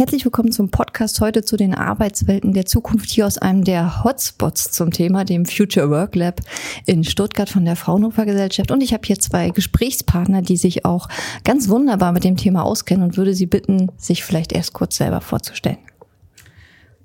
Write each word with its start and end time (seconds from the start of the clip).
Herzlich 0.00 0.24
willkommen 0.24 0.50
zum 0.50 0.70
Podcast 0.70 1.20
heute 1.20 1.44
zu 1.44 1.58
den 1.58 1.74
Arbeitswelten 1.74 2.54
der 2.54 2.64
Zukunft 2.64 3.10
hier 3.10 3.26
aus 3.26 3.36
einem 3.36 3.64
der 3.64 4.02
Hotspots 4.02 4.70
zum 4.70 4.92
Thema, 4.92 5.26
dem 5.26 5.44
Future 5.44 5.90
Work 5.90 6.14
Lab 6.16 6.40
in 6.86 7.04
Stuttgart 7.04 7.50
von 7.50 7.66
der 7.66 7.76
Fraunhofer 7.76 8.24
Gesellschaft. 8.24 8.70
Und 8.70 8.80
ich 8.80 8.94
habe 8.94 9.06
hier 9.06 9.18
zwei 9.18 9.50
Gesprächspartner, 9.50 10.40
die 10.40 10.56
sich 10.56 10.86
auch 10.86 11.10
ganz 11.44 11.68
wunderbar 11.68 12.12
mit 12.12 12.24
dem 12.24 12.38
Thema 12.38 12.62
auskennen 12.62 13.04
und 13.04 13.18
würde 13.18 13.34
Sie 13.34 13.44
bitten, 13.44 13.92
sich 13.98 14.24
vielleicht 14.24 14.54
erst 14.54 14.72
kurz 14.72 14.96
selber 14.96 15.20
vorzustellen. 15.20 15.76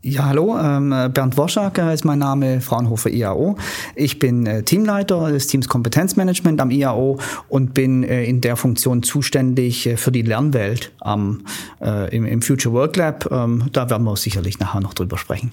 Ja, 0.07 0.25
hallo, 0.25 0.55
ähm, 0.59 0.91
Bernd 1.11 1.35
Woschak 1.35 1.79
äh, 1.79 1.91
ist 1.91 2.05
mein 2.05 2.19
Name, 2.19 2.61
Fraunhofer 2.61 3.09
IAO. 3.09 3.57
Ich 3.95 4.19
bin 4.19 4.45
äh, 4.45 4.61
Teamleiter 4.61 5.31
des 5.31 5.47
Teams 5.47 5.67
Kompetenzmanagement 5.67 6.61
am 6.61 6.69
IAO 6.69 7.17
und 7.49 7.73
bin 7.73 8.03
äh, 8.03 8.23
in 8.23 8.39
der 8.39 8.55
Funktion 8.55 9.01
zuständig 9.01 9.87
äh, 9.87 9.97
für 9.97 10.11
die 10.11 10.21
Lernwelt 10.21 10.91
am, 10.99 11.41
äh, 11.81 12.15
im, 12.15 12.27
im, 12.27 12.43
Future 12.43 12.75
Work 12.75 12.97
Lab. 12.97 13.27
Ähm, 13.31 13.63
da 13.71 13.89
werden 13.89 14.03
wir 14.03 14.15
sicherlich 14.15 14.59
nachher 14.59 14.79
noch 14.79 14.93
drüber 14.93 15.17
sprechen. 15.17 15.49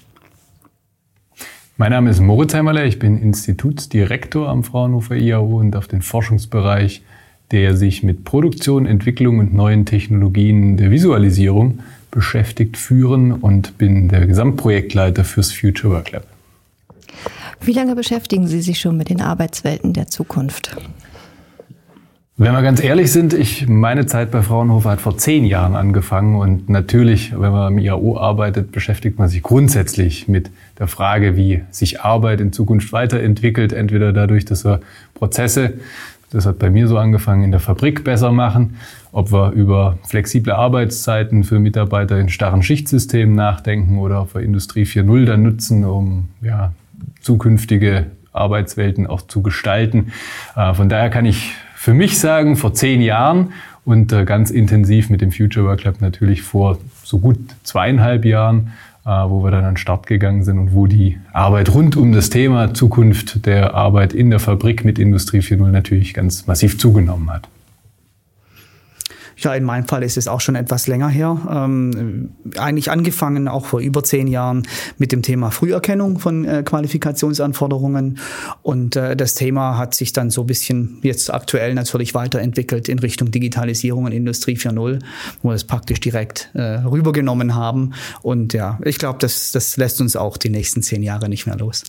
Mein 1.78 1.92
Name 1.92 2.10
ist 2.10 2.20
Moritz 2.20 2.52
Heimerle, 2.52 2.84
ich 2.84 2.98
bin 2.98 3.16
Institutsdirektor 3.16 4.50
am 4.50 4.64
Fraunhofer 4.64 5.16
IAO 5.16 5.60
und 5.60 5.74
auf 5.76 5.88
den 5.88 6.02
Forschungsbereich, 6.02 7.02
der 7.52 7.74
sich 7.74 8.02
mit 8.02 8.24
Produktion, 8.24 8.84
Entwicklung 8.84 9.38
und 9.38 9.54
neuen 9.54 9.86
Technologien 9.86 10.76
der 10.76 10.90
Visualisierung 10.90 11.78
beschäftigt 12.12 12.76
führen 12.76 13.32
und 13.32 13.76
bin 13.78 14.08
der 14.08 14.26
Gesamtprojektleiter 14.26 15.24
fürs 15.24 15.50
Future 15.50 15.94
Work 15.94 16.12
Lab. 16.12 16.26
Wie 17.60 17.72
lange 17.72 17.96
beschäftigen 17.96 18.46
Sie 18.46 18.60
sich 18.60 18.78
schon 18.78 18.96
mit 18.96 19.08
den 19.08 19.20
Arbeitswelten 19.20 19.92
der 19.92 20.06
Zukunft? 20.06 20.76
Wenn 22.36 22.52
wir 22.52 22.62
ganz 22.62 22.82
ehrlich 22.82 23.12
sind, 23.12 23.34
ich, 23.34 23.68
meine 23.68 24.06
Zeit 24.06 24.30
bei 24.30 24.42
Fraunhofer 24.42 24.90
hat 24.90 25.00
vor 25.00 25.16
zehn 25.16 25.44
Jahren 25.44 25.76
angefangen 25.76 26.36
und 26.36 26.68
natürlich, 26.68 27.32
wenn 27.32 27.52
man 27.52 27.72
im 27.72 27.78
IAO 27.78 28.18
arbeitet, 28.18 28.72
beschäftigt 28.72 29.18
man 29.18 29.28
sich 29.28 29.42
grundsätzlich 29.42 30.28
mit 30.28 30.50
der 30.78 30.88
Frage, 30.88 31.36
wie 31.36 31.62
sich 31.70 32.00
Arbeit 32.00 32.40
in 32.40 32.52
Zukunft 32.52 32.92
weiterentwickelt, 32.92 33.72
entweder 33.72 34.12
dadurch, 34.12 34.44
dass 34.44 34.64
wir 34.64 34.80
Prozesse 35.14 35.74
das 36.32 36.46
hat 36.46 36.58
bei 36.58 36.70
mir 36.70 36.88
so 36.88 36.96
angefangen, 36.96 37.44
in 37.44 37.50
der 37.50 37.60
Fabrik 37.60 38.04
besser 38.04 38.32
machen, 38.32 38.76
ob 39.12 39.30
wir 39.30 39.52
über 39.52 39.98
flexible 40.02 40.52
Arbeitszeiten 40.52 41.44
für 41.44 41.58
Mitarbeiter 41.58 42.18
in 42.18 42.28
starren 42.28 42.62
Schichtsystemen 42.62 43.34
nachdenken 43.34 43.98
oder 43.98 44.22
ob 44.22 44.34
wir 44.34 44.40
Industrie 44.40 44.84
4.0 44.84 45.26
dann 45.26 45.42
nutzen, 45.42 45.84
um 45.84 46.28
ja, 46.40 46.72
zukünftige 47.20 48.06
Arbeitswelten 48.32 49.06
auch 49.06 49.22
zu 49.22 49.42
gestalten. 49.42 50.12
Äh, 50.56 50.74
von 50.74 50.88
daher 50.88 51.10
kann 51.10 51.26
ich 51.26 51.52
für 51.74 51.94
mich 51.94 52.18
sagen, 52.18 52.56
vor 52.56 52.74
zehn 52.74 53.02
Jahren 53.02 53.52
und 53.84 54.12
äh, 54.12 54.24
ganz 54.24 54.50
intensiv 54.50 55.10
mit 55.10 55.20
dem 55.20 55.30
Future 55.30 55.66
Work 55.66 55.84
Lab 55.84 56.00
natürlich 56.00 56.42
vor 56.42 56.78
so 57.04 57.18
gut 57.18 57.38
zweieinhalb 57.62 58.24
Jahren 58.24 58.72
äh, 59.04 59.08
wo 59.08 59.42
wir 59.42 59.50
dann 59.50 59.64
an 59.64 59.72
den 59.72 59.76
Start 59.78 60.06
gegangen 60.06 60.44
sind 60.44 60.58
und 60.58 60.74
wo 60.74 60.86
die 60.86 61.18
Arbeit 61.32 61.74
rund 61.74 61.96
um 61.96 62.12
das 62.12 62.30
Thema 62.30 62.72
Zukunft 62.72 63.46
der 63.46 63.74
Arbeit 63.74 64.12
in 64.12 64.30
der 64.30 64.38
Fabrik 64.38 64.84
mit 64.84 64.98
Industrie 64.98 65.40
4.0 65.40 65.68
natürlich 65.70 66.14
ganz 66.14 66.46
massiv 66.46 66.78
zugenommen 66.78 67.30
hat. 67.32 67.48
Ja, 69.36 69.54
in 69.54 69.64
meinem 69.64 69.86
Fall 69.86 70.02
ist 70.02 70.16
es 70.16 70.28
auch 70.28 70.40
schon 70.40 70.54
etwas 70.54 70.86
länger 70.86 71.08
her. 71.08 71.38
Ähm, 71.50 72.30
eigentlich 72.56 72.90
angefangen 72.90 73.48
auch 73.48 73.66
vor 73.66 73.80
über 73.80 74.02
zehn 74.04 74.26
Jahren 74.26 74.66
mit 74.98 75.12
dem 75.12 75.22
Thema 75.22 75.50
Früherkennung 75.50 76.18
von 76.18 76.44
äh, 76.44 76.62
Qualifikationsanforderungen. 76.62 78.18
Und 78.62 78.96
äh, 78.96 79.16
das 79.16 79.34
Thema 79.34 79.78
hat 79.78 79.94
sich 79.94 80.12
dann 80.12 80.30
so 80.30 80.42
ein 80.42 80.46
bisschen 80.46 80.98
jetzt 81.02 81.32
aktuell 81.32 81.74
natürlich 81.74 82.14
weiterentwickelt 82.14 82.88
in 82.88 82.98
Richtung 82.98 83.30
Digitalisierung 83.30 84.04
und 84.04 84.12
Industrie 84.12 84.56
4.0, 84.56 85.00
wo 85.42 85.48
wir 85.48 85.54
es 85.54 85.64
praktisch 85.64 86.00
direkt 86.00 86.50
äh, 86.54 86.62
rübergenommen 86.62 87.54
haben. 87.54 87.94
Und 88.22 88.52
ja, 88.52 88.78
ich 88.84 88.98
glaube, 88.98 89.18
das, 89.20 89.52
das 89.52 89.76
lässt 89.76 90.00
uns 90.00 90.16
auch 90.16 90.36
die 90.36 90.50
nächsten 90.50 90.82
zehn 90.82 91.02
Jahre 91.02 91.28
nicht 91.28 91.46
mehr 91.46 91.56
los. 91.56 91.82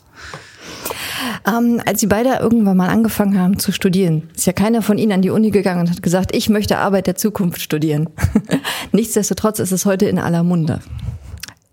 Ähm, 1.48 1.82
als 1.86 2.00
Sie 2.02 2.08
beide 2.08 2.38
irgendwann 2.40 2.78
mal 2.78 2.90
angefangen 2.90 3.40
haben 3.40 3.60
zu 3.60 3.72
studieren, 3.72 4.30
ist 4.36 4.46
ja 4.46 4.54
keiner 4.54 4.82
von 4.82 4.98
Ihnen 4.98 5.12
an 5.12 5.22
die 5.22 5.30
Uni 5.30 5.52
gegangen 5.52 5.82
und 5.82 5.90
hat 5.90 6.02
gesagt, 6.02 6.36
ich 6.36 6.50
möchte 6.50 6.78
Arbeit 6.78 7.08
der 7.08 7.16
Zukunft 7.16 7.62
studieren. 7.62 8.10
Nichtsdestotrotz 8.92 9.60
ist 9.60 9.72
es 9.72 9.86
heute 9.86 10.06
in 10.06 10.20
aller 10.20 10.44
Munde. 10.44 10.80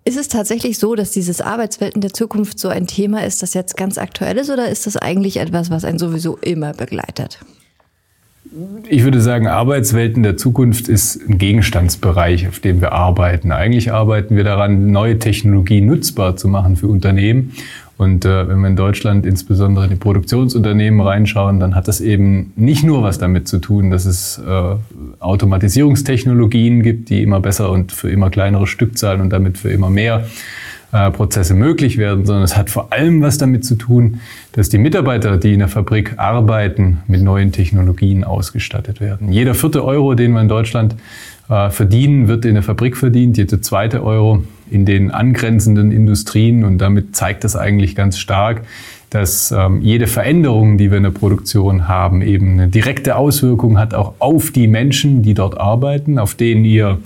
Ist 0.04 0.18
es 0.18 0.28
tatsächlich 0.28 0.78
so, 0.78 0.94
dass 0.94 1.10
dieses 1.10 1.40
Arbeitswelten 1.40 2.00
der 2.00 2.12
Zukunft 2.12 2.58
so 2.58 2.68
ein 2.68 2.86
Thema 2.86 3.24
ist, 3.24 3.42
das 3.42 3.54
jetzt 3.54 3.76
ganz 3.76 3.98
aktuell 3.98 4.38
ist, 4.38 4.50
oder 4.50 4.68
ist 4.68 4.86
das 4.86 4.96
eigentlich 4.96 5.36
etwas, 5.36 5.70
was 5.70 5.84
einen 5.84 5.98
sowieso 5.98 6.36
immer 6.38 6.72
begleitet? 6.72 7.38
Ich 8.88 9.04
würde 9.04 9.20
sagen, 9.20 9.46
Arbeitswelten 9.46 10.24
der 10.24 10.36
Zukunft 10.36 10.88
ist 10.88 11.20
ein 11.28 11.38
Gegenstandsbereich, 11.38 12.48
auf 12.48 12.58
dem 12.58 12.80
wir 12.80 12.92
arbeiten. 12.92 13.52
Eigentlich 13.52 13.92
arbeiten 13.92 14.34
wir 14.34 14.42
daran, 14.42 14.90
neue 14.90 15.18
Technologien 15.18 15.86
nutzbar 15.86 16.36
zu 16.36 16.48
machen 16.48 16.76
für 16.76 16.88
Unternehmen. 16.88 17.52
Und 18.00 18.24
äh, 18.24 18.48
wenn 18.48 18.60
wir 18.60 18.68
in 18.68 18.76
Deutschland 18.76 19.26
insbesondere 19.26 19.84
in 19.84 19.90
die 19.90 19.96
Produktionsunternehmen 19.96 21.02
reinschauen, 21.02 21.60
dann 21.60 21.74
hat 21.74 21.86
das 21.86 22.00
eben 22.00 22.50
nicht 22.56 22.82
nur 22.82 23.02
was 23.02 23.18
damit 23.18 23.46
zu 23.46 23.58
tun, 23.58 23.90
dass 23.90 24.06
es 24.06 24.38
äh, 24.38 24.76
Automatisierungstechnologien 25.18 26.82
gibt, 26.82 27.10
die 27.10 27.22
immer 27.22 27.40
besser 27.40 27.70
und 27.70 27.92
für 27.92 28.08
immer 28.08 28.30
kleinere 28.30 28.66
Stückzahlen 28.66 29.20
und 29.20 29.28
damit 29.28 29.58
für 29.58 29.70
immer 29.70 29.90
mehr 29.90 30.24
äh, 30.92 31.10
Prozesse 31.10 31.52
möglich 31.52 31.98
werden, 31.98 32.24
sondern 32.24 32.44
es 32.44 32.56
hat 32.56 32.70
vor 32.70 32.90
allem 32.90 33.20
was 33.20 33.36
damit 33.36 33.66
zu 33.66 33.74
tun, 33.74 34.20
dass 34.52 34.70
die 34.70 34.78
Mitarbeiter, 34.78 35.36
die 35.36 35.52
in 35.52 35.58
der 35.58 35.68
Fabrik 35.68 36.14
arbeiten, 36.16 37.00
mit 37.06 37.20
neuen 37.20 37.52
Technologien 37.52 38.24
ausgestattet 38.24 39.02
werden. 39.02 39.30
Jeder 39.30 39.52
vierte 39.52 39.84
Euro, 39.84 40.14
den 40.14 40.32
wir 40.32 40.40
in 40.40 40.48
Deutschland 40.48 40.96
äh, 41.50 41.68
verdienen, 41.68 42.28
wird 42.28 42.46
in 42.46 42.54
der 42.54 42.62
Fabrik 42.62 42.96
verdient, 42.96 43.36
jeder 43.36 43.60
zweite 43.60 44.02
Euro 44.02 44.42
in 44.70 44.84
den 44.84 45.10
angrenzenden 45.10 45.92
Industrien. 45.92 46.64
Und 46.64 46.78
damit 46.78 47.16
zeigt 47.16 47.44
das 47.44 47.56
eigentlich 47.56 47.94
ganz 47.94 48.18
stark, 48.18 48.62
dass 49.10 49.50
ähm, 49.50 49.82
jede 49.82 50.06
Veränderung, 50.06 50.78
die 50.78 50.90
wir 50.90 50.98
in 50.98 51.02
der 51.02 51.10
Produktion 51.10 51.88
haben, 51.88 52.22
eben 52.22 52.52
eine 52.52 52.68
direkte 52.68 53.16
Auswirkung 53.16 53.76
hat 53.76 53.92
auch 53.92 54.14
auf 54.20 54.52
die 54.52 54.68
Menschen, 54.68 55.22
die 55.22 55.34
dort 55.34 55.58
arbeiten, 55.58 56.20
auf 56.20 56.36
denen 56.36 56.64
ihr, 56.64 56.98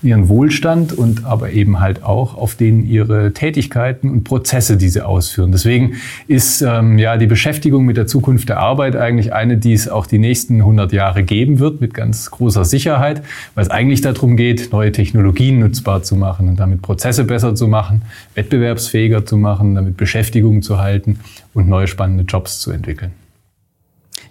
ihren 0.00 0.28
Wohlstand 0.28 0.92
und 0.92 1.24
aber 1.24 1.50
eben 1.50 1.80
halt 1.80 2.04
auch 2.04 2.36
auf 2.36 2.54
denen 2.54 2.86
ihre 2.86 3.32
Tätigkeiten 3.32 4.08
und 4.08 4.22
Prozesse, 4.22 4.76
die 4.76 4.88
sie 4.88 5.04
ausführen. 5.04 5.50
Deswegen 5.50 5.94
ist 6.28 6.62
ähm, 6.62 6.96
ja 6.96 7.16
die 7.16 7.26
Beschäftigung 7.26 7.84
mit 7.84 7.96
der 7.96 8.06
Zukunft 8.06 8.48
der 8.48 8.60
Arbeit 8.60 8.94
eigentlich 8.94 9.32
eine, 9.32 9.56
die 9.56 9.72
es 9.72 9.88
auch 9.88 10.06
die 10.06 10.18
nächsten 10.18 10.60
100 10.60 10.92
Jahre 10.92 11.24
geben 11.24 11.58
wird, 11.58 11.80
mit 11.80 11.92
ganz 11.92 12.30
großer 12.30 12.64
Sicherheit, 12.64 13.22
weil 13.56 13.64
es 13.64 13.70
eigentlich 13.70 14.00
darum 14.00 14.36
geht, 14.36 14.72
neue 14.72 14.92
Technologien 14.92 15.58
nutzbar 15.58 16.04
zu 16.04 16.14
machen 16.14 16.48
und 16.48 16.60
damit 16.60 16.82
Prozesse 16.82 17.24
besser 17.24 17.56
zu 17.56 17.66
machen, 17.66 18.02
wettbewerbsfähiger 18.36 19.26
zu 19.26 19.36
machen, 19.36 19.74
damit 19.74 19.96
Beschäftigung 19.96 20.62
zu 20.62 20.78
halten 20.78 21.18
und 21.58 21.68
neue 21.68 21.88
spannende 21.88 22.22
Jobs 22.22 22.60
zu 22.60 22.70
entwickeln. 22.70 23.10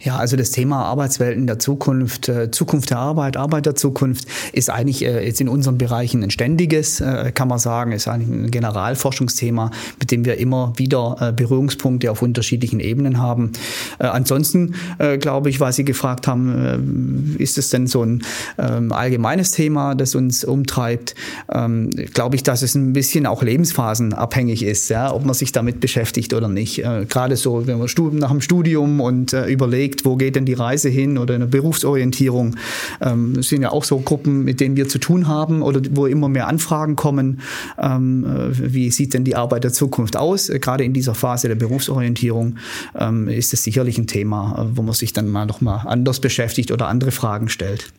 Ja, 0.01 0.17
also 0.17 0.37
das 0.37 0.51
Thema 0.51 0.83
Arbeitswelten 0.83 1.47
der 1.47 1.59
Zukunft, 1.59 2.29
äh, 2.29 2.51
Zukunft 2.51 2.91
der 2.91 2.99
Arbeit, 2.99 3.35
Arbeit 3.35 3.65
der 3.65 3.75
Zukunft 3.75 4.25
ist 4.53 4.69
eigentlich 4.69 5.03
äh, 5.03 5.25
jetzt 5.25 5.41
in 5.41 5.49
unseren 5.49 5.77
Bereichen 5.77 6.23
ein 6.23 6.29
ständiges, 6.29 7.01
äh, 7.01 7.31
kann 7.33 7.47
man 7.47 7.57
sagen, 7.57 7.91
ist 7.91 8.07
eigentlich 8.07 8.29
ein 8.29 8.51
Generalforschungsthema, 8.51 9.71
mit 9.99 10.11
dem 10.11 10.25
wir 10.25 10.37
immer 10.37 10.73
wieder 10.77 11.33
Berührungspunkte 11.35 12.11
auf 12.11 12.21
unterschiedlichen 12.21 12.79
Ebenen 12.79 13.19
haben. 13.19 13.51
Ansonsten 13.99 14.75
glaube 15.19 15.49
ich, 15.49 15.59
weil 15.59 15.71
Sie 15.73 15.85
gefragt 15.85 16.27
haben, 16.27 17.35
ist 17.37 17.57
es 17.57 17.69
denn 17.69 17.87
so 17.87 18.03
ein 18.03 18.23
ähm, 18.57 18.91
allgemeines 18.91 19.51
Thema, 19.51 19.95
das 19.95 20.15
uns 20.15 20.43
umtreibt, 20.43 21.15
ähm, 21.51 21.89
glaube 22.13 22.35
ich, 22.35 22.43
dass 22.43 22.61
es 22.61 22.75
ein 22.75 22.93
bisschen 22.93 23.25
auch 23.25 23.43
lebensphasenabhängig 23.43 24.63
ist, 24.63 24.89
ja, 24.89 25.13
ob 25.13 25.25
man 25.25 25.33
sich 25.33 25.51
damit 25.51 25.79
beschäftigt 25.79 26.33
oder 26.33 26.49
nicht. 26.49 26.83
Gerade 27.09 27.35
so, 27.35 27.67
wenn 27.67 27.79
man 27.79 27.87
nach 28.19 28.31
dem 28.31 28.41
Studium 28.41 28.99
und 28.99 29.33
überlegt, 29.33 29.86
überlegt, 29.87 30.05
wo 30.05 30.15
geht 30.15 30.35
denn 30.35 30.45
die 30.45 30.53
Reise 30.53 30.89
hin 30.89 31.17
oder 31.17 31.35
eine 31.35 31.47
Berufsorientierung. 31.47 32.55
Ähm, 33.01 33.33
das 33.35 33.49
sind 33.49 33.61
ja 33.61 33.71
auch 33.71 33.83
so 33.83 33.99
Gruppen, 33.99 34.43
mit 34.43 34.59
denen 34.59 34.75
wir 34.75 34.87
zu 34.87 34.99
tun 34.99 35.27
haben 35.27 35.61
oder 35.61 35.81
wo 35.91 36.05
immer 36.05 36.29
mehr 36.29 36.47
Anfragen 36.47 36.95
kommen. 36.95 37.41
Ähm, 37.77 38.25
äh, 38.25 38.73
wie 38.73 38.91
sieht 38.91 39.13
denn 39.13 39.23
die 39.23 39.35
Arbeit 39.35 39.63
der 39.63 39.73
Zukunft 39.73 40.17
aus? 40.17 40.49
Äh, 40.49 40.59
gerade 40.59 40.83
in 40.83 40.93
dieser 40.93 41.15
Phase 41.15 41.47
der 41.47 41.55
Berufsorientierung 41.55 42.57
ähm, 42.97 43.27
ist 43.27 43.53
es 43.53 43.63
sicherlich 43.63 43.97
ein 43.97 44.07
Thema, 44.07 44.61
äh, 44.61 44.77
wo 44.77 44.81
man 44.81 44.93
sich 44.93 45.13
dann 45.13 45.29
mal 45.29 45.45
noch 45.45 45.61
mal 45.61 45.85
anders 45.85 46.19
beschäftigt 46.19 46.71
oder 46.71 46.87
andere 46.87 47.11
Fragen 47.11 47.49
stellt. 47.49 47.91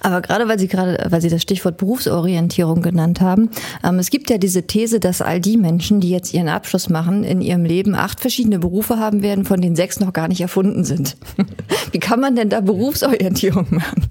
Aber 0.00 0.20
gerade 0.20 0.48
weil 0.48 0.58
Sie 0.58 0.68
gerade, 0.68 1.06
weil 1.10 1.20
Sie 1.20 1.28
das 1.28 1.42
Stichwort 1.42 1.76
Berufsorientierung 1.76 2.82
genannt 2.82 3.20
haben, 3.20 3.50
ähm, 3.84 3.98
es 3.98 4.10
gibt 4.10 4.30
ja 4.30 4.38
diese 4.38 4.66
These, 4.66 5.00
dass 5.00 5.22
all 5.22 5.40
die 5.40 5.56
Menschen, 5.56 6.00
die 6.00 6.10
jetzt 6.10 6.32
ihren 6.34 6.48
Abschluss 6.48 6.88
machen, 6.88 7.24
in 7.24 7.40
ihrem 7.40 7.64
Leben 7.64 7.94
acht 7.94 8.20
verschiedene 8.20 8.58
Berufe 8.58 8.98
haben 8.98 9.22
werden, 9.22 9.44
von 9.44 9.60
denen 9.60 9.76
sechs 9.76 10.00
noch 10.00 10.12
gar 10.12 10.28
nicht 10.28 10.40
erfunden 10.40 10.84
sind. 10.84 11.16
Wie 11.92 11.98
kann 11.98 12.20
man 12.20 12.36
denn 12.36 12.48
da 12.48 12.60
Berufsorientierung 12.60 13.66
machen? 13.70 14.08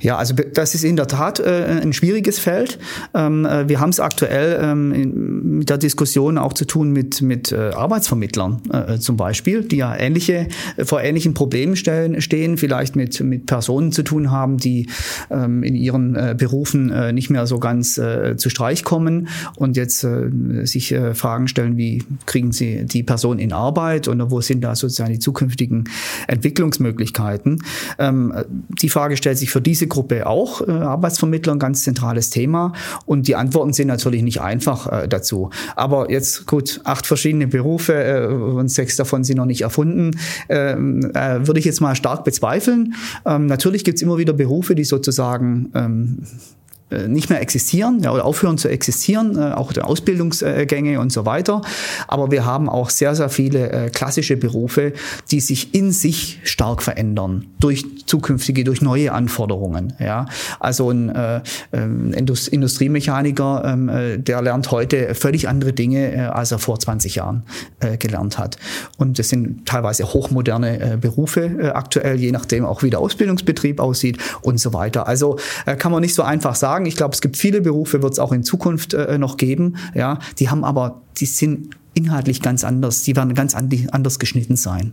Ja, 0.00 0.16
also 0.16 0.34
das 0.34 0.74
ist 0.74 0.84
in 0.84 0.96
der 0.96 1.06
Tat 1.06 1.40
äh, 1.40 1.80
ein 1.82 1.92
schwieriges 1.92 2.38
Feld. 2.38 2.78
Ähm, 3.14 3.44
äh, 3.44 3.68
wir 3.68 3.80
haben 3.80 3.90
es 3.90 4.00
aktuell 4.00 4.58
ähm, 4.62 4.92
in, 4.92 5.58
mit 5.58 5.70
der 5.70 5.78
Diskussion 5.78 6.38
auch 6.38 6.52
zu 6.52 6.64
tun 6.64 6.90
mit, 6.90 7.22
mit 7.22 7.52
äh, 7.52 7.70
Arbeitsvermittlern 7.74 8.62
äh, 8.72 8.98
zum 8.98 9.16
Beispiel, 9.16 9.64
die 9.64 9.76
ja 9.76 9.94
ähnliche, 9.96 10.48
äh, 10.76 10.84
vor 10.84 11.02
ähnlichen 11.02 11.34
Problemen 11.34 11.76
stellen, 11.76 12.20
stehen, 12.20 12.56
vielleicht 12.56 12.96
mit, 12.96 13.20
mit 13.20 13.46
Personen 13.46 13.92
zu 13.92 14.02
tun 14.02 14.30
haben, 14.30 14.56
die 14.56 14.88
ähm, 15.30 15.62
in 15.62 15.74
ihren 15.74 16.14
äh, 16.16 16.34
Berufen 16.36 16.90
äh, 16.90 17.12
nicht 17.12 17.30
mehr 17.30 17.46
so 17.46 17.58
ganz 17.58 17.98
äh, 17.98 18.36
zu 18.36 18.50
Streich 18.50 18.84
kommen 18.84 19.28
und 19.56 19.76
jetzt 19.76 20.04
äh, 20.04 20.30
sich 20.64 20.92
äh, 20.92 21.14
Fragen 21.14 21.48
stellen, 21.48 21.76
wie 21.76 22.02
kriegen 22.26 22.52
sie 22.52 22.84
die 22.86 23.02
Person 23.02 23.38
in 23.38 23.52
Arbeit 23.52 24.08
und 24.08 24.30
wo 24.30 24.40
sind 24.40 24.62
da 24.62 24.74
sozusagen 24.74 25.12
die 25.12 25.18
zukünftigen 25.18 25.84
Entwicklungsmöglichkeiten. 26.28 27.62
Ähm, 27.98 28.32
die 28.80 28.88
Frage 28.88 29.16
stellt 29.16 29.38
sich 29.38 29.50
für 29.50 29.60
diese 29.66 29.86
Gruppe 29.86 30.26
auch, 30.26 30.66
äh, 30.66 30.70
Arbeitsvermittler, 30.70 31.52
ein 31.52 31.58
ganz 31.58 31.82
zentrales 31.82 32.30
Thema. 32.30 32.72
Und 33.04 33.28
die 33.28 33.36
Antworten 33.36 33.72
sind 33.72 33.88
natürlich 33.88 34.22
nicht 34.22 34.40
einfach 34.40 34.86
äh, 34.90 35.08
dazu. 35.08 35.50
Aber 35.74 36.10
jetzt 36.10 36.46
gut, 36.46 36.80
acht 36.84 37.06
verschiedene 37.06 37.46
Berufe 37.46 37.92
äh, 37.92 38.26
und 38.26 38.68
sechs 38.68 38.96
davon 38.96 39.24
sind 39.24 39.36
noch 39.36 39.44
nicht 39.44 39.62
erfunden, 39.62 40.12
ähm, 40.48 41.10
äh, 41.14 41.46
würde 41.46 41.58
ich 41.58 41.66
jetzt 41.66 41.80
mal 41.80 41.94
stark 41.94 42.24
bezweifeln. 42.24 42.94
Ähm, 43.24 43.46
natürlich 43.46 43.84
gibt 43.84 43.96
es 43.96 44.02
immer 44.02 44.18
wieder 44.18 44.32
Berufe, 44.32 44.74
die 44.74 44.84
sozusagen 44.84 45.70
ähm, 45.74 46.18
äh, 46.22 46.55
nicht 46.90 47.30
mehr 47.30 47.40
existieren 47.40 48.00
ja, 48.00 48.12
oder 48.12 48.24
aufhören 48.24 48.58
zu 48.58 48.68
existieren, 48.68 49.36
äh, 49.36 49.52
auch 49.52 49.72
der 49.72 49.86
Ausbildungsgänge 49.88 51.00
und 51.00 51.12
so 51.12 51.26
weiter. 51.26 51.62
Aber 52.06 52.30
wir 52.30 52.44
haben 52.44 52.68
auch 52.68 52.90
sehr, 52.90 53.14
sehr 53.16 53.28
viele 53.28 53.70
äh, 53.70 53.90
klassische 53.90 54.36
Berufe, 54.36 54.92
die 55.30 55.40
sich 55.40 55.74
in 55.74 55.90
sich 55.90 56.40
stark 56.44 56.82
verändern 56.82 57.46
durch 57.58 57.84
zukünftige, 58.06 58.62
durch 58.62 58.82
neue 58.82 59.12
Anforderungen. 59.12 59.94
Ja. 59.98 60.26
Also 60.60 60.90
ein 60.90 61.08
äh, 61.08 61.40
ähm, 61.72 62.12
Indust 62.12 62.48
Industriemechaniker, 62.48 63.64
ähm, 63.64 63.88
äh, 63.88 64.18
der 64.18 64.42
lernt 64.42 64.70
heute 64.70 65.14
völlig 65.14 65.48
andere 65.48 65.72
Dinge, 65.72 66.14
äh, 66.14 66.20
als 66.20 66.52
er 66.52 66.58
vor 66.58 66.78
20 66.78 67.16
Jahren 67.16 67.42
äh, 67.80 67.96
gelernt 67.96 68.38
hat. 68.38 68.58
Und 68.96 69.18
das 69.18 69.28
sind 69.28 69.66
teilweise 69.66 70.04
hochmoderne 70.04 70.92
äh, 70.92 70.96
Berufe 70.96 71.44
äh, 71.44 71.68
aktuell, 71.70 72.20
je 72.20 72.30
nachdem 72.30 72.64
auch 72.64 72.82
wie 72.82 72.90
der 72.90 73.00
Ausbildungsbetrieb 73.00 73.80
aussieht 73.80 74.18
und 74.42 74.60
so 74.60 74.72
weiter. 74.72 75.08
Also 75.08 75.38
äh, 75.66 75.74
kann 75.74 75.90
man 75.90 76.00
nicht 76.00 76.14
so 76.14 76.22
einfach 76.22 76.54
sagen, 76.54 76.75
sagen. 76.76 76.86
Ich 76.86 76.96
glaube, 76.96 77.14
es 77.14 77.20
gibt 77.20 77.36
viele 77.36 77.62
Berufe, 77.62 78.02
wird 78.02 78.12
es 78.12 78.18
auch 78.18 78.32
in 78.32 78.44
Zukunft 78.44 78.92
äh, 78.94 79.18
noch 79.18 79.36
geben. 79.36 79.76
Ja, 79.94 80.18
die 80.38 80.50
haben 80.50 80.64
aber, 80.64 81.00
die 81.16 81.26
sind 81.26 81.74
inhaltlich 81.94 82.42
ganz 82.42 82.64
anders. 82.64 83.02
Die 83.02 83.16
werden 83.16 83.34
ganz 83.34 83.54
anders 83.54 84.18
geschnitten 84.18 84.56
sein. 84.56 84.92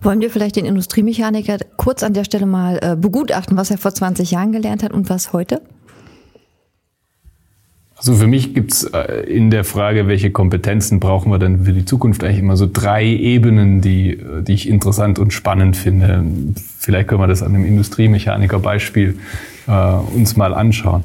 Wollen 0.00 0.20
wir 0.20 0.30
vielleicht 0.30 0.56
den 0.56 0.64
Industriemechaniker 0.64 1.58
kurz 1.76 2.02
an 2.02 2.14
der 2.14 2.24
Stelle 2.24 2.46
mal 2.46 2.78
äh, 2.82 2.96
begutachten, 2.96 3.56
was 3.56 3.70
er 3.70 3.78
vor 3.78 3.94
20 3.94 4.30
Jahren 4.30 4.52
gelernt 4.52 4.82
hat 4.82 4.92
und 4.92 5.08
was 5.08 5.32
heute? 5.32 5.60
Also 8.02 8.14
für 8.14 8.26
mich 8.26 8.52
gibt 8.52 8.72
es 8.72 8.82
äh, 8.82 9.22
in 9.28 9.50
der 9.50 9.62
Frage, 9.62 10.08
welche 10.08 10.32
Kompetenzen 10.32 10.98
brauchen 10.98 11.30
wir 11.30 11.38
denn 11.38 11.64
für 11.64 11.72
die 11.72 11.84
Zukunft, 11.84 12.24
eigentlich 12.24 12.40
immer 12.40 12.56
so 12.56 12.68
drei 12.70 13.06
Ebenen, 13.06 13.80
die, 13.80 14.14
äh, 14.14 14.42
die 14.42 14.54
ich 14.54 14.68
interessant 14.68 15.20
und 15.20 15.32
spannend 15.32 15.76
finde. 15.76 16.24
Vielleicht 16.78 17.06
können 17.06 17.20
wir 17.20 17.28
das 17.28 17.44
an 17.44 17.54
einem 17.54 17.64
Industriemechaniker-Beispiel 17.64 19.18
äh, 19.68 19.72
uns 20.16 20.34
mal 20.36 20.52
anschauen. 20.52 21.04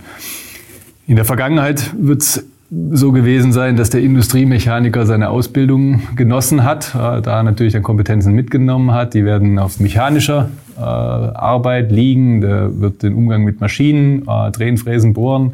In 1.05 1.17
der 1.17 1.25
Vergangenheit 1.25 1.93
wird 1.99 2.23
es 2.23 2.47
so 2.91 3.11
gewesen 3.11 3.51
sein, 3.51 3.77
dass 3.77 3.91
der 3.91 4.01
Industriemechaniker 4.01 5.05
seine 5.05 5.29
Ausbildung 5.29 6.01
genossen 6.15 6.63
hat, 6.63 6.95
äh, 6.95 7.21
da 7.21 7.43
natürlich 7.43 7.73
dann 7.73 7.83
Kompetenzen 7.83 8.33
mitgenommen 8.33 8.91
hat. 8.91 9.13
Die 9.13 9.23
werden 9.23 9.59
auf 9.59 9.79
mechanischer 9.79 10.49
äh, 10.75 10.81
Arbeit 10.81 11.91
liegen. 11.91 12.41
Der 12.41 12.79
wird 12.79 13.03
den 13.03 13.13
Umgang 13.13 13.43
mit 13.43 13.61
Maschinen, 13.61 14.23
äh, 14.27 14.49
Drehen, 14.49 14.77
Fräsen, 14.77 15.13
Bohren, 15.13 15.53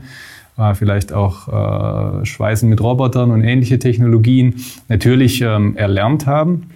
vielleicht 0.74 1.14
auch 1.14 2.22
äh, 2.22 2.26
Schweißen 2.26 2.70
mit 2.70 2.80
Robotern 2.82 3.32
und 3.32 3.44
ähnliche 3.44 3.80
Technologien 3.80 4.56
natürlich 4.88 5.42
ähm, 5.42 5.76
erlernt 5.76 6.28
haben. 6.28 6.70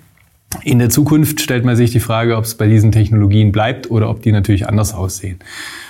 In 0.64 0.80
der 0.80 0.90
Zukunft 0.90 1.42
stellt 1.42 1.66
man 1.66 1.76
sich 1.76 1.92
die 1.92 2.00
Frage, 2.00 2.38
ob 2.38 2.46
es 2.46 2.56
bei 2.56 2.68
diesen 2.68 2.92
Technologien 2.92 3.52
bleibt 3.52 3.92
oder 3.92 4.10
ob 4.10 4.22
die 4.22 4.32
natürlich 4.32 4.68
anders 4.68 4.94
aussehen. 4.94 5.40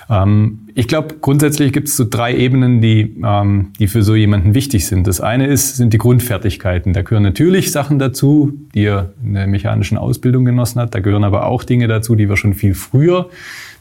Ähm, 0.09 0.59
ich 0.73 0.87
glaube, 0.87 1.15
grundsätzlich 1.21 1.73
gibt 1.73 1.89
es 1.89 1.97
so 1.97 2.05
drei 2.09 2.35
Ebenen, 2.35 2.81
die, 2.81 3.17
ähm, 3.23 3.73
die 3.79 3.87
für 3.87 4.01
so 4.03 4.15
jemanden 4.15 4.55
wichtig 4.55 4.87
sind. 4.87 5.05
Das 5.05 5.21
eine 5.21 5.47
ist, 5.47 5.77
sind 5.77 5.93
die 5.93 5.97
Grundfertigkeiten. 5.97 6.93
Da 6.93 7.03
gehören 7.03 7.23
natürlich 7.23 7.71
Sachen 7.71 7.99
dazu, 7.99 8.53
die 8.73 8.85
er 8.85 9.13
in 9.23 9.33
der 9.35 9.47
mechanischen 9.47 9.97
Ausbildung 9.97 10.43
genossen 10.43 10.81
hat. 10.81 10.95
Da 10.95 10.99
gehören 10.99 11.23
aber 11.23 11.45
auch 11.45 11.63
Dinge 11.63 11.87
dazu, 11.87 12.15
die 12.15 12.27
wir 12.27 12.37
schon 12.37 12.53
viel 12.53 12.73
früher 12.73 13.29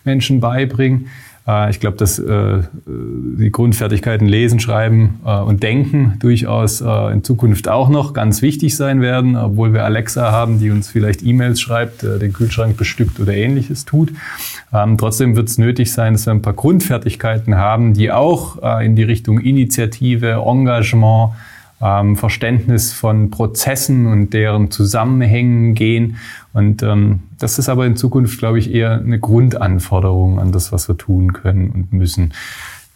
Menschen 0.05 0.41
beibringen. 0.41 1.07
Äh, 1.47 1.71
ich 1.71 1.81
glaube, 1.81 1.97
dass 1.97 2.19
äh, 2.19 2.63
die 2.87 3.51
Grundfertigkeiten 3.51 4.27
Lesen, 4.27 4.61
Schreiben 4.61 5.21
äh, 5.25 5.39
und 5.39 5.63
Denken 5.63 6.15
durchaus 6.19 6.81
in 6.81 7.25
Zukunft 7.25 7.69
auch 7.69 7.89
noch 7.89 8.13
ganz 8.13 8.43
wichtig 8.43 8.77
sein 8.77 9.01
werden, 9.01 9.37
obwohl 9.37 9.73
wir 9.73 9.85
Alexa 9.85 10.33
haben, 10.33 10.59
die 10.59 10.71
uns 10.71 10.89
vielleicht 10.89 11.23
E-Mails 11.23 11.61
schreibt, 11.61 12.03
den 12.03 12.33
Kühlschrank 12.33 12.77
bestückt 12.77 13.21
oder 13.21 13.35
ähnliches 13.35 13.85
tut. 13.85 14.13
Ähm, 14.73 14.99
trotzdem 14.99 15.37
wird 15.37 15.49
es 15.49 15.59
nötig 15.59 15.93
sein, 15.93 16.15
dass 16.15 16.27
wir 16.27 16.33
ein 16.33 16.43
paar 16.43 16.53
Grundfertigkeiten 16.53 17.57
haben, 17.57 17.95
die 17.95 18.11
auch 18.13 18.81
in 18.81 18.97
die 18.97 19.03
Richtung 19.03 19.39
Initiative, 19.39 20.43
Engagement, 20.45 21.33
ähm, 21.81 22.17
Verständnis 22.17 22.93
von 22.93 23.31
Prozessen 23.31 24.07
und 24.07 24.33
deren 24.33 24.71
Zusammenhängen 24.71 25.75
gehen. 25.75 26.17
Und 26.53 26.83
ähm, 26.83 27.21
das 27.39 27.59
ist 27.59 27.69
aber 27.69 27.87
in 27.87 27.97
Zukunft, 27.97 28.39
glaube 28.39 28.59
ich, 28.59 28.73
eher 28.73 28.93
eine 28.93 29.21
Grundanforderung 29.21 30.39
an 30.39 30.53
das, 30.53 30.73
was 30.73 30.89
wir 30.89 30.97
tun 30.97 31.33
können 31.33 31.71
und 31.71 31.93
müssen. 31.93 32.33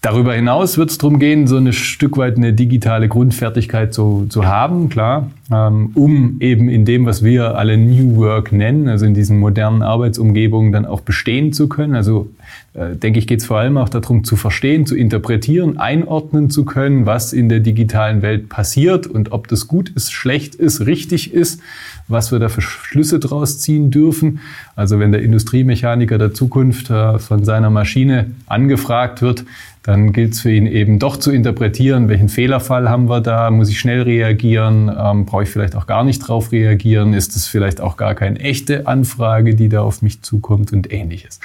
Darüber 0.02 0.32
hinaus 0.32 0.78
wird 0.78 0.90
es 0.90 0.96
darum 0.96 1.18
gehen, 1.18 1.46
so 1.46 1.58
ein 1.58 1.74
Stück 1.74 2.16
weit 2.16 2.38
eine 2.38 2.54
digitale 2.54 3.06
Grundfertigkeit 3.06 3.92
zu, 3.92 4.24
zu 4.30 4.46
haben, 4.46 4.88
klar, 4.88 5.30
ähm, 5.52 5.90
um 5.94 6.36
eben 6.40 6.70
in 6.70 6.86
dem, 6.86 7.04
was 7.04 7.22
wir 7.22 7.58
alle 7.58 7.76
New 7.76 8.16
Work 8.16 8.50
nennen, 8.50 8.88
also 8.88 9.04
in 9.04 9.12
diesen 9.12 9.38
modernen 9.38 9.82
Arbeitsumgebungen 9.82 10.72
dann 10.72 10.86
auch 10.86 11.02
bestehen 11.02 11.52
zu 11.52 11.68
können. 11.68 11.94
Also 11.94 12.30
äh, 12.72 12.96
denke 12.96 13.18
ich, 13.18 13.26
geht 13.26 13.40
es 13.40 13.46
vor 13.46 13.58
allem 13.58 13.76
auch 13.76 13.90
darum 13.90 14.24
zu 14.24 14.36
verstehen, 14.36 14.86
zu 14.86 14.96
interpretieren, 14.96 15.76
einordnen 15.76 16.48
zu 16.48 16.64
können, 16.64 17.04
was 17.04 17.34
in 17.34 17.50
der 17.50 17.60
digitalen 17.60 18.22
Welt 18.22 18.48
passiert 18.48 19.06
und 19.06 19.32
ob 19.32 19.48
das 19.48 19.68
gut 19.68 19.90
ist, 19.90 20.12
schlecht 20.12 20.54
ist, 20.54 20.86
richtig 20.86 21.34
ist, 21.34 21.60
was 22.08 22.32
wir 22.32 22.38
da 22.38 22.48
für 22.48 22.62
Schlüsse 22.62 23.18
draus 23.18 23.58
ziehen 23.58 23.90
dürfen. 23.90 24.40
Also 24.76 24.98
wenn 24.98 25.12
der 25.12 25.20
Industriemechaniker 25.22 26.16
der 26.16 26.32
Zukunft 26.32 26.88
äh, 26.88 27.18
von 27.18 27.44
seiner 27.44 27.68
Maschine 27.68 28.30
angefragt 28.46 29.20
wird, 29.20 29.44
dann 29.82 30.12
gilt 30.12 30.34
es 30.34 30.40
für 30.40 30.52
ihn 30.52 30.66
eben 30.66 30.98
doch 30.98 31.16
zu 31.16 31.30
interpretieren, 31.30 32.08
welchen 32.08 32.28
Fehlerfall 32.28 32.90
haben 32.90 33.08
wir 33.08 33.20
da, 33.20 33.50
muss 33.50 33.70
ich 33.70 33.78
schnell 33.78 34.02
reagieren, 34.02 34.90
ähm, 34.94 35.24
brauche 35.24 35.44
ich 35.44 35.50
vielleicht 35.50 35.74
auch 35.74 35.86
gar 35.86 36.04
nicht 36.04 36.18
drauf 36.20 36.52
reagieren, 36.52 37.14
ist 37.14 37.34
es 37.34 37.46
vielleicht 37.46 37.80
auch 37.80 37.96
gar 37.96 38.14
keine 38.14 38.38
echte 38.40 38.86
Anfrage, 38.86 39.54
die 39.54 39.68
da 39.68 39.80
auf 39.80 40.02
mich 40.02 40.22
zukommt 40.22 40.72
und 40.72 40.92
ähnliches. 40.92 41.40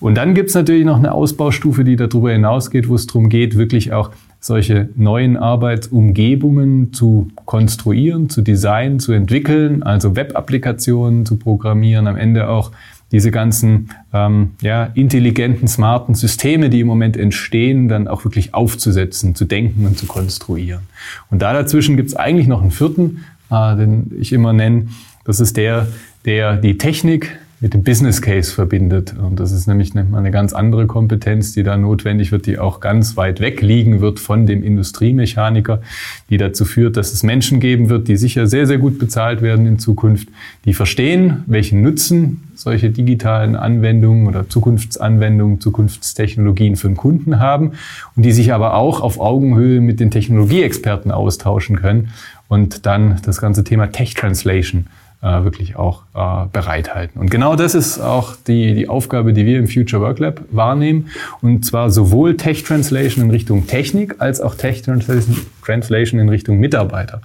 Und 0.00 0.14
dann 0.14 0.34
gibt 0.34 0.48
es 0.48 0.54
natürlich 0.54 0.86
noch 0.86 0.96
eine 0.96 1.12
Ausbaustufe, 1.12 1.84
die 1.84 1.96
darüber 1.96 2.32
hinausgeht, 2.32 2.88
wo 2.88 2.94
es 2.94 3.06
darum 3.06 3.28
geht, 3.28 3.58
wirklich 3.58 3.92
auch 3.92 4.10
solche 4.40 4.88
neuen 4.96 5.36
Arbeitsumgebungen 5.36 6.94
zu 6.94 7.28
konstruieren, 7.44 8.30
zu 8.30 8.40
designen, 8.40 8.98
zu 8.98 9.12
entwickeln, 9.12 9.82
also 9.82 10.16
Web-Applikationen 10.16 11.26
zu 11.26 11.36
programmieren, 11.36 12.06
am 12.06 12.16
Ende 12.16 12.48
auch 12.48 12.72
diese 13.12 13.30
ganzen 13.30 13.90
ähm, 14.12 14.52
ja, 14.60 14.84
intelligenten, 14.94 15.68
smarten 15.68 16.14
Systeme, 16.14 16.70
die 16.70 16.80
im 16.80 16.86
Moment 16.86 17.16
entstehen, 17.16 17.88
dann 17.88 18.08
auch 18.08 18.24
wirklich 18.24 18.54
aufzusetzen, 18.54 19.34
zu 19.34 19.44
denken 19.44 19.86
und 19.86 19.98
zu 19.98 20.06
konstruieren. 20.06 20.82
Und 21.30 21.42
da 21.42 21.52
dazwischen 21.52 21.96
gibt 21.96 22.10
es 22.10 22.16
eigentlich 22.16 22.46
noch 22.46 22.62
einen 22.62 22.70
vierten, 22.70 23.24
äh, 23.50 23.76
den 23.76 24.12
ich 24.20 24.32
immer 24.32 24.52
nenne. 24.52 24.88
Das 25.24 25.40
ist 25.40 25.56
der, 25.56 25.88
der 26.24 26.56
die 26.56 26.78
Technik 26.78 27.36
mit 27.60 27.74
dem 27.74 27.82
Business 27.82 28.22
Case 28.22 28.52
verbindet. 28.52 29.14
Und 29.18 29.38
das 29.38 29.52
ist 29.52 29.66
nämlich 29.66 29.94
eine, 29.94 30.16
eine, 30.16 30.30
ganz 30.30 30.54
andere 30.54 30.86
Kompetenz, 30.86 31.52
die 31.52 31.62
da 31.62 31.76
notwendig 31.76 32.32
wird, 32.32 32.46
die 32.46 32.58
auch 32.58 32.80
ganz 32.80 33.18
weit 33.18 33.40
weg 33.40 33.60
liegen 33.60 34.00
wird 34.00 34.18
von 34.18 34.46
dem 34.46 34.62
Industriemechaniker, 34.62 35.82
die 36.30 36.38
dazu 36.38 36.64
führt, 36.64 36.96
dass 36.96 37.12
es 37.12 37.22
Menschen 37.22 37.60
geben 37.60 37.90
wird, 37.90 38.08
die 38.08 38.16
sicher 38.16 38.46
sehr, 38.46 38.66
sehr 38.66 38.78
gut 38.78 38.98
bezahlt 38.98 39.42
werden 39.42 39.66
in 39.66 39.78
Zukunft, 39.78 40.28
die 40.64 40.72
verstehen, 40.72 41.44
welchen 41.46 41.82
Nutzen 41.82 42.44
solche 42.60 42.90
digitalen 42.90 43.56
Anwendungen 43.56 44.26
oder 44.26 44.48
Zukunftsanwendungen, 44.48 45.60
Zukunftstechnologien 45.60 46.76
für 46.76 46.88
den 46.88 46.96
Kunden 46.96 47.40
haben 47.40 47.72
und 48.16 48.24
die 48.24 48.32
sich 48.32 48.52
aber 48.52 48.74
auch 48.74 49.00
auf 49.00 49.18
Augenhöhe 49.18 49.80
mit 49.80 49.98
den 49.98 50.10
Technologieexperten 50.10 51.10
austauschen 51.10 51.76
können 51.76 52.10
und 52.48 52.84
dann 52.84 53.16
das 53.24 53.40
ganze 53.40 53.64
Thema 53.64 53.86
Tech 53.86 54.14
Translation 54.14 54.86
äh, 55.22 55.44
wirklich 55.44 55.76
auch 55.76 56.02
äh, 56.14 56.46
bereithalten. 56.50 57.20
Und 57.20 57.30
genau 57.30 57.54
das 57.54 57.74
ist 57.74 58.00
auch 58.00 58.36
die, 58.46 58.74
die 58.74 58.88
Aufgabe, 58.88 59.32
die 59.32 59.44
wir 59.44 59.58
im 59.58 59.68
Future 59.68 60.02
Work 60.02 60.18
Lab 60.18 60.40
wahrnehmen. 60.50 61.08
Und 61.42 61.64
zwar 61.64 61.90
sowohl 61.90 62.36
Tech 62.36 62.64
Translation 62.64 63.24
in 63.24 63.30
Richtung 63.30 63.66
Technik 63.66 64.16
als 64.18 64.40
auch 64.40 64.54
Tech 64.54 64.82
Translation 64.82 66.20
in 66.20 66.28
Richtung 66.28 66.58
Mitarbeiter. 66.58 67.20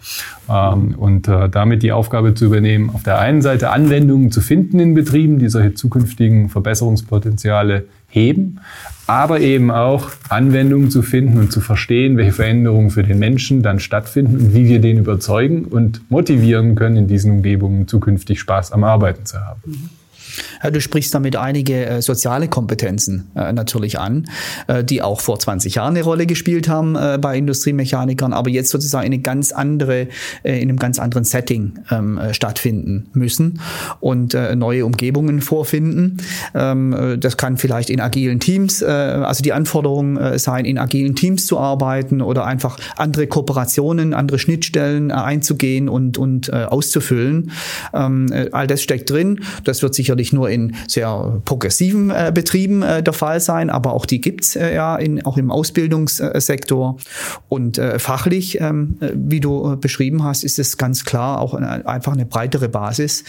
Ähm, 0.50 0.96
und 0.98 1.28
äh, 1.28 1.48
damit 1.50 1.84
die 1.84 1.92
Aufgabe 1.94 2.34
zu 2.34 2.46
übernehmen, 2.46 2.90
auf 2.94 3.04
der 3.04 3.20
einen 3.20 3.42
Seite 3.42 3.70
Anwendungen 3.70 4.32
zu 4.32 4.42
finden 4.42 4.80
in 4.80 4.94
Betrieben, 4.94 5.40
die 5.40 5.48
solche 5.48 5.74
zukünftigen 5.74 6.50
Verbesserungspotenziale 6.50 7.86
heben, 8.16 8.60
aber 9.08 9.42
eben 9.42 9.70
auch 9.70 10.10
Anwendungen 10.30 10.90
zu 10.90 11.02
finden 11.02 11.38
und 11.38 11.52
zu 11.52 11.62
verstehen, 11.62 12.18
welche 12.18 12.32
Veränderungen 12.32 12.90
für 12.90 13.04
den 13.04 13.20
Menschen 13.20 13.62
dann 13.62 13.80
stattfinden 13.80 14.38
und 14.38 14.54
wie 14.56 14.68
wir 14.68 14.80
den 14.80 14.98
überzeugen 14.98 15.66
und 15.66 16.10
motivieren 16.10 16.76
können, 16.76 16.96
in 16.96 17.08
diesen 17.08 17.32
Umgebungen 17.32 17.88
zukünftig 17.88 18.40
Spaß 18.40 18.72
am 18.72 18.84
Arbeiten 18.84 19.26
zu 19.26 19.40
haben. 19.40 19.90
Du 20.72 20.82
sprichst 20.82 21.14
damit 21.14 21.36
einige 21.36 21.86
äh, 21.86 22.02
soziale 22.02 22.48
Kompetenzen 22.48 23.32
äh, 23.36 23.54
natürlich 23.54 24.00
an, 24.00 24.26
äh, 24.68 24.84
die 24.84 25.02
auch 25.02 25.22
vor 25.22 25.40
20 25.40 25.76
Jahren 25.76 25.96
eine 25.96 26.04
Rolle 26.04 26.26
gespielt 26.26 26.68
haben 26.68 26.94
bei 27.22 27.38
Industriemechanikern, 27.38 28.34
aber 28.34 28.50
jetzt 28.50 28.70
sozusagen 28.70 29.06
in, 29.08 29.14
eine 29.14 29.22
ganz 29.22 29.52
andere, 29.52 30.08
in 30.44 30.70
einem 30.70 30.78
ganz 30.78 31.00
anderen 31.00 31.24
Setting 31.24 31.74
ähm, 31.92 32.18
äh, 32.18 32.34
stattfinden 32.34 33.10
müssen 33.14 33.60
und 34.00 34.36
neue 34.56 34.86
Umgebungen 34.86 35.42
vorfinden. 35.42 36.18
Ähm, 36.54 37.18
das 37.20 37.38
kann 37.38 37.58
vielleicht 37.58 37.90
in 37.90 38.00
agilen 38.00 38.40
Teams, 38.40 38.84
also 38.84 39.44
die 39.44 39.54
Anforderung 39.54 40.38
sein, 40.38 40.66
in 40.66 40.78
agilen 40.78 41.16
Teams 41.16 41.46
zu 41.46 41.60
arbeiten 41.60 42.22
oder 42.22 42.46
einfach 42.46 42.78
andere 42.98 43.28
Kooperationen, 43.28 44.14
andere 44.14 44.40
Schnittstellen 44.40 45.12
einzugehen 45.12 45.90
und, 45.90 46.18
und 46.18 46.52
auszufüllen. 46.54 47.52
Ähm, 47.94 48.28
all 48.52 48.68
das 48.68 48.82
steckt 48.82 49.10
drin. 49.10 49.42
Das 49.64 49.82
wird 49.82 49.96
sicherlich 49.96 50.34
nur 50.34 50.50
in 50.56 50.76
sehr 50.88 51.42
progressiven 51.46 52.10
äh, 52.10 52.32
Betrieben 52.34 52.82
äh, 52.82 53.04
der 53.04 53.14
Fall 53.14 53.40
sein, 53.40 53.70
aber 53.70 53.94
auch 53.94 54.06
die 54.06 54.22
gibt's 54.22 54.56
äh, 54.56 54.74
ja 54.74 54.96
in, 54.96 55.24
auch 55.26 55.38
im 55.38 55.52
Ausbildungssektor. 55.52 56.98
Und 57.50 57.78
äh, 57.78 58.00
fachlich, 58.00 58.62
ähm, 58.62 58.98
äh, 59.02 59.12
wie 59.14 59.40
du 59.40 59.74
äh, 59.74 59.76
beschrieben 59.76 60.24
hast, 60.24 60.44
ist 60.44 60.58
es 60.58 60.78
ganz 60.78 61.04
klar 61.04 61.42
auch 61.42 61.54
eine, 61.54 61.86
einfach 61.86 62.14
eine 62.14 62.26
breitere 62.26 62.70
Basis. 62.70 63.24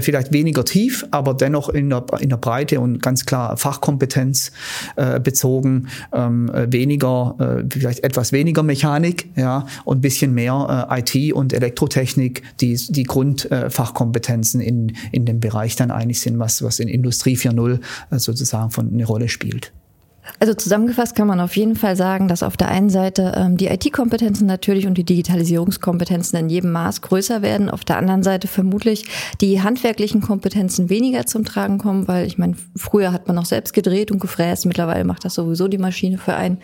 Vielleicht 0.00 0.32
weniger 0.32 0.64
tief, 0.64 1.04
aber 1.10 1.34
dennoch 1.34 1.68
in 1.68 1.90
der, 1.90 2.04
in 2.20 2.28
der 2.28 2.36
Breite 2.36 2.80
und 2.80 3.02
ganz 3.02 3.26
klar 3.26 3.56
Fachkompetenz 3.56 4.52
bezogen, 5.22 5.88
ähm, 6.12 6.50
weniger, 6.52 7.64
vielleicht 7.70 8.04
etwas 8.04 8.32
weniger 8.32 8.62
Mechanik, 8.62 9.30
ja, 9.36 9.66
und 9.84 10.00
bisschen 10.00 10.34
mehr 10.34 10.88
IT 10.90 11.32
und 11.32 11.52
Elektrotechnik, 11.52 12.42
die, 12.60 12.76
die 12.76 13.02
Grundfachkompetenzen 13.02 14.60
in, 14.60 14.92
in 15.10 15.24
dem 15.24 15.40
Bereich 15.40 15.76
dann 15.76 15.90
eigentlich 15.90 16.20
sind 16.20 16.38
was, 16.38 16.57
was 16.62 16.80
in 16.80 16.88
Industrie 16.88 17.36
4.0 17.36 17.80
äh, 18.10 18.18
sozusagen 18.18 18.70
von 18.70 18.92
eine 18.92 19.04
Rolle 19.04 19.28
spielt. 19.28 19.72
Also 20.40 20.54
zusammengefasst 20.54 21.16
kann 21.16 21.26
man 21.26 21.40
auf 21.40 21.56
jeden 21.56 21.74
Fall 21.74 21.96
sagen, 21.96 22.28
dass 22.28 22.42
auf 22.42 22.56
der 22.56 22.68
einen 22.68 22.90
Seite 22.90 23.32
ähm, 23.36 23.56
die 23.56 23.66
IT-Kompetenzen 23.66 24.46
natürlich 24.46 24.86
und 24.86 24.94
die 24.94 25.04
Digitalisierungskompetenzen 25.04 26.38
in 26.38 26.48
jedem 26.48 26.70
Maß 26.72 27.02
größer 27.02 27.42
werden, 27.42 27.70
auf 27.70 27.84
der 27.84 27.96
anderen 27.96 28.22
Seite 28.22 28.46
vermutlich 28.46 29.04
die 29.40 29.62
handwerklichen 29.62 30.20
Kompetenzen 30.20 30.90
weniger 30.90 31.26
zum 31.26 31.44
Tragen 31.44 31.78
kommen, 31.78 32.08
weil 32.08 32.26
ich 32.26 32.38
meine, 32.38 32.56
früher 32.76 33.12
hat 33.12 33.26
man 33.26 33.36
noch 33.36 33.46
selbst 33.46 33.72
gedreht 33.72 34.10
und 34.10 34.20
gefräst, 34.20 34.66
mittlerweile 34.66 35.04
macht 35.04 35.24
das 35.24 35.34
sowieso 35.34 35.68
die 35.68 35.78
Maschine 35.78 36.18
für 36.18 36.34
einen 36.34 36.58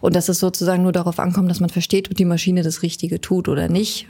und 0.00 0.14
dass 0.16 0.28
es 0.28 0.38
sozusagen 0.38 0.82
nur 0.82 0.92
darauf 0.92 1.18
ankommt, 1.18 1.50
dass 1.50 1.60
man 1.60 1.70
versteht, 1.70 2.10
ob 2.10 2.16
die 2.16 2.24
Maschine 2.24 2.62
das 2.62 2.82
Richtige 2.82 3.20
tut 3.20 3.48
oder 3.48 3.68
nicht 3.68 4.08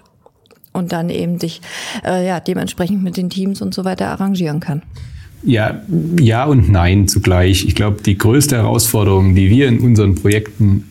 und 0.73 0.93
dann 0.93 1.11
eben 1.11 1.39
sich 1.39 1.61
äh, 2.05 2.27
ja 2.27 2.41
dementsprechend 2.41 3.03
mit 3.03 3.17
den 3.17 3.31
Teams 3.31 3.63
und 3.63 3.75
so 3.75 3.85
weiter 3.85 4.09
arrangieren 4.09 4.61
kann. 4.61 4.83
Ja, 5.43 5.83
ja 6.21 6.45
und 6.45 6.69
nein 6.69 7.09
zugleich. 7.09 7.65
Ich 7.65 7.75
glaube, 7.75 8.03
die 8.03 8.19
größte 8.19 8.57
Herausforderung, 8.57 9.35
die 9.35 9.51
wir 9.51 9.69
in 9.69 9.79
unseren 9.81 10.15
Projekten 10.15 10.85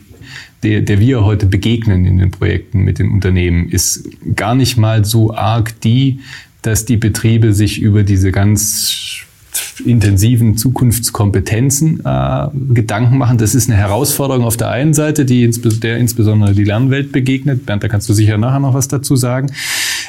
der, 0.66 0.82
der 0.82 1.00
wir 1.00 1.24
heute 1.24 1.46
begegnen 1.46 2.06
in 2.06 2.18
den 2.18 2.32
Projekten 2.32 2.80
mit 2.80 2.98
den 2.98 3.12
Unternehmen, 3.12 3.70
ist 3.70 4.10
gar 4.36 4.56
nicht 4.56 4.78
mal 4.78 5.06
so 5.06 5.34
arg 5.34 5.80
die, 5.82 6.20
dass 6.64 6.86
die 6.86 6.98
Betriebe 6.98 7.54
sich 7.54 7.80
über 7.80 8.02
diese 8.04 8.32
ganz 8.32 9.25
intensiven 9.86 10.58
Zukunftskompetenzen 10.58 12.02
äh, 12.06 12.48
Gedanken 12.74 13.18
machen. 13.18 13.38
Das 13.38 13.56
ist 13.56 13.70
eine 13.70 13.78
Herausforderung 13.78 14.44
auf 14.44 14.58
der 14.58 14.70
einen 14.70 14.94
Seite, 14.94 15.26
die 15.26 15.44
insbes 15.44 15.80
der 15.80 15.98
insbesondere 15.98 16.54
die 16.54 16.64
Lernwelt 16.64 17.12
begegnet. 17.12 17.66
Bernd, 17.66 17.84
da 17.84 17.88
kannst 17.88 18.10
du 18.10 18.14
sicher 18.14 18.38
nachher 18.38 18.60
noch 18.60 18.74
was 18.74 18.88
dazu 18.88 19.16
sagen. 19.16 19.52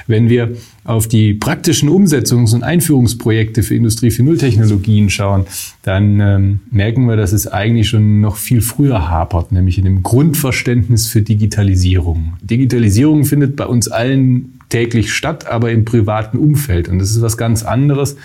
Wenn 0.07 0.29
wir 0.29 0.57
auf 0.85 1.09
die 1.09 1.35
praktischen 1.35 1.89
Umsetzungs- 1.89 2.55
und 2.55 2.63
Einführungsprojekte 2.63 3.63
für 3.63 3.75
Industrie 3.75 4.09
4.0 4.09 4.39
Technologien 4.39 5.11
schauen, 5.11 5.47
dann 5.83 6.21
ähm, 6.21 6.61
merken 6.71 7.07
wir, 7.07 7.17
dass 7.17 7.33
es 7.33 7.49
eigentlich 7.49 7.89
schon 7.89 8.21
noch 8.21 8.37
viel 8.37 8.61
früher 8.61 9.09
hapert, 9.09 9.51
nämlich 9.51 9.79
in 9.79 9.85
dem 9.85 10.03
Grundverständnis 10.03 11.09
für 11.09 11.23
Digitalisierung. 11.23 12.35
Digitalisierung 12.41 13.25
findet 13.25 13.57
bei 13.57 13.67
uns 13.67 13.89
allen 13.89 14.56
täglich 14.69 15.13
statt, 15.13 15.47
aber 15.47 15.71
im 15.71 15.85
privaten 15.85 16.39
Umfeld. 16.39 16.89
Und 16.89 16.99
das 16.99 17.11
ist 17.11 17.23
was 17.23 17.37
ganz 17.37 17.63
anderes 17.63 18.17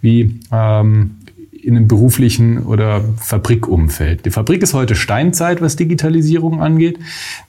wie 0.00 0.40
ähm, 0.52 1.16
in 1.66 1.76
einem 1.76 1.88
beruflichen 1.88 2.62
oder 2.62 3.02
Fabrikumfeld. 3.18 4.24
Die 4.24 4.30
Fabrik 4.30 4.62
ist 4.62 4.72
heute 4.72 4.94
Steinzeit, 4.94 5.60
was 5.60 5.74
Digitalisierung 5.74 6.62
angeht. 6.62 7.00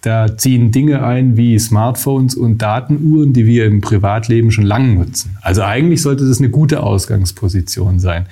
Da 0.01 0.35
ziehen 0.35 0.71
Dinge 0.71 1.03
ein 1.03 1.37
wie 1.37 1.59
Smartphones 1.59 2.33
und 2.33 2.59
Datenuhren, 2.59 3.33
die 3.33 3.45
wir 3.45 3.65
im 3.65 3.79
Privatleben 3.79 4.49
schon 4.49 4.65
lange 4.65 4.95
nutzen. 4.95 5.37
Also 5.41 5.61
eigentlich 5.61 6.01
sollte 6.01 6.27
das 6.27 6.39
eine 6.39 6.49
gute 6.49 6.81
Ausgangsposition 6.81 7.99
sein. 7.99 8.25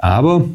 Aber 0.00 0.46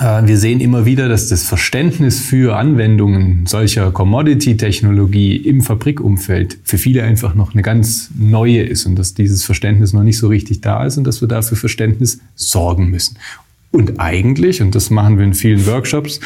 wir 0.00 0.38
sehen 0.38 0.60
immer 0.60 0.86
wieder, 0.86 1.08
dass 1.08 1.28
das 1.28 1.44
Verständnis 1.44 2.20
für 2.20 2.56
Anwendungen 2.56 3.46
solcher 3.46 3.92
Commodity-Technologie 3.92 5.36
im 5.36 5.62
Fabrikumfeld 5.62 6.58
für 6.64 6.78
viele 6.78 7.04
einfach 7.04 7.34
noch 7.34 7.54
eine 7.54 7.62
ganz 7.62 8.10
neue 8.18 8.62
ist 8.62 8.86
und 8.86 8.96
dass 8.96 9.14
dieses 9.14 9.44
Verständnis 9.44 9.92
noch 9.92 10.02
nicht 10.02 10.18
so 10.18 10.28
richtig 10.28 10.60
da 10.60 10.84
ist 10.84 10.98
und 10.98 11.04
dass 11.04 11.20
wir 11.20 11.28
dafür 11.28 11.56
Verständnis 11.56 12.20
sorgen 12.34 12.90
müssen. 12.90 13.18
Und 13.74 13.98
eigentlich, 13.98 14.62
und 14.62 14.74
das 14.76 14.90
machen 14.90 15.18
wir 15.18 15.24
in 15.24 15.34
vielen 15.34 15.66
Workshops, 15.66 16.20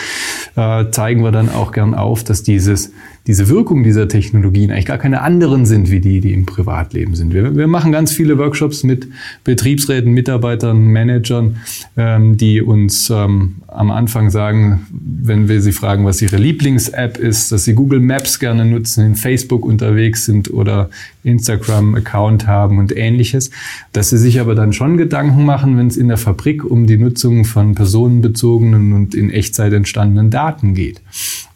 äh, 0.55 0.91
zeigen 0.91 1.23
wir 1.23 1.33
dann 1.33 1.49
auch 1.49 1.73
gern 1.73 1.95
auf, 1.95 2.23
dass 2.23 2.43
dieses 2.43 2.93
diese 3.29 3.51
Wirkung 3.51 3.85
dieser 3.85 4.09
Technologien 4.09 4.71
eigentlich 4.71 4.87
gar 4.87 4.97
keine 4.97 5.21
anderen 5.21 5.67
sind 5.67 5.91
wie 5.91 6.01
die, 6.01 6.21
die 6.21 6.33
im 6.33 6.47
Privatleben 6.47 7.15
sind. 7.15 7.35
Wir, 7.35 7.55
wir 7.55 7.69
machen 7.69 7.93
ganz 7.93 8.11
viele 8.11 8.39
Workshops 8.39 8.85
mit 8.85 9.07
Betriebsräten, 9.45 10.13
Mitarbeitern, 10.13 10.87
Managern, 10.87 11.59
ähm, 11.99 12.39
die 12.39 12.63
uns 12.63 13.11
ähm, 13.11 13.57
am 13.67 13.91
Anfang 13.91 14.31
sagen, 14.31 14.87
wenn 14.91 15.47
wir 15.47 15.61
sie 15.61 15.73
fragen, 15.73 16.07
was 16.07 16.23
ihre 16.23 16.39
Lieblings-App 16.39 17.19
ist, 17.19 17.53
dass 17.53 17.65
sie 17.65 17.75
Google 17.75 18.01
Maps 18.01 18.39
gerne 18.39 18.65
nutzen, 18.65 19.05
in 19.05 19.15
Facebook 19.15 19.67
unterwegs 19.67 20.25
sind 20.25 20.51
oder 20.51 20.89
Instagram-Account 21.23 22.47
haben 22.47 22.79
und 22.79 22.97
ähnliches, 22.97 23.51
dass 23.93 24.09
sie 24.09 24.19
sich 24.19 24.41
aber 24.41 24.55
dann 24.55 24.73
schon 24.73 24.97
Gedanken 24.97 25.45
machen, 25.45 25.77
wenn 25.77 25.89
es 25.89 25.99
in 25.99 26.09
der 26.09 26.17
Fabrik 26.17 26.65
um 26.65 26.87
die 26.87 26.97
Nutzung 26.97 27.45
von 27.45 27.75
personenbezogenen 27.75 28.95
und 28.95 29.15
in 29.15 29.29
Echtzeit 29.29 29.75
entstandenen 29.75 30.31
Daten 30.31 30.73
geht. 30.73 31.03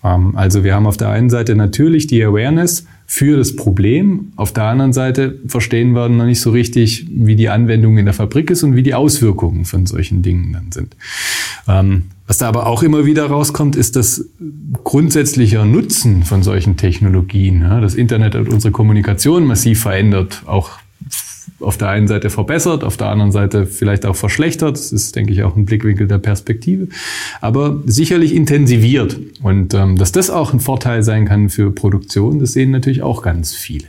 Ähm, 0.05 0.37
also 0.37 0.65
wir 0.65 0.75
haben 0.75 0.87
auf 0.87 0.97
der 0.97 1.11
einen 1.11 1.31
Seite 1.31 1.55
natürlich 1.55 2.07
die 2.07 2.23
Awareness 2.23 2.87
für 3.07 3.37
das 3.37 3.57
Problem. 3.57 4.33
Auf 4.37 4.53
der 4.53 4.65
anderen 4.65 4.93
Seite 4.93 5.39
verstehen 5.47 5.93
wir 5.93 6.09
noch 6.09 6.25
nicht 6.25 6.41
so 6.41 6.51
richtig, 6.51 7.07
wie 7.11 7.37
die 7.37 7.49
Anwendung 7.49 7.99
in 7.99 8.07
der 8.07 8.15
Fabrik 8.15 8.51
ist 8.51 8.63
und 8.63 8.75
wie 8.75 8.83
die 8.83 8.95
Auswirkungen 8.95 9.65
von 9.65 9.87
solchen 9.87 10.23
Dingen 10.23 10.53
dann 10.53 10.73
sind. 10.73 10.97
Ähm, 11.69 12.05
was 12.27 12.39
da 12.39 12.49
aber 12.49 12.67
auch 12.67 12.83
immer 12.83 13.05
wieder 13.05 13.27
rauskommt, 13.27 13.77
ist 13.77 13.97
das 13.97 14.25
grundsätzliche 14.85 15.67
Nutzen 15.67 16.23
von 16.23 16.43
solchen 16.43 16.77
Technologien. 16.77 17.61
Das 17.61 17.95
Internet 17.95 18.35
hat 18.35 18.49
unsere 18.49 18.73
Kommunikation 18.73 19.45
massiv 19.45 19.83
verändert, 19.83 20.43
auch 20.47 20.71
auf 21.61 21.79
der 21.79 21.89
einen 21.89 22.09
Seite 22.09 22.31
verbessert, 22.31 22.85
auf 22.85 22.97
der 22.97 23.09
anderen 23.09 23.33
Seite 23.33 23.67
vielleicht 23.67 24.07
auch 24.07 24.17
verschlechtert. 24.17 24.77
Das 24.77 24.93
ist, 24.93 25.17
denke 25.17 25.33
ich, 25.33 25.43
auch 25.43 25.57
ein 25.57 25.65
Blickwinkel 25.65 26.07
der 26.07 26.19
Perspektive. 26.19 26.89
Aber 27.41 27.83
sicherlich 27.87 28.35
intensiviert. 28.35 29.19
Und 29.43 29.75
ähm, 29.75 29.97
dass 29.97 30.13
das 30.13 30.31
auch 30.31 30.53
ein 30.53 30.61
Vorteil 30.61 31.03
sein 31.03 31.27
kann 31.27 31.49
für 31.49 31.71
Produktion, 31.71 32.39
das 32.39 32.53
sehen 32.53 32.71
natürlich 32.71 33.03
auch 33.03 33.23
ganz 33.23 33.55
viele. 33.55 33.87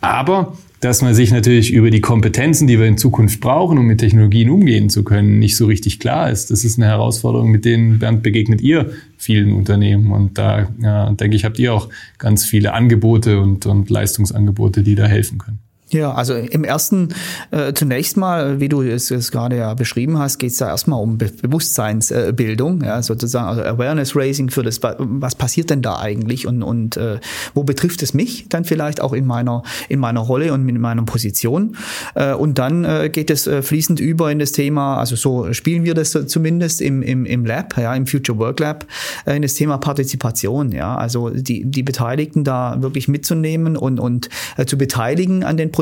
Aber 0.00 0.54
dass 0.80 1.02
man 1.02 1.14
sich 1.14 1.30
natürlich 1.30 1.72
über 1.72 1.90
die 1.90 2.00
Kompetenzen, 2.00 2.66
die 2.66 2.78
wir 2.78 2.86
in 2.86 2.96
Zukunft 2.96 3.40
brauchen, 3.40 3.76
um 3.76 3.86
mit 3.86 4.00
Technologien 4.00 4.48
umgehen 4.48 4.88
zu 4.88 5.04
können, 5.04 5.38
nicht 5.38 5.56
so 5.56 5.66
richtig 5.66 6.00
klar 6.00 6.30
ist. 6.30 6.50
Das 6.50 6.64
ist 6.64 6.78
eine 6.78 6.86
Herausforderung, 6.86 7.50
mit 7.50 7.66
denen, 7.66 7.98
Bernd, 7.98 8.22
begegnet 8.22 8.62
ihr 8.62 8.90
vielen 9.18 9.52
Unternehmen. 9.52 10.10
Und 10.10 10.38
da 10.38 10.68
ja, 10.80 11.12
denke 11.12 11.36
ich, 11.36 11.44
habt 11.44 11.58
ihr 11.58 11.74
auch 11.74 11.90
ganz 12.16 12.46
viele 12.46 12.72
Angebote 12.72 13.40
und, 13.40 13.66
und 13.66 13.90
Leistungsangebote, 13.90 14.82
die 14.82 14.94
da 14.94 15.04
helfen 15.04 15.36
können. 15.36 15.58
Ja, 15.92 16.12
also 16.12 16.34
im 16.34 16.62
ersten 16.62 17.08
äh, 17.50 17.72
zunächst 17.72 18.16
mal, 18.16 18.60
wie 18.60 18.68
du 18.68 18.82
es, 18.82 19.10
es 19.10 19.32
gerade 19.32 19.56
ja 19.56 19.74
beschrieben 19.74 20.18
hast, 20.18 20.38
geht 20.38 20.52
es 20.52 20.58
da 20.58 20.68
erstmal 20.68 21.02
um 21.02 21.18
Be 21.18 21.30
Bewusstseinsbildung, 21.42 22.84
ja, 22.84 23.02
sozusagen, 23.02 23.48
also 23.48 23.62
Awareness 23.62 24.14
Raising 24.14 24.50
für 24.50 24.62
das, 24.62 24.80
was 24.82 25.34
passiert 25.34 25.70
denn 25.70 25.82
da 25.82 25.98
eigentlich 25.98 26.46
und, 26.46 26.62
und 26.62 26.96
äh, 26.96 27.18
wo 27.54 27.64
betrifft 27.64 28.02
es 28.04 28.14
mich 28.14 28.48
dann 28.48 28.64
vielleicht 28.64 29.00
auch 29.00 29.12
in 29.12 29.26
meiner, 29.26 29.64
in 29.88 29.98
meiner 29.98 30.20
Rolle 30.20 30.52
und 30.52 30.68
in 30.68 30.80
meiner 30.80 31.02
Position. 31.02 31.76
Äh, 32.14 32.34
und 32.34 32.58
dann 32.58 32.84
äh, 32.84 33.10
geht 33.12 33.30
es 33.30 33.48
äh, 33.48 33.62
fließend 33.62 33.98
über 33.98 34.30
in 34.30 34.38
das 34.38 34.52
Thema, 34.52 34.98
also 34.98 35.16
so 35.16 35.52
spielen 35.52 35.84
wir 35.84 35.94
das 35.94 36.16
zumindest 36.26 36.82
im, 36.82 37.02
im, 37.02 37.26
im 37.26 37.44
Lab, 37.44 37.76
ja, 37.76 37.94
im 37.96 38.06
Future 38.06 38.38
Work 38.38 38.60
Lab, 38.60 38.86
äh, 39.26 39.34
in 39.34 39.42
das 39.42 39.54
Thema 39.54 39.78
Partizipation, 39.78 40.70
ja, 40.70 40.94
also 40.94 41.30
die, 41.30 41.64
die 41.64 41.82
Beteiligten 41.82 42.44
da 42.44 42.80
wirklich 42.80 43.08
mitzunehmen 43.08 43.76
und, 43.76 43.98
und 43.98 44.28
äh, 44.56 44.66
zu 44.66 44.78
beteiligen 44.78 45.42
an 45.42 45.56
den 45.56 45.72
Prozessen, 45.72 45.79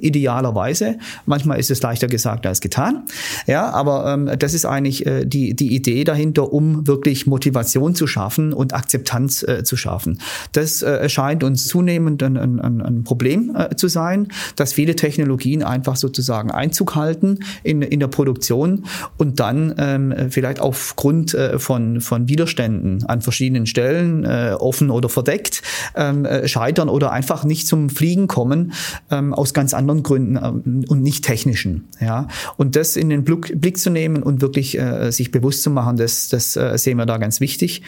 idealerweise. 0.00 0.98
Manchmal 1.26 1.58
ist 1.58 1.70
es 1.70 1.82
leichter 1.82 2.06
gesagt 2.06 2.46
als 2.46 2.60
getan. 2.60 3.04
Ja, 3.46 3.70
aber 3.70 4.12
ähm, 4.12 4.30
das 4.38 4.54
ist 4.54 4.64
eigentlich 4.64 5.06
äh, 5.06 5.24
die, 5.24 5.54
die 5.54 5.74
Idee 5.74 6.04
dahinter, 6.04 6.52
um 6.52 6.86
wirklich 6.86 7.26
Motivation 7.26 7.94
zu 7.94 8.06
schaffen 8.06 8.52
und 8.52 8.74
Akzeptanz 8.74 9.42
äh, 9.42 9.64
zu 9.64 9.76
schaffen. 9.76 10.20
Das 10.52 10.82
äh, 10.82 11.08
scheint 11.08 11.44
uns 11.44 11.66
zunehmend 11.66 12.22
ein, 12.22 12.36
ein, 12.36 12.80
ein 12.80 13.04
Problem 13.04 13.54
äh, 13.56 13.76
zu 13.76 13.88
sein, 13.88 14.28
dass 14.56 14.72
viele 14.72 14.96
Technologien 14.96 15.62
einfach 15.62 15.96
sozusagen 15.96 16.50
Einzug 16.50 16.94
halten 16.94 17.40
in, 17.62 17.82
in 17.82 18.00
der 18.00 18.08
Produktion 18.08 18.84
und 19.16 19.40
dann 19.40 19.74
ähm, 19.78 20.14
vielleicht 20.30 20.60
aufgrund 20.60 21.34
äh, 21.34 21.58
von, 21.58 22.00
von 22.00 22.28
Widerständen 22.28 23.04
an 23.06 23.20
verschiedenen 23.20 23.66
Stellen, 23.66 24.24
äh, 24.24 24.54
offen 24.58 24.90
oder 24.90 25.08
verdeckt, 25.08 25.62
ähm, 25.94 26.24
äh, 26.24 26.48
scheitern 26.48 26.88
oder 26.88 27.12
einfach 27.12 27.44
nicht 27.44 27.66
zum 27.66 27.90
Fliegen 27.90 28.26
kommen, 28.26 28.72
ähm, 29.10 29.32
aus 29.40 29.54
ganz 29.54 29.72
anderen 29.72 30.02
Gründen 30.02 30.36
ähm, 30.36 30.84
und 30.88 31.02
nicht 31.02 31.24
technischen. 31.24 31.88
Ja? 31.98 32.28
Und 32.58 32.76
das 32.76 32.96
in 32.96 33.08
den 33.08 33.24
Blick, 33.24 33.78
zu 33.78 33.88
nehmen 33.88 34.22
und 34.22 34.42
wirklich 34.42 34.78
äh, 34.78 35.10
sich 35.10 35.30
bewusst 35.30 35.62
zu 35.62 35.70
machen, 35.70 35.96
das, 35.96 36.28
das 36.28 36.56
äh, 36.56 36.76
sehen 36.76 36.98
wir 36.98 37.06
da 37.06 37.16
ganz 37.16 37.40
wichtig 37.40 37.82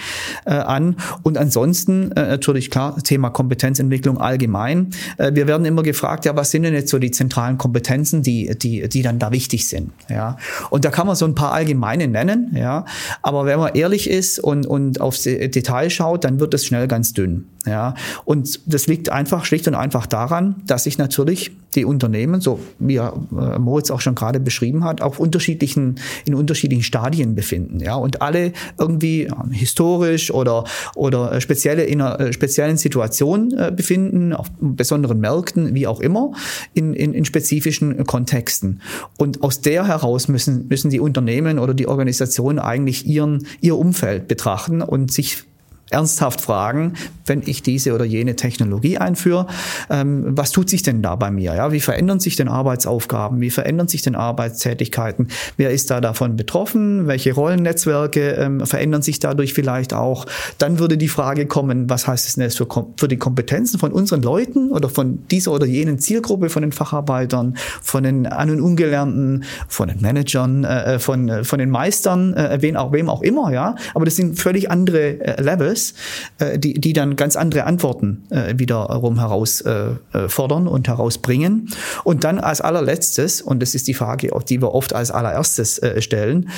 äh, 0.46 0.52
an. 0.52 0.96
Und 1.22 1.36
ansonsten 1.36 2.12
äh, 2.12 2.28
natürlich 2.28 2.70
klar, 2.70 2.96
Thema 3.02 3.28
Kompetenzentwicklung 3.30 4.16
allgemein. 4.18 4.90
Äh, 5.18 5.32
wir 5.34 5.46
werden 5.46 5.66
immer 5.66 5.82
gefragt, 5.82 6.24
ja, 6.24 6.34
was 6.36 6.52
sind 6.52 6.62
denn 6.62 6.72
jetzt 6.72 6.88
so 6.88 6.98
die 6.98 7.10
zentralen 7.10 7.58
Kompetenzen, 7.58 8.22
die, 8.22 8.56
die, 8.56 8.88
die 8.88 9.02
dann 9.02 9.18
da 9.18 9.30
wichtig 9.32 9.68
sind? 9.68 9.90
Ja? 10.08 10.38
Und 10.70 10.86
da 10.86 10.90
kann 10.90 11.06
man 11.06 11.16
so 11.16 11.26
ein 11.26 11.34
paar 11.34 11.52
allgemeine 11.52 12.08
nennen, 12.08 12.52
ja. 12.54 12.86
Aber 13.20 13.44
wenn 13.44 13.58
man 13.58 13.74
ehrlich 13.74 14.08
ist 14.08 14.38
und, 14.38 14.66
und 14.66 15.00
aufs 15.00 15.24
Detail 15.24 15.90
schaut, 15.90 16.24
dann 16.24 16.40
wird 16.40 16.54
es 16.54 16.64
schnell 16.64 16.88
ganz 16.88 17.12
dünn. 17.12 17.46
Ja, 17.66 17.94
und 18.24 18.60
das 18.66 18.88
liegt 18.88 19.10
einfach 19.10 19.44
schlicht 19.44 19.68
und 19.68 19.74
einfach 19.74 20.06
daran, 20.06 20.62
dass 20.66 20.84
sich 20.84 20.98
natürlich 20.98 21.41
die 21.74 21.84
Unternehmen, 21.84 22.40
so 22.40 22.60
wie 22.78 22.96
äh, 22.96 23.10
Moritz 23.58 23.90
auch 23.90 24.00
schon 24.00 24.14
gerade 24.14 24.40
beschrieben 24.40 24.84
hat, 24.84 25.00
auf 25.00 25.18
unterschiedlichen, 25.18 25.98
in 26.24 26.34
unterschiedlichen 26.34 26.82
Stadien 26.82 27.34
befinden. 27.34 27.80
Ja, 27.80 27.94
und 27.94 28.22
alle 28.22 28.52
irgendwie 28.78 29.22
äh, 29.22 29.32
historisch 29.50 30.30
oder, 30.32 30.64
oder 30.94 31.40
spezielle, 31.40 31.84
in 31.84 32.00
einer 32.00 32.20
äh, 32.20 32.32
speziellen 32.32 32.76
Situation 32.76 33.52
äh, 33.56 33.72
befinden, 33.74 34.32
auf 34.32 34.50
besonderen 34.60 35.20
Märkten, 35.20 35.74
wie 35.74 35.86
auch 35.86 36.00
immer, 36.00 36.32
in, 36.74 36.94
in, 36.94 37.14
in 37.14 37.24
spezifischen 37.24 38.04
Kontexten. 38.04 38.80
Und 39.18 39.42
aus 39.42 39.60
der 39.60 39.86
heraus 39.86 40.28
müssen, 40.28 40.68
müssen 40.68 40.90
die 40.90 41.00
Unternehmen 41.00 41.58
oder 41.58 41.74
die 41.74 41.88
Organisationen 41.88 42.58
eigentlich 42.58 43.06
ihren, 43.06 43.46
ihr 43.60 43.76
Umfeld 43.76 44.28
betrachten 44.28 44.82
und 44.82 45.12
sich 45.12 45.44
ernsthaft 45.92 46.40
fragen, 46.40 46.94
wenn 47.26 47.42
ich 47.44 47.62
diese 47.62 47.94
oder 47.94 48.04
jene 48.04 48.36
Technologie 48.36 48.98
einführe, 48.98 49.46
ähm, 49.90 50.24
was 50.36 50.50
tut 50.50 50.68
sich 50.70 50.82
denn 50.82 51.02
da 51.02 51.16
bei 51.16 51.30
mir? 51.30 51.54
Ja, 51.54 51.72
wie 51.72 51.80
verändern 51.80 52.20
sich 52.20 52.36
denn 52.36 52.48
Arbeitsaufgaben? 52.48 53.40
Wie 53.40 53.50
verändern 53.50 53.88
sich 53.88 54.02
denn 54.02 54.14
Arbeitstätigkeiten? 54.14 55.28
Wer 55.56 55.70
ist 55.70 55.90
da 55.90 56.00
davon 56.00 56.36
betroffen? 56.36 57.06
Welche 57.06 57.34
Rollennetzwerke 57.34 58.32
ähm, 58.32 58.66
verändern 58.66 59.02
sich 59.02 59.18
dadurch 59.18 59.54
vielleicht 59.54 59.94
auch? 59.94 60.26
Dann 60.58 60.78
würde 60.78 60.96
die 60.96 61.08
Frage 61.08 61.46
kommen, 61.46 61.88
was 61.88 62.06
heißt 62.06 62.26
es 62.26 62.34
denn 62.34 62.44
jetzt 62.44 62.58
für, 62.58 62.66
für 62.96 63.08
die 63.08 63.18
Kompetenzen 63.18 63.78
von 63.78 63.92
unseren 63.92 64.22
Leuten 64.22 64.70
oder 64.70 64.88
von 64.88 65.26
dieser 65.30 65.52
oder 65.52 65.66
jenen 65.66 65.98
Zielgruppe 65.98 66.48
von 66.48 66.62
den 66.62 66.72
Facharbeitern, 66.72 67.56
von 67.82 68.02
den 68.02 68.26
An- 68.26 68.50
und 68.50 68.60
Ungelernten, 68.60 69.44
von 69.68 69.88
den 69.88 70.00
Managern, 70.00 70.64
äh, 70.64 70.98
von, 70.98 71.28
äh, 71.28 71.44
von 71.44 71.58
den 71.58 71.70
Meistern, 71.70 72.34
äh, 72.34 72.58
wen 72.60 72.76
auch, 72.76 72.92
wem 72.92 73.08
auch 73.08 73.22
immer, 73.22 73.52
ja. 73.52 73.76
Aber 73.94 74.04
das 74.04 74.16
sind 74.16 74.38
völlig 74.38 74.70
andere 74.70 75.20
äh, 75.20 75.42
Levels 75.42 75.81
ist, 75.82 75.96
äh, 76.38 76.58
die, 76.58 76.74
die 76.74 76.92
dann 76.92 77.16
ganz 77.16 77.36
andere 77.36 77.64
Antworten 77.64 78.24
äh, 78.30 78.54
wiederum 78.56 79.18
herausfordern 79.18 80.66
äh, 80.66 80.70
und 80.70 80.88
herausbringen. 80.88 81.68
Und 82.04 82.24
dann 82.24 82.38
als 82.38 82.60
allerletztes, 82.60 83.42
und 83.42 83.60
das 83.60 83.74
ist 83.74 83.88
die 83.88 83.94
Frage, 83.94 84.30
die 84.48 84.60
wir 84.60 84.74
oft 84.74 84.94
als 84.94 85.10
allererstes 85.10 85.80
stellen, 85.98 86.48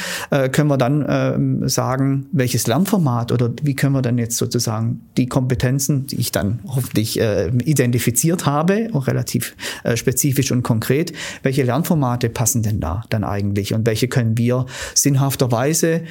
können 0.53 0.69
wir 0.69 0.77
dann 0.77 1.05
ähm, 1.09 1.69
sagen, 1.69 2.27
welches 2.33 2.67
Lernformat 2.67 3.33
oder 3.33 3.51
wie 3.63 3.75
können 3.75 3.95
wir 3.95 4.03
dann 4.03 4.19
jetzt 4.19 4.37
sozusagen 4.37 5.03
die 5.17 5.27
Kompetenzen, 5.27 6.07
die 6.07 6.17
ich 6.17 6.33
dann 6.33 6.61
hoffentlich 6.67 7.21
identifiziert 7.21 8.47
habe, 8.47 8.89
auch 8.93 9.07
relativ 9.07 9.57
spezifisch 9.95 10.53
und 10.53 10.63
konkret, 10.63 11.13
welche 11.43 11.63
Lernformate 11.63 12.29
passen 12.29 12.63
denn 12.63 12.81
da 12.81 13.05
dann 13.11 13.25
eigentlich 13.25 13.75
und 13.75 13.87
welche 13.87 14.09
können 14.09 14.37
wir 14.37 14.67
sinnhafterweise 14.95 16.03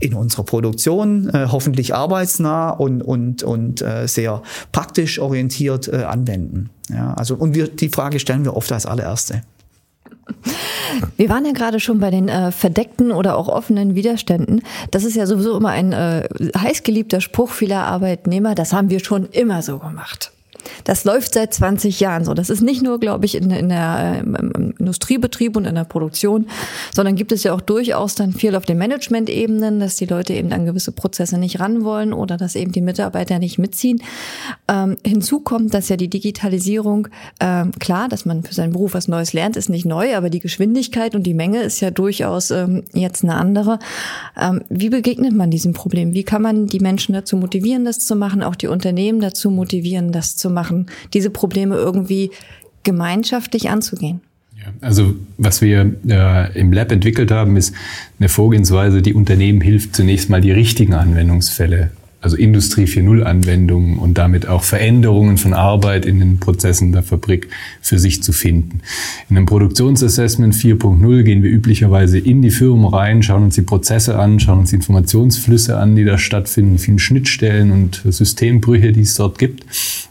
in 0.00 0.14
unserer 0.14 0.44
Produktion 0.44 1.28
äh, 1.28 1.46
hoffentlich 1.50 1.94
arbeitsnah 1.94 2.70
und, 2.70 3.02
und, 3.02 3.42
und 3.42 3.82
äh, 3.82 4.08
sehr 4.08 4.42
praktisch 4.72 5.18
orientiert 5.18 5.88
äh, 5.88 6.04
anwenden. 6.04 6.70
Ja, 6.88 7.14
also, 7.14 7.36
und 7.36 7.54
wir, 7.54 7.68
die 7.68 7.88
Frage 7.88 8.18
stellen 8.18 8.44
wir 8.44 8.56
oft 8.56 8.72
als 8.72 8.86
allererste. 8.86 9.42
Wir 11.16 11.28
waren 11.28 11.44
ja 11.44 11.52
gerade 11.52 11.80
schon 11.80 12.00
bei 12.00 12.10
den 12.10 12.28
äh, 12.28 12.52
verdeckten 12.52 13.12
oder 13.12 13.36
auch 13.36 13.48
offenen 13.48 13.94
Widerständen. 13.94 14.62
Das 14.90 15.04
ist 15.04 15.16
ja 15.16 15.26
sowieso 15.26 15.56
immer 15.56 15.70
ein 15.70 15.92
äh, 15.92 16.28
heißgeliebter 16.56 17.20
Spruch 17.20 17.50
vieler 17.50 17.84
Arbeitnehmer. 17.84 18.54
Das 18.54 18.72
haben 18.72 18.90
wir 18.90 19.00
schon 19.00 19.26
immer 19.26 19.62
so 19.62 19.78
gemacht. 19.78 20.32
Das 20.84 21.04
läuft 21.04 21.34
seit 21.34 21.52
20 21.54 22.00
Jahren 22.00 22.24
so. 22.24 22.34
Das 22.34 22.50
ist 22.50 22.60
nicht 22.60 22.82
nur, 22.82 23.00
glaube 23.00 23.26
ich, 23.26 23.34
in, 23.34 23.50
in 23.50 23.68
der 23.68 24.16
äh, 24.16 24.20
im 24.20 24.74
Industriebetrieb 24.78 25.56
und 25.56 25.66
in 25.66 25.74
der 25.74 25.84
Produktion, 25.84 26.46
sondern 26.94 27.16
gibt 27.16 27.32
es 27.32 27.42
ja 27.42 27.52
auch 27.52 27.60
durchaus 27.60 28.14
dann 28.14 28.32
viel 28.32 28.54
auf 28.54 28.64
den 28.64 28.78
Management-Ebenen, 28.78 29.80
dass 29.80 29.96
die 29.96 30.06
Leute 30.06 30.34
eben 30.34 30.52
an 30.52 30.66
gewisse 30.66 30.92
Prozesse 30.92 31.38
nicht 31.38 31.60
ran 31.60 31.84
wollen 31.84 32.12
oder 32.12 32.36
dass 32.36 32.54
eben 32.54 32.72
die 32.72 32.80
Mitarbeiter 32.80 33.38
nicht 33.38 33.58
mitziehen. 33.58 34.02
Ähm, 34.68 34.96
hinzu 35.04 35.40
kommt, 35.40 35.74
dass 35.74 35.88
ja 35.88 35.96
die 35.96 36.08
Digitalisierung, 36.08 37.08
ähm, 37.40 37.72
klar, 37.78 38.08
dass 38.08 38.24
man 38.24 38.42
für 38.42 38.54
seinen 38.54 38.72
Beruf 38.72 38.94
was 38.94 39.08
Neues 39.08 39.32
lernt, 39.32 39.56
ist 39.56 39.68
nicht 39.68 39.86
neu, 39.86 40.16
aber 40.16 40.30
die 40.30 40.40
Geschwindigkeit 40.40 41.14
und 41.14 41.24
die 41.24 41.34
Menge 41.34 41.62
ist 41.62 41.80
ja 41.80 41.90
durchaus 41.90 42.50
ähm, 42.50 42.84
jetzt 42.92 43.22
eine 43.24 43.34
andere. 43.34 43.78
Ähm, 44.40 44.62
wie 44.68 44.90
begegnet 44.90 45.34
man 45.34 45.50
diesem 45.50 45.72
Problem? 45.72 46.14
Wie 46.14 46.24
kann 46.24 46.42
man 46.42 46.66
die 46.66 46.80
Menschen 46.80 47.12
dazu 47.12 47.36
motivieren, 47.36 47.84
das 47.84 48.00
zu 48.00 48.16
machen, 48.16 48.42
auch 48.42 48.54
die 48.54 48.68
Unternehmen 48.68 49.20
dazu 49.20 49.50
motivieren, 49.50 50.12
das 50.12 50.36
zu 50.36 50.50
machen, 50.50 50.59
diese 51.12 51.30
Probleme 51.30 51.76
irgendwie 51.76 52.30
gemeinschaftlich 52.82 53.70
anzugehen. 53.70 54.20
Also 54.82 55.14
was 55.38 55.62
wir 55.62 55.94
äh, 56.06 56.58
im 56.58 56.72
Lab 56.72 56.92
entwickelt 56.92 57.30
haben, 57.30 57.56
ist 57.56 57.74
eine 58.18 58.28
Vorgehensweise, 58.28 59.00
die 59.00 59.14
Unternehmen 59.14 59.60
hilft, 59.60 59.96
zunächst 59.96 60.28
mal 60.28 60.42
die 60.42 60.52
richtigen 60.52 60.92
Anwendungsfälle 60.92 61.90
also 62.22 62.36
Industrie 62.36 62.84
4.0 62.84 63.22
Anwendungen 63.22 63.98
und 63.98 64.18
damit 64.18 64.46
auch 64.46 64.62
Veränderungen 64.62 65.38
von 65.38 65.54
Arbeit 65.54 66.04
in 66.04 66.18
den 66.18 66.38
Prozessen 66.38 66.92
der 66.92 67.02
Fabrik 67.02 67.48
für 67.80 67.98
sich 67.98 68.22
zu 68.22 68.32
finden. 68.32 68.80
In 69.30 69.36
einem 69.36 69.46
Produktionsassessment 69.46 70.54
4.0 70.54 71.22
gehen 71.22 71.42
wir 71.42 71.50
üblicherweise 71.50 72.18
in 72.18 72.42
die 72.42 72.50
Firmen 72.50 72.86
rein, 72.86 73.22
schauen 73.22 73.44
uns 73.44 73.54
die 73.54 73.62
Prozesse 73.62 74.18
an, 74.18 74.38
schauen 74.38 74.60
uns 74.60 74.70
die 74.70 74.76
Informationsflüsse 74.76 75.78
an, 75.78 75.96
die 75.96 76.04
da 76.04 76.18
stattfinden, 76.18 76.78
vielen 76.78 76.98
Schnittstellen 76.98 77.72
und 77.72 78.02
Systembrüche, 78.04 78.92
die 78.92 79.00
es 79.00 79.14
dort 79.14 79.38
gibt 79.38 79.64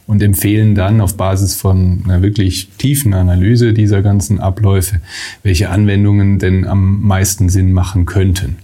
und 0.10 0.24
empfehlen 0.24 0.74
dann 0.74 1.02
auf 1.02 1.18
Basis 1.18 1.56
von 1.56 2.02
einer 2.04 2.24
wirklich 2.24 2.70
tiefen 2.80 3.14
Analyse 3.14 3.74
dieser 3.74 4.02
ganzen 4.02 4.40
Abläufe, 4.40 5.02
welche 5.44 5.70
Anwendungen 5.70 6.40
denn 6.40 6.66
am 6.66 7.04
meisten 7.04 7.48
Sinn 7.48 7.74
machen 7.74 8.08
könnten. 8.08 8.56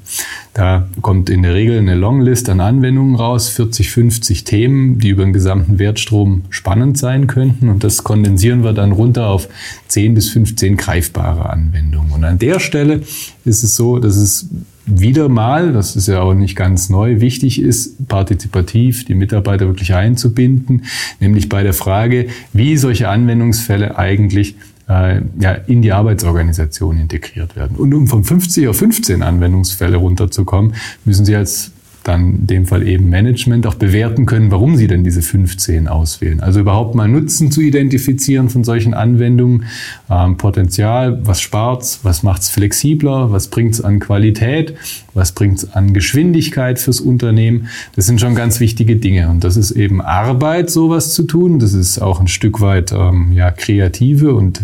Da 0.55 0.87
kommt 1.01 1.29
in 1.29 1.43
der 1.43 1.53
Regel 1.53 1.77
eine 1.77 1.93
Longlist 1.93 2.49
an 2.49 2.61
Anwendungen 2.61 3.13
raus, 3.13 3.49
40, 3.49 3.91
50 3.91 4.43
Themen, 4.43 4.97
die 4.97 5.09
über 5.09 5.23
den 5.23 5.33
gesamten 5.33 5.77
Wertstrom 5.77 6.45
spannend 6.49 6.97
sein 6.97 7.27
könnten. 7.27 7.69
Und 7.69 7.83
das 7.83 8.03
kondensieren 8.03 8.63
wir 8.63 8.73
dann 8.73 8.91
runter 8.91 9.27
auf 9.27 9.47
10 9.89 10.15
bis 10.15 10.31
15 10.31 10.77
greifbare 10.77 11.47
Anwendungen. 11.47 12.11
Und 12.11 12.23
an 12.23 12.39
der 12.39 12.59
Stelle 12.59 13.01
ist 13.43 13.61
es 13.63 13.75
so, 13.75 13.99
dass 13.99 14.15
es 14.15 14.49
wieder 14.85 15.29
mal, 15.29 15.73
das 15.73 15.95
ist 15.95 16.07
ja 16.07 16.21
auch 16.21 16.33
nicht 16.33 16.55
ganz 16.55 16.89
neu, 16.89 17.19
wichtig 17.19 17.61
ist, 17.61 18.07
partizipativ 18.07 19.05
die 19.05 19.15
Mitarbeiter 19.15 19.67
wirklich 19.67 19.93
einzubinden, 19.93 20.85
nämlich 21.19 21.49
bei 21.49 21.63
der 21.63 21.73
Frage, 21.73 22.27
wie 22.53 22.77
solche 22.77 23.09
Anwendungsfälle 23.09 23.97
eigentlich 23.97 24.55
äh, 24.87 25.21
ja, 25.39 25.51
in 25.67 25.81
die 25.81 25.91
Arbeitsorganisation 25.91 26.99
integriert 26.99 27.55
werden. 27.55 27.77
Und 27.77 27.93
um 27.93 28.07
von 28.07 28.23
50 28.23 28.67
auf 28.67 28.77
15 28.77 29.23
Anwendungsfälle 29.23 29.97
runterzukommen, 29.97 30.75
müssen 31.05 31.25
Sie 31.25 31.35
als 31.35 31.71
dann 32.07 32.35
in 32.35 32.47
dem 32.47 32.65
Fall 32.65 32.87
eben 32.87 33.09
Management 33.09 33.65
auch 33.67 33.73
bewerten 33.73 34.25
können, 34.25 34.51
warum 34.51 34.75
sie 34.75 34.87
denn 34.87 35.03
diese 35.03 35.21
15 35.21 35.87
auswählen. 35.87 36.39
Also 36.39 36.59
überhaupt 36.59 36.95
mal 36.95 37.07
Nutzen 37.07 37.51
zu 37.51 37.61
identifizieren 37.61 38.49
von 38.49 38.63
solchen 38.63 38.93
Anwendungen, 38.93 39.65
ähm, 40.09 40.37
Potenzial, 40.37 41.19
was 41.25 41.41
spart's, 41.41 42.01
was 42.03 42.21
macht's 42.23 42.49
flexibler, 42.49 43.31
was 43.31 43.47
bringt's 43.47 43.81
an 43.81 43.99
Qualität, 43.99 44.75
was 45.13 45.31
bringt's 45.31 45.73
an 45.73 45.93
Geschwindigkeit 45.93 46.79
fürs 46.79 47.01
Unternehmen. 47.01 47.69
Das 47.95 48.05
sind 48.05 48.21
schon 48.21 48.35
ganz 48.35 48.59
wichtige 48.59 48.95
Dinge 48.97 49.29
und 49.29 49.43
das 49.43 49.57
ist 49.57 49.71
eben 49.71 50.01
Arbeit, 50.01 50.69
sowas 50.69 51.13
zu 51.13 51.23
tun. 51.23 51.59
Das 51.59 51.73
ist 51.73 51.99
auch 51.99 52.19
ein 52.19 52.27
Stück 52.27 52.61
weit 52.61 52.91
ähm, 52.91 53.31
ja 53.33 53.49
kreative 53.49 54.35
und 54.35 54.61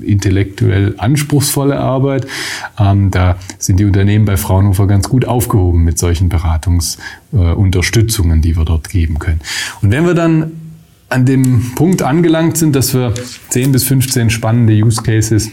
intellektuell 0.00 0.94
anspruchsvolle 0.98 1.78
Arbeit. 1.78 2.26
Ähm, 2.78 3.10
da 3.10 3.36
sind 3.58 3.80
die 3.80 3.84
Unternehmen 3.84 4.24
bei 4.24 4.36
Fraunhofer 4.36 4.86
ganz 4.86 5.08
gut 5.08 5.24
aufgehoben 5.24 5.82
mit 5.84 5.98
solchen 5.98 6.28
Beratungsunterstützungen, 6.28 8.38
äh, 8.38 8.42
die 8.42 8.56
wir 8.56 8.64
dort 8.64 8.88
geben 8.88 9.18
können. 9.18 9.40
Und 9.82 9.90
wenn 9.90 10.06
wir 10.06 10.14
dann 10.14 10.52
an 11.08 11.24
dem 11.24 11.72
Punkt 11.76 12.02
angelangt 12.02 12.56
sind, 12.56 12.74
dass 12.74 12.92
wir 12.92 13.14
10 13.50 13.70
bis 13.72 13.84
15 13.84 14.30
spannende 14.30 14.72
Use 14.72 15.02
Cases 15.02 15.50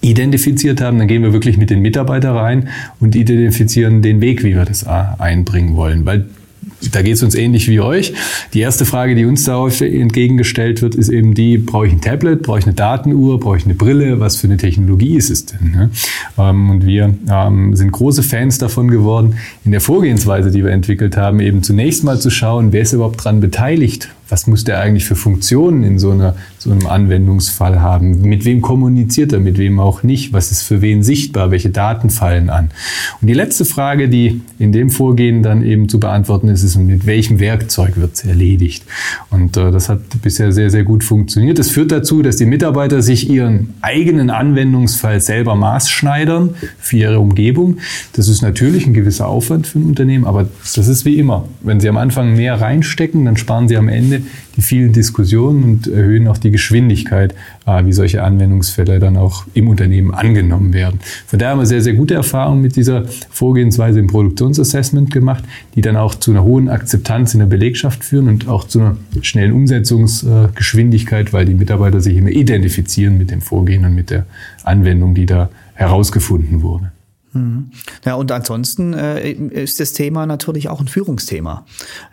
identifiziert 0.00 0.80
haben, 0.80 0.98
dann 0.98 1.06
gehen 1.06 1.22
wir 1.22 1.32
wirklich 1.32 1.56
mit 1.56 1.70
den 1.70 1.80
Mitarbeitern 1.80 2.36
rein 2.36 2.68
und 2.98 3.14
identifizieren 3.14 4.02
den 4.02 4.20
Weg, 4.20 4.42
wie 4.42 4.56
wir 4.56 4.64
das 4.64 4.84
einbringen 4.84 5.76
wollen. 5.76 6.04
Weil 6.04 6.26
da 6.90 7.02
geht 7.02 7.14
es 7.14 7.22
uns 7.22 7.34
ähnlich 7.34 7.68
wie 7.68 7.80
euch. 7.80 8.14
Die 8.54 8.60
erste 8.60 8.84
Frage, 8.84 9.14
die 9.14 9.24
uns 9.24 9.44
da 9.44 9.66
entgegengestellt 9.66 10.82
wird, 10.82 10.94
ist 10.94 11.08
eben 11.08 11.34
die, 11.34 11.58
brauche 11.58 11.86
ich 11.86 11.92
ein 11.92 12.00
Tablet, 12.00 12.42
brauche 12.42 12.58
ich 12.58 12.66
eine 12.66 12.74
Datenuhr, 12.74 13.38
brauche 13.38 13.56
ich 13.56 13.64
eine 13.64 13.74
Brille, 13.74 14.20
was 14.20 14.36
für 14.36 14.46
eine 14.46 14.56
Technologie 14.56 15.16
ist 15.16 15.30
es 15.30 15.46
denn? 15.46 15.70
Ne? 15.70 15.90
Ähm, 16.38 16.70
und 16.70 16.86
wir 16.86 17.14
ähm, 17.30 17.76
sind 17.76 17.92
große 17.92 18.22
Fans 18.22 18.58
davon 18.58 18.90
geworden, 18.90 19.34
in 19.64 19.72
der 19.72 19.80
Vorgehensweise, 19.80 20.50
die 20.50 20.64
wir 20.64 20.70
entwickelt 20.70 21.16
haben, 21.16 21.40
eben 21.40 21.62
zunächst 21.62 22.04
mal 22.04 22.18
zu 22.18 22.30
schauen, 22.30 22.72
wer 22.72 22.82
ist 22.82 22.92
überhaupt 22.92 23.24
dran 23.24 23.40
beteiligt 23.40 24.08
was 24.28 24.46
muss 24.46 24.64
der 24.64 24.80
eigentlich 24.80 25.04
für 25.04 25.14
Funktionen 25.16 25.84
in 25.84 25.98
so, 25.98 26.10
einer, 26.10 26.34
so 26.58 26.70
einem 26.70 26.86
Anwendungsfall 26.86 27.80
haben? 27.80 28.22
Mit 28.22 28.44
wem 28.44 28.62
kommuniziert 28.62 29.32
er, 29.32 29.40
mit 29.40 29.58
wem 29.58 29.78
auch 29.78 30.02
nicht? 30.02 30.32
Was 30.32 30.50
ist 30.50 30.62
für 30.62 30.80
wen 30.80 31.02
sichtbar? 31.02 31.50
Welche 31.50 31.68
Daten 31.68 32.08
fallen 32.08 32.48
an? 32.48 32.70
Und 33.20 33.28
die 33.28 33.34
letzte 33.34 33.64
Frage, 33.64 34.08
die 34.08 34.40
in 34.58 34.72
dem 34.72 34.88
Vorgehen 34.88 35.42
dann 35.42 35.62
eben 35.62 35.88
zu 35.88 36.00
beantworten 36.00 36.48
ist, 36.48 36.62
ist, 36.62 36.76
mit 36.76 37.04
welchem 37.04 37.40
Werkzeug 37.40 37.96
wird 37.96 38.14
es 38.14 38.24
erledigt? 38.24 38.84
Und 39.28 39.56
äh, 39.58 39.70
das 39.70 39.90
hat 39.90 40.00
bisher 40.22 40.52
sehr, 40.52 40.70
sehr 40.70 40.84
gut 40.84 41.04
funktioniert. 41.04 41.58
Das 41.58 41.68
führt 41.68 41.92
dazu, 41.92 42.22
dass 42.22 42.36
die 42.36 42.46
Mitarbeiter 42.46 43.02
sich 43.02 43.28
ihren 43.28 43.74
eigenen 43.82 44.30
Anwendungsfall 44.30 45.20
selber 45.20 45.56
maßschneidern 45.56 46.54
für 46.78 46.96
ihre 46.96 47.20
Umgebung. 47.20 47.78
Das 48.14 48.28
ist 48.28 48.40
natürlich 48.40 48.86
ein 48.86 48.94
gewisser 48.94 49.28
Aufwand 49.28 49.66
für 49.66 49.78
ein 49.78 49.84
Unternehmen, 49.84 50.24
aber 50.24 50.48
das 50.74 50.88
ist 50.88 51.04
wie 51.04 51.18
immer. 51.18 51.48
Wenn 51.60 51.80
Sie 51.80 51.88
am 51.88 51.98
Anfang 51.98 52.34
mehr 52.34 52.60
reinstecken, 52.60 53.24
dann 53.26 53.36
sparen 53.36 53.68
Sie 53.68 53.76
am 53.76 53.88
Ende 53.88 54.21
die 54.56 54.62
vielen 54.62 54.92
Diskussionen 54.92 55.64
und 55.64 55.86
erhöhen 55.86 56.28
auch 56.28 56.38
die 56.38 56.50
Geschwindigkeit, 56.50 57.34
äh, 57.66 57.84
wie 57.84 57.92
solche 57.92 58.22
Anwendungsfälle 58.22 58.98
dann 58.98 59.16
auch 59.16 59.44
im 59.54 59.68
Unternehmen 59.68 60.12
angenommen 60.12 60.72
werden. 60.72 61.00
Von 61.26 61.38
daher 61.38 61.52
haben 61.52 61.60
wir 61.60 61.66
sehr, 61.66 61.82
sehr 61.82 61.94
gute 61.94 62.14
Erfahrungen 62.14 62.62
mit 62.62 62.76
dieser 62.76 63.04
Vorgehensweise 63.30 63.98
im 63.98 64.06
Produktionsassessment 64.06 65.10
gemacht, 65.10 65.44
die 65.74 65.80
dann 65.80 65.96
auch 65.96 66.14
zu 66.14 66.30
einer 66.30 66.42
hohen 66.42 66.68
Akzeptanz 66.68 67.34
in 67.34 67.40
der 67.40 67.46
Belegschaft 67.46 68.04
führen 68.04 68.28
und 68.28 68.48
auch 68.48 68.64
zu 68.64 68.80
einer 68.80 68.96
schnellen 69.20 69.52
Umsetzungsgeschwindigkeit, 69.52 71.32
weil 71.32 71.46
die 71.46 71.54
Mitarbeiter 71.54 72.00
sich 72.00 72.16
immer 72.16 72.30
identifizieren 72.30 73.18
mit 73.18 73.30
dem 73.30 73.40
Vorgehen 73.40 73.84
und 73.84 73.94
mit 73.94 74.10
der 74.10 74.26
Anwendung, 74.64 75.14
die 75.14 75.26
da 75.26 75.50
herausgefunden 75.74 76.62
wurde. 76.62 76.92
Mhm. 77.32 77.70
Ja, 78.04 78.14
und 78.14 78.30
ansonsten 78.30 78.92
äh, 78.92 79.30
ist 79.30 79.80
das 79.80 79.92
Thema 79.94 80.26
natürlich 80.26 80.68
auch 80.68 80.80
ein 80.80 80.88
Führungsthema. 80.88 81.64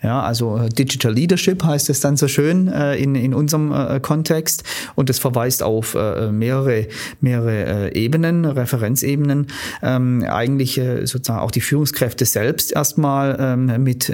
Ja, 0.02 0.22
also 0.22 0.58
äh, 0.58 0.70
Digital 0.70 1.14
Leadership 1.14 1.64
heißt 1.64 1.90
es 1.90 2.00
dann 2.00 2.16
so 2.16 2.28
schön 2.28 2.68
äh, 2.68 2.96
in, 2.96 3.16
in 3.16 3.34
unserem 3.34 3.74
äh, 3.74 4.00
Kontext 4.00 4.64
und 4.96 5.10
das 5.10 5.20
verweist 5.20 5.62
auf 5.62 5.96
äh, 5.96 6.32
mehrere, 6.32 6.88
mehrere 7.20 7.92
äh, 7.92 8.00
Ebenen, 8.00 8.46
Referenzebenen. 8.46 9.48
Ähm, 9.82 10.26
eigentlich 10.30 10.80
sozusagen 11.04 11.40
auch 11.40 11.52
die 11.52 11.62
Führungskräfte 11.62 12.26
selbst 12.26 12.72
erstmal 12.72 13.38
ähm, 13.40 13.84
mit 13.84 14.12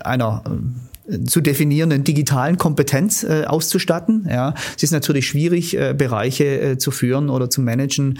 einer 0.00 0.42
äh, 0.46 0.91
zu 1.26 1.40
definierenden 1.40 2.04
digitalen 2.04 2.58
Kompetenz 2.58 3.24
äh, 3.24 3.44
auszustatten. 3.44 4.26
Ja, 4.30 4.54
es 4.76 4.82
ist 4.82 4.92
natürlich 4.92 5.26
schwierig, 5.26 5.76
äh, 5.76 5.94
Bereiche 5.96 6.60
äh, 6.60 6.78
zu 6.78 6.90
führen 6.90 7.28
oder 7.28 7.50
zu 7.50 7.60
managen, 7.60 8.18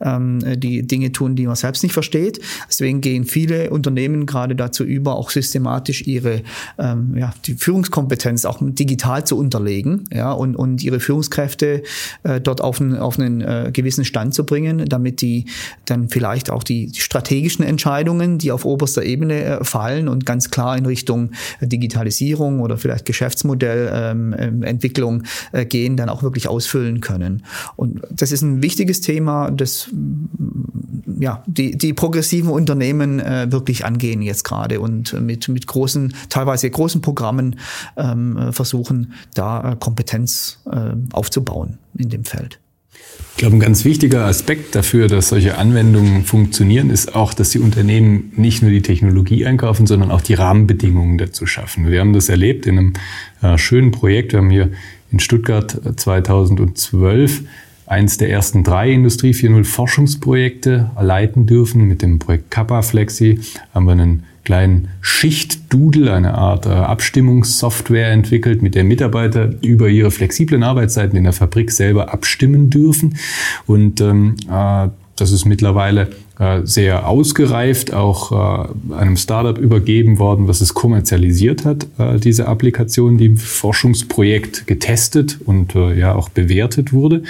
ähm, 0.00 0.40
die 0.56 0.86
Dinge 0.86 1.12
tun, 1.12 1.36
die 1.36 1.46
man 1.46 1.56
selbst 1.56 1.82
nicht 1.82 1.92
versteht. 1.92 2.40
Deswegen 2.68 3.00
gehen 3.00 3.24
viele 3.24 3.70
Unternehmen 3.70 4.26
gerade 4.26 4.56
dazu 4.56 4.84
über, 4.84 5.16
auch 5.16 5.30
systematisch 5.30 6.06
ihre 6.06 6.42
ähm, 6.78 7.16
ja, 7.16 7.32
die 7.46 7.54
Führungskompetenz 7.54 8.44
auch 8.44 8.58
digital 8.60 9.24
zu 9.24 9.38
unterlegen, 9.38 10.04
ja, 10.12 10.32
und, 10.32 10.56
und 10.56 10.82
ihre 10.82 11.00
Führungskräfte 11.00 11.82
äh, 12.24 12.40
dort 12.40 12.60
auf 12.60 12.80
einen, 12.80 12.96
auf 12.96 13.18
einen 13.18 13.40
äh, 13.40 13.70
gewissen 13.72 14.04
Stand 14.04 14.34
zu 14.34 14.44
bringen, 14.44 14.84
damit 14.86 15.20
die 15.20 15.46
dann 15.84 16.08
vielleicht 16.08 16.50
auch 16.50 16.64
die, 16.64 16.90
strategischen 16.94 17.64
Entscheidungen, 17.64 18.38
die 18.38 18.50
auf 18.50 18.64
oberster 18.64 19.02
Ebene 19.02 19.44
äh, 19.44 19.64
fallen 19.64 20.08
und 20.08 20.26
ganz 20.26 20.50
klar 20.50 20.76
in 20.76 20.86
Richtung 20.86 21.30
äh, 21.60 21.66
Digitalisierung 21.66 22.24
Digitalisierung 22.34 22.60
oder 22.60 22.76
vielleicht 22.76 23.06
Geschäftsmodellentwicklung 23.06 25.14
ähm, 25.14 25.22
äh, 25.52 25.64
gehen, 25.64 25.96
dann 25.96 26.08
auch 26.08 26.22
wirklich 26.22 26.48
ausfüllen 26.48 27.00
können. 27.00 27.44
Und 27.76 28.02
das 28.10 28.32
ist 28.32 28.42
ein 28.42 28.62
wichtiges 28.62 29.00
Thema, 29.00 29.50
das 29.50 29.88
ja, 31.20 31.42
die, 31.46 31.78
die 31.78 31.92
progressiven 31.92 32.50
Unternehmen 32.50 33.20
äh, 33.20 33.46
wirklich 33.50 33.84
angehen 33.84 34.22
jetzt 34.22 34.44
gerade 34.44 34.80
und 34.80 35.12
mit, 35.20 35.48
mit 35.48 35.66
großen, 35.66 36.14
teilweise 36.28 36.70
großen 36.70 37.00
Programmen 37.00 37.56
ähm, 37.96 38.52
versuchen, 38.52 39.12
da 39.34 39.72
äh, 39.72 39.76
Kompetenz 39.78 40.60
äh, 40.70 40.92
aufzubauen 41.12 41.78
in 41.96 42.08
dem 42.08 42.24
Feld. 42.24 42.58
Ich 43.34 43.38
glaube, 43.38 43.56
ein 43.56 43.60
ganz 43.60 43.84
wichtiger 43.84 44.26
Aspekt 44.26 44.76
dafür, 44.76 45.08
dass 45.08 45.30
solche 45.30 45.58
Anwendungen 45.58 46.24
funktionieren, 46.24 46.88
ist 46.88 47.16
auch, 47.16 47.34
dass 47.34 47.50
die 47.50 47.58
Unternehmen 47.58 48.32
nicht 48.36 48.62
nur 48.62 48.70
die 48.70 48.80
Technologie 48.80 49.44
einkaufen, 49.44 49.88
sondern 49.88 50.12
auch 50.12 50.20
die 50.20 50.34
Rahmenbedingungen 50.34 51.18
dazu 51.18 51.44
schaffen. 51.44 51.90
Wir 51.90 51.98
haben 51.98 52.12
das 52.12 52.28
erlebt 52.28 52.64
in 52.66 52.78
einem 52.78 52.92
äh, 53.42 53.58
schönen 53.58 53.90
Projekt. 53.90 54.32
Wir 54.32 54.38
haben 54.38 54.50
hier 54.50 54.70
in 55.10 55.18
Stuttgart 55.18 55.76
2012 55.96 57.40
äh, 57.40 57.44
eins 57.86 58.18
der 58.18 58.30
ersten 58.30 58.62
drei 58.62 58.92
Industrie 58.92 59.32
4.0 59.32 59.64
Forschungsprojekte 59.64 60.92
leiten 61.00 61.46
dürfen. 61.46 61.82
Mit 61.88 62.02
dem 62.02 62.20
Projekt 62.20 62.52
Kappa 62.52 62.82
Flexi 62.82 63.40
haben 63.74 63.86
wir 63.86 63.92
einen 63.92 64.24
kleinen 64.44 64.88
Schichtdoodle, 65.00 66.12
eine 66.12 66.34
Art 66.34 66.66
äh, 66.66 66.70
Abstimmungssoftware 66.70 68.12
entwickelt, 68.12 68.62
mit 68.62 68.74
der 68.74 68.84
Mitarbeiter 68.84 69.50
über 69.62 69.88
ihre 69.88 70.10
flexiblen 70.10 70.62
Arbeitszeiten 70.62 71.16
in 71.16 71.24
der 71.24 71.32
Fabrik 71.32 71.70
selber 71.70 72.12
abstimmen 72.12 72.70
dürfen. 72.70 73.16
Und 73.66 74.00
ähm, 74.00 74.36
äh, 74.50 74.88
das 75.16 75.30
ist 75.30 75.44
mittlerweile 75.44 76.10
äh, 76.38 76.62
sehr 76.64 77.08
ausgereift, 77.08 77.94
auch 77.94 78.32
äh, 78.32 78.94
einem 78.94 79.16
Startup 79.16 79.56
übergeben 79.56 80.18
worden, 80.18 80.48
was 80.48 80.60
es 80.60 80.74
kommerzialisiert 80.74 81.64
hat, 81.64 81.86
äh, 81.98 82.18
diese 82.18 82.48
Applikation, 82.48 83.18
die 83.18 83.26
im 83.26 83.36
Forschungsprojekt 83.36 84.66
getestet 84.66 85.38
und 85.44 85.74
ja 85.74 86.14
auch 86.14 86.28
bewertet 86.28 86.92
wurde. 86.92 87.22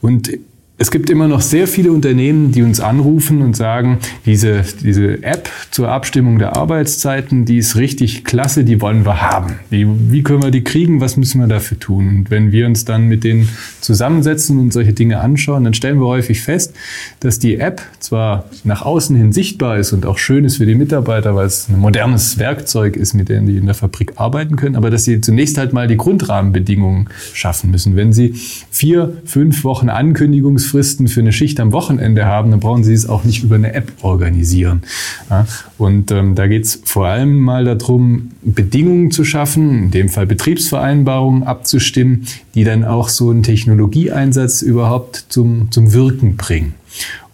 Und 0.00 0.30
es 0.76 0.90
gibt 0.90 1.08
immer 1.08 1.28
noch 1.28 1.40
sehr 1.40 1.68
viele 1.68 1.92
Unternehmen, 1.92 2.50
die 2.50 2.62
uns 2.62 2.80
anrufen 2.80 3.42
und 3.42 3.56
sagen, 3.56 3.98
diese, 4.26 4.64
diese 4.82 5.22
App 5.22 5.48
zur 5.70 5.88
Abstimmung 5.88 6.40
der 6.40 6.56
Arbeitszeiten, 6.56 7.44
die 7.44 7.58
ist 7.58 7.76
richtig 7.76 8.24
klasse, 8.24 8.64
die 8.64 8.80
wollen 8.80 9.06
wir 9.06 9.22
haben. 9.22 9.54
Wie, 9.70 9.86
wie 10.10 10.24
können 10.24 10.42
wir 10.42 10.50
die 10.50 10.64
kriegen? 10.64 11.00
Was 11.00 11.16
müssen 11.16 11.40
wir 11.40 11.46
dafür 11.46 11.78
tun? 11.78 12.08
Und 12.08 12.30
wenn 12.32 12.50
wir 12.50 12.66
uns 12.66 12.84
dann 12.84 13.06
mit 13.06 13.22
denen 13.22 13.48
zusammensetzen 13.80 14.58
und 14.58 14.72
solche 14.72 14.92
Dinge 14.92 15.20
anschauen, 15.20 15.62
dann 15.62 15.74
stellen 15.74 16.00
wir 16.00 16.06
häufig 16.06 16.40
fest, 16.40 16.74
dass 17.20 17.38
die 17.38 17.58
App 17.58 17.80
zwar 18.00 18.46
nach 18.64 18.82
außen 18.82 19.14
hin 19.14 19.32
sichtbar 19.32 19.78
ist 19.78 19.92
und 19.92 20.04
auch 20.06 20.18
schön 20.18 20.44
ist 20.44 20.56
für 20.56 20.66
die 20.66 20.74
Mitarbeiter, 20.74 21.36
weil 21.36 21.46
es 21.46 21.68
ein 21.68 21.78
modernes 21.78 22.38
Werkzeug 22.38 22.96
ist, 22.96 23.14
mit 23.14 23.28
dem 23.28 23.46
die 23.46 23.58
in 23.58 23.66
der 23.66 23.76
Fabrik 23.76 24.14
arbeiten 24.16 24.56
können, 24.56 24.74
aber 24.74 24.90
dass 24.90 25.04
sie 25.04 25.20
zunächst 25.20 25.56
halt 25.56 25.72
mal 25.72 25.86
die 25.86 25.96
Grundrahmenbedingungen 25.96 27.10
schaffen 27.32 27.70
müssen. 27.70 27.94
Wenn 27.94 28.12
sie 28.12 28.34
vier, 28.72 29.18
fünf 29.24 29.62
Wochen 29.62 29.88
Ankündigungs 29.88 30.63
Kündigungsfristen 30.64 31.08
für 31.08 31.20
eine 31.20 31.32
Schicht 31.32 31.60
am 31.60 31.72
Wochenende 31.72 32.24
haben, 32.26 32.50
dann 32.50 32.60
brauchen 32.60 32.84
Sie 32.84 32.92
es 32.92 33.08
auch 33.08 33.24
nicht 33.24 33.42
über 33.42 33.56
eine 33.56 33.74
App 33.74 33.92
organisieren. 34.02 34.82
Ja, 35.30 35.46
und 35.78 36.10
ähm, 36.10 36.34
da 36.34 36.46
geht 36.46 36.64
es 36.64 36.80
vor 36.84 37.06
allem 37.06 37.38
mal 37.38 37.64
darum, 37.64 38.30
Bedingungen 38.42 39.10
zu 39.10 39.24
schaffen, 39.24 39.84
in 39.84 39.90
dem 39.90 40.08
Fall 40.08 40.26
Betriebsvereinbarungen 40.26 41.42
abzustimmen, 41.42 42.26
die 42.54 42.64
dann 42.64 42.84
auch 42.84 43.08
so 43.08 43.30
einen 43.30 43.42
Technologieeinsatz 43.42 44.62
überhaupt 44.62 45.26
zum, 45.28 45.70
zum 45.70 45.92
Wirken 45.92 46.36
bringen. 46.36 46.74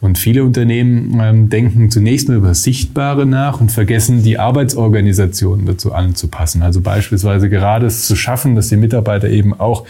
Und 0.00 0.16
viele 0.16 0.44
Unternehmen 0.44 1.20
ähm, 1.20 1.50
denken 1.50 1.90
zunächst 1.90 2.28
nur 2.28 2.38
über 2.38 2.54
Sichtbare 2.54 3.26
nach 3.26 3.60
und 3.60 3.70
vergessen, 3.70 4.22
die 4.22 4.38
Arbeitsorganisation 4.38 5.66
dazu 5.66 5.92
anzupassen. 5.92 6.62
Also 6.62 6.80
beispielsweise 6.80 7.50
gerade 7.50 7.86
es 7.86 8.06
zu 8.06 8.16
schaffen, 8.16 8.54
dass 8.54 8.68
die 8.68 8.76
Mitarbeiter 8.76 9.28
eben 9.28 9.52
auch 9.52 9.84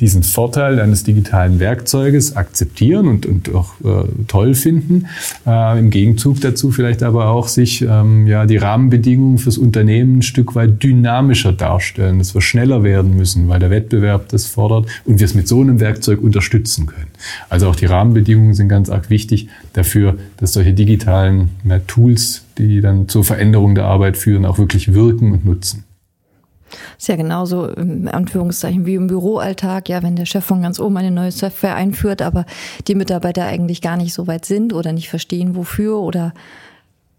diesen 0.00 0.22
Vorteil 0.22 0.80
eines 0.80 1.04
digitalen 1.04 1.60
Werkzeuges 1.60 2.36
akzeptieren 2.36 3.08
und, 3.08 3.24
und 3.24 3.54
auch 3.54 3.72
äh, 3.82 4.04
toll 4.28 4.54
finden. 4.54 5.06
Äh, 5.46 5.78
Im 5.78 5.90
Gegenzug 5.90 6.40
dazu 6.42 6.70
vielleicht 6.70 7.02
aber 7.02 7.30
auch 7.30 7.48
sich 7.48 7.82
ähm, 7.82 8.26
ja, 8.26 8.44
die 8.44 8.58
Rahmenbedingungen 8.58 9.38
fürs 9.38 9.56
Unternehmen 9.56 10.18
ein 10.18 10.22
Stück 10.22 10.54
weit 10.54 10.82
dynamischer 10.82 11.52
darstellen, 11.52 12.18
dass 12.18 12.34
wir 12.34 12.42
schneller 12.42 12.82
werden 12.82 13.16
müssen, 13.16 13.48
weil 13.48 13.60
der 13.60 13.70
Wettbewerb 13.70 14.28
das 14.28 14.46
fordert 14.46 14.86
und 15.06 15.20
wir 15.20 15.24
es 15.24 15.34
mit 15.34 15.48
so 15.48 15.62
einem 15.62 15.80
Werkzeug 15.80 16.20
unterstützen 16.20 16.86
können. 16.86 17.13
Also 17.48 17.68
auch 17.68 17.76
die 17.76 17.86
Rahmenbedingungen 17.86 18.54
sind 18.54 18.68
ganz 18.68 18.90
arg 18.90 19.10
wichtig 19.10 19.48
dafür, 19.72 20.18
dass 20.36 20.52
solche 20.52 20.72
digitalen 20.72 21.50
ja, 21.64 21.78
Tools, 21.80 22.44
die 22.58 22.80
dann 22.80 23.08
zur 23.08 23.24
Veränderung 23.24 23.74
der 23.74 23.84
Arbeit 23.84 24.16
führen, 24.16 24.44
auch 24.46 24.58
wirklich 24.58 24.94
wirken 24.94 25.32
und 25.32 25.44
nutzen. 25.44 25.84
Ist 26.98 27.08
ja 27.08 27.16
genauso 27.16 27.68
im 27.68 28.08
Anführungszeichen 28.08 28.86
wie 28.86 28.94
im 28.94 29.06
Büroalltag, 29.06 29.88
ja, 29.88 30.02
wenn 30.02 30.16
der 30.16 30.26
Chef 30.26 30.44
von 30.44 30.62
ganz 30.62 30.80
oben 30.80 30.96
eine 30.96 31.10
neue 31.10 31.30
Software 31.30 31.76
einführt, 31.76 32.22
aber 32.22 32.46
die 32.88 32.94
Mitarbeiter 32.94 33.44
eigentlich 33.44 33.80
gar 33.80 33.96
nicht 33.96 34.12
so 34.12 34.26
weit 34.26 34.44
sind 34.44 34.72
oder 34.72 34.92
nicht 34.92 35.08
verstehen, 35.08 35.54
wofür 35.54 35.98
oder 35.98 36.32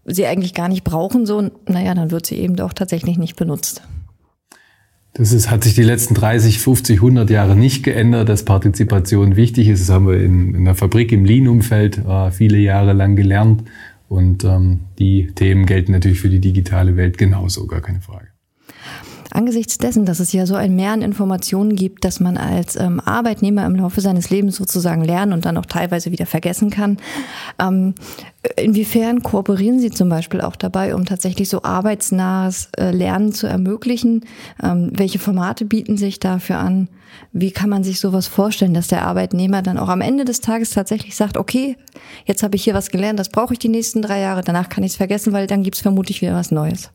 sie 0.04 0.26
eigentlich 0.26 0.54
gar 0.54 0.68
nicht 0.68 0.84
brauchen, 0.84 1.26
so, 1.26 1.50
naja, 1.66 1.94
dann 1.94 2.10
wird 2.10 2.26
sie 2.26 2.36
eben 2.36 2.58
auch 2.60 2.72
tatsächlich 2.72 3.18
nicht 3.18 3.36
benutzt. 3.36 3.82
Das 5.16 5.32
ist, 5.32 5.50
hat 5.50 5.64
sich 5.64 5.74
die 5.74 5.82
letzten 5.82 6.12
30, 6.12 6.58
50, 6.58 6.98
100 6.98 7.30
Jahre 7.30 7.56
nicht 7.56 7.82
geändert, 7.82 8.28
dass 8.28 8.44
Partizipation 8.44 9.34
wichtig 9.34 9.68
ist. 9.68 9.80
Das 9.80 9.94
haben 9.94 10.06
wir 10.06 10.20
in, 10.20 10.54
in 10.54 10.66
der 10.66 10.74
Fabrik 10.74 11.10
im 11.10 11.24
Lean-Umfeld 11.24 12.04
äh, 12.06 12.30
viele 12.30 12.58
Jahre 12.58 12.92
lang 12.92 13.16
gelernt. 13.16 13.64
Und 14.10 14.44
ähm, 14.44 14.80
die 14.98 15.28
Themen 15.34 15.64
gelten 15.64 15.92
natürlich 15.92 16.20
für 16.20 16.28
die 16.28 16.40
digitale 16.40 16.96
Welt 16.98 17.16
genauso, 17.16 17.66
gar 17.66 17.80
keine 17.80 18.02
Frage. 18.02 18.35
Angesichts 19.36 19.76
dessen, 19.76 20.06
dass 20.06 20.18
es 20.18 20.32
ja 20.32 20.46
so 20.46 20.54
ein 20.54 20.74
Mehr 20.74 20.92
an 20.92 21.02
Informationen 21.02 21.76
gibt, 21.76 22.06
dass 22.06 22.20
man 22.20 22.38
als 22.38 22.74
ähm, 22.74 23.00
Arbeitnehmer 23.00 23.66
im 23.66 23.76
Laufe 23.76 24.00
seines 24.00 24.30
Lebens 24.30 24.56
sozusagen 24.56 25.04
lernen 25.04 25.34
und 25.34 25.44
dann 25.44 25.58
auch 25.58 25.66
teilweise 25.66 26.10
wieder 26.10 26.24
vergessen 26.24 26.70
kann, 26.70 26.96
ähm, 27.58 27.94
inwiefern 28.56 29.22
kooperieren 29.22 29.78
Sie 29.78 29.90
zum 29.90 30.08
Beispiel 30.08 30.40
auch 30.40 30.56
dabei, 30.56 30.94
um 30.94 31.04
tatsächlich 31.04 31.50
so 31.50 31.62
arbeitsnahes 31.62 32.70
äh, 32.78 32.92
Lernen 32.92 33.32
zu 33.32 33.46
ermöglichen? 33.46 34.24
Ähm, 34.62 34.90
welche 34.94 35.18
Formate 35.18 35.66
bieten 35.66 35.98
sich 35.98 36.18
dafür 36.18 36.56
an? 36.56 36.88
Wie 37.34 37.50
kann 37.50 37.68
man 37.68 37.84
sich 37.84 38.00
sowas 38.00 38.26
vorstellen, 38.26 38.72
dass 38.72 38.88
der 38.88 39.04
Arbeitnehmer 39.04 39.60
dann 39.60 39.76
auch 39.76 39.90
am 39.90 40.00
Ende 40.00 40.24
des 40.24 40.40
Tages 40.40 40.70
tatsächlich 40.70 41.14
sagt, 41.14 41.36
okay, 41.36 41.76
jetzt 42.24 42.42
habe 42.42 42.56
ich 42.56 42.64
hier 42.64 42.72
was 42.72 42.88
gelernt, 42.88 43.18
das 43.18 43.28
brauche 43.28 43.52
ich 43.52 43.58
die 43.58 43.68
nächsten 43.68 44.00
drei 44.00 44.18
Jahre, 44.18 44.40
danach 44.40 44.70
kann 44.70 44.82
ich 44.82 44.92
es 44.92 44.96
vergessen, 44.96 45.34
weil 45.34 45.46
dann 45.46 45.62
gibt 45.62 45.76
es 45.76 45.82
vermutlich 45.82 46.22
wieder 46.22 46.34
was 46.34 46.50
Neues. 46.50 46.90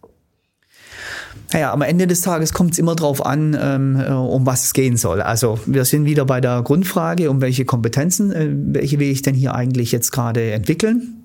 Naja, 1.54 1.74
am 1.74 1.82
Ende 1.82 2.08
des 2.08 2.22
Tages 2.22 2.54
kommt 2.54 2.74
es 2.74 2.80
immer 2.80 2.96
darauf 2.96 3.26
an, 3.26 3.58
ähm, 3.60 4.00
äh, 4.00 4.12
um 4.12 4.46
was 4.46 4.65
es 4.65 4.74
gehen 4.74 4.98
soll. 4.98 5.22
Also 5.22 5.60
wir 5.65 5.86
sind 5.86 6.06
wieder 6.06 6.26
bei 6.26 6.41
der 6.41 6.62
Grundfrage, 6.62 7.30
um 7.30 7.41
welche 7.41 7.65
Kompetenzen, 7.65 8.32
äh, 8.32 8.50
welche 8.52 9.00
will 9.00 9.10
ich 9.10 9.22
denn 9.22 9.36
hier 9.36 9.54
eigentlich 9.54 9.91
jetzt 9.91 10.12
gerade 10.12 10.52
entwickeln? 10.52 11.20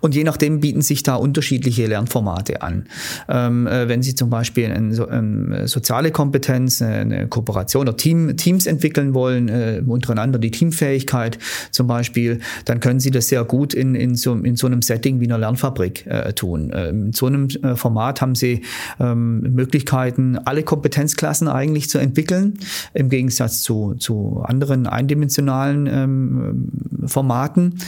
Und 0.00 0.14
je 0.14 0.24
nachdem 0.24 0.60
bieten 0.60 0.82
sich 0.82 1.02
da 1.02 1.14
unterschiedliche 1.14 1.86
Lernformate 1.86 2.62
an. 2.62 2.84
Ähm, 3.28 3.66
äh, 3.66 3.88
wenn 3.88 4.02
Sie 4.02 4.14
zum 4.14 4.30
Beispiel 4.30 4.70
eine, 4.70 4.94
so, 4.94 5.08
ähm, 5.10 5.66
soziale 5.66 6.10
Kompetenz, 6.10 6.82
eine 6.82 7.28
Kooperation 7.28 7.82
oder 7.82 7.96
Team, 7.96 8.36
Teams 8.36 8.66
entwickeln 8.66 9.14
wollen, 9.14 9.48
äh, 9.48 9.82
untereinander 9.86 10.38
die 10.38 10.50
Teamfähigkeit 10.50 11.38
zum 11.70 11.86
Beispiel, 11.86 12.40
dann 12.64 12.80
können 12.80 13.00
Sie 13.00 13.10
das 13.10 13.28
sehr 13.28 13.44
gut 13.44 13.74
in, 13.74 13.94
in, 13.94 14.14
so, 14.14 14.34
in 14.34 14.56
so 14.56 14.66
einem 14.66 14.82
Setting 14.82 15.20
wie 15.20 15.26
einer 15.26 15.38
Lernfabrik 15.38 16.06
äh, 16.06 16.32
tun. 16.32 16.70
Ähm, 16.74 17.06
in 17.06 17.12
so 17.12 17.26
einem 17.26 17.48
äh, 17.62 17.76
Format 17.76 18.20
haben 18.20 18.34
Sie 18.34 18.62
ähm, 18.98 19.40
Möglichkeiten, 19.40 20.38
alle 20.38 20.62
Kompetenzklassen 20.62 21.48
eigentlich 21.48 21.88
zu 21.90 21.98
entwickeln, 21.98 22.58
im 22.94 23.08
Gegensatz 23.08 23.62
zu, 23.62 23.94
zu 23.94 24.42
anderen 24.44 24.86
eindimensionalen 24.86 25.86
ähm, 25.86 26.68
Formaten. 27.06 27.78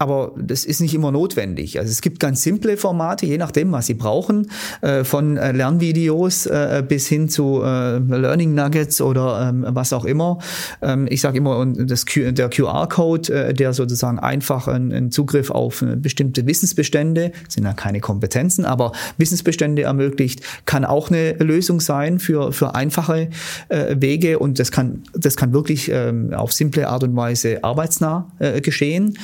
Aber 0.00 0.32
das 0.34 0.64
ist 0.64 0.80
nicht 0.80 0.94
immer 0.94 1.12
notwendig. 1.12 1.78
Also 1.78 1.90
es 1.90 2.00
gibt 2.00 2.20
ganz 2.20 2.42
simple 2.42 2.78
Formate, 2.78 3.26
je 3.26 3.36
nachdem, 3.36 3.70
was 3.70 3.84
Sie 3.84 3.92
brauchen, 3.92 4.50
äh, 4.80 5.04
von 5.04 5.36
äh, 5.36 5.52
Lernvideos 5.52 6.46
äh, 6.46 6.82
bis 6.88 7.06
hin 7.06 7.28
zu 7.28 7.60
Learning 7.60 8.54
Nuggets 8.54 9.02
oder 9.02 9.50
ähm, 9.50 9.66
was 9.68 9.92
auch 9.92 10.06
immer. 10.06 10.38
Ähm, 10.80 11.06
ich 11.10 11.20
sage 11.20 11.36
immer, 11.36 11.66
das 11.66 12.06
Q 12.06 12.32
der 12.32 12.48
QR-Code, 12.48 13.52
der 13.52 13.74
sozusagen 13.74 14.18
einfach 14.18 14.68
einen 14.68 15.10
Zugriff 15.10 15.50
auf 15.50 15.84
bestimmte 15.96 16.46
Wissensbestände, 16.46 17.32
sind 17.48 17.64
ja 17.64 17.74
keine 17.74 18.00
Kompetenzen, 18.00 18.64
aber 18.64 18.92
Wissensbestände 19.18 19.82
ermöglicht, 19.82 20.40
kann 20.64 20.86
auch 20.86 21.10
eine 21.10 21.32
Lösung 21.34 21.80
sein 21.80 22.18
für, 22.20 22.52
für 22.52 22.74
einfache 22.74 23.28
Wege 23.68 24.38
und 24.38 24.58
das 24.58 24.72
kann, 24.72 25.02
das 25.12 25.36
kann 25.36 25.52
wirklich 25.52 25.90
ähm, 25.92 26.32
auf 26.32 26.52
simple 26.52 26.88
Art 26.88 27.04
und 27.04 27.14
Weise 27.14 27.62
arbeitsnah 27.62 28.30
geschehen 28.62 29.18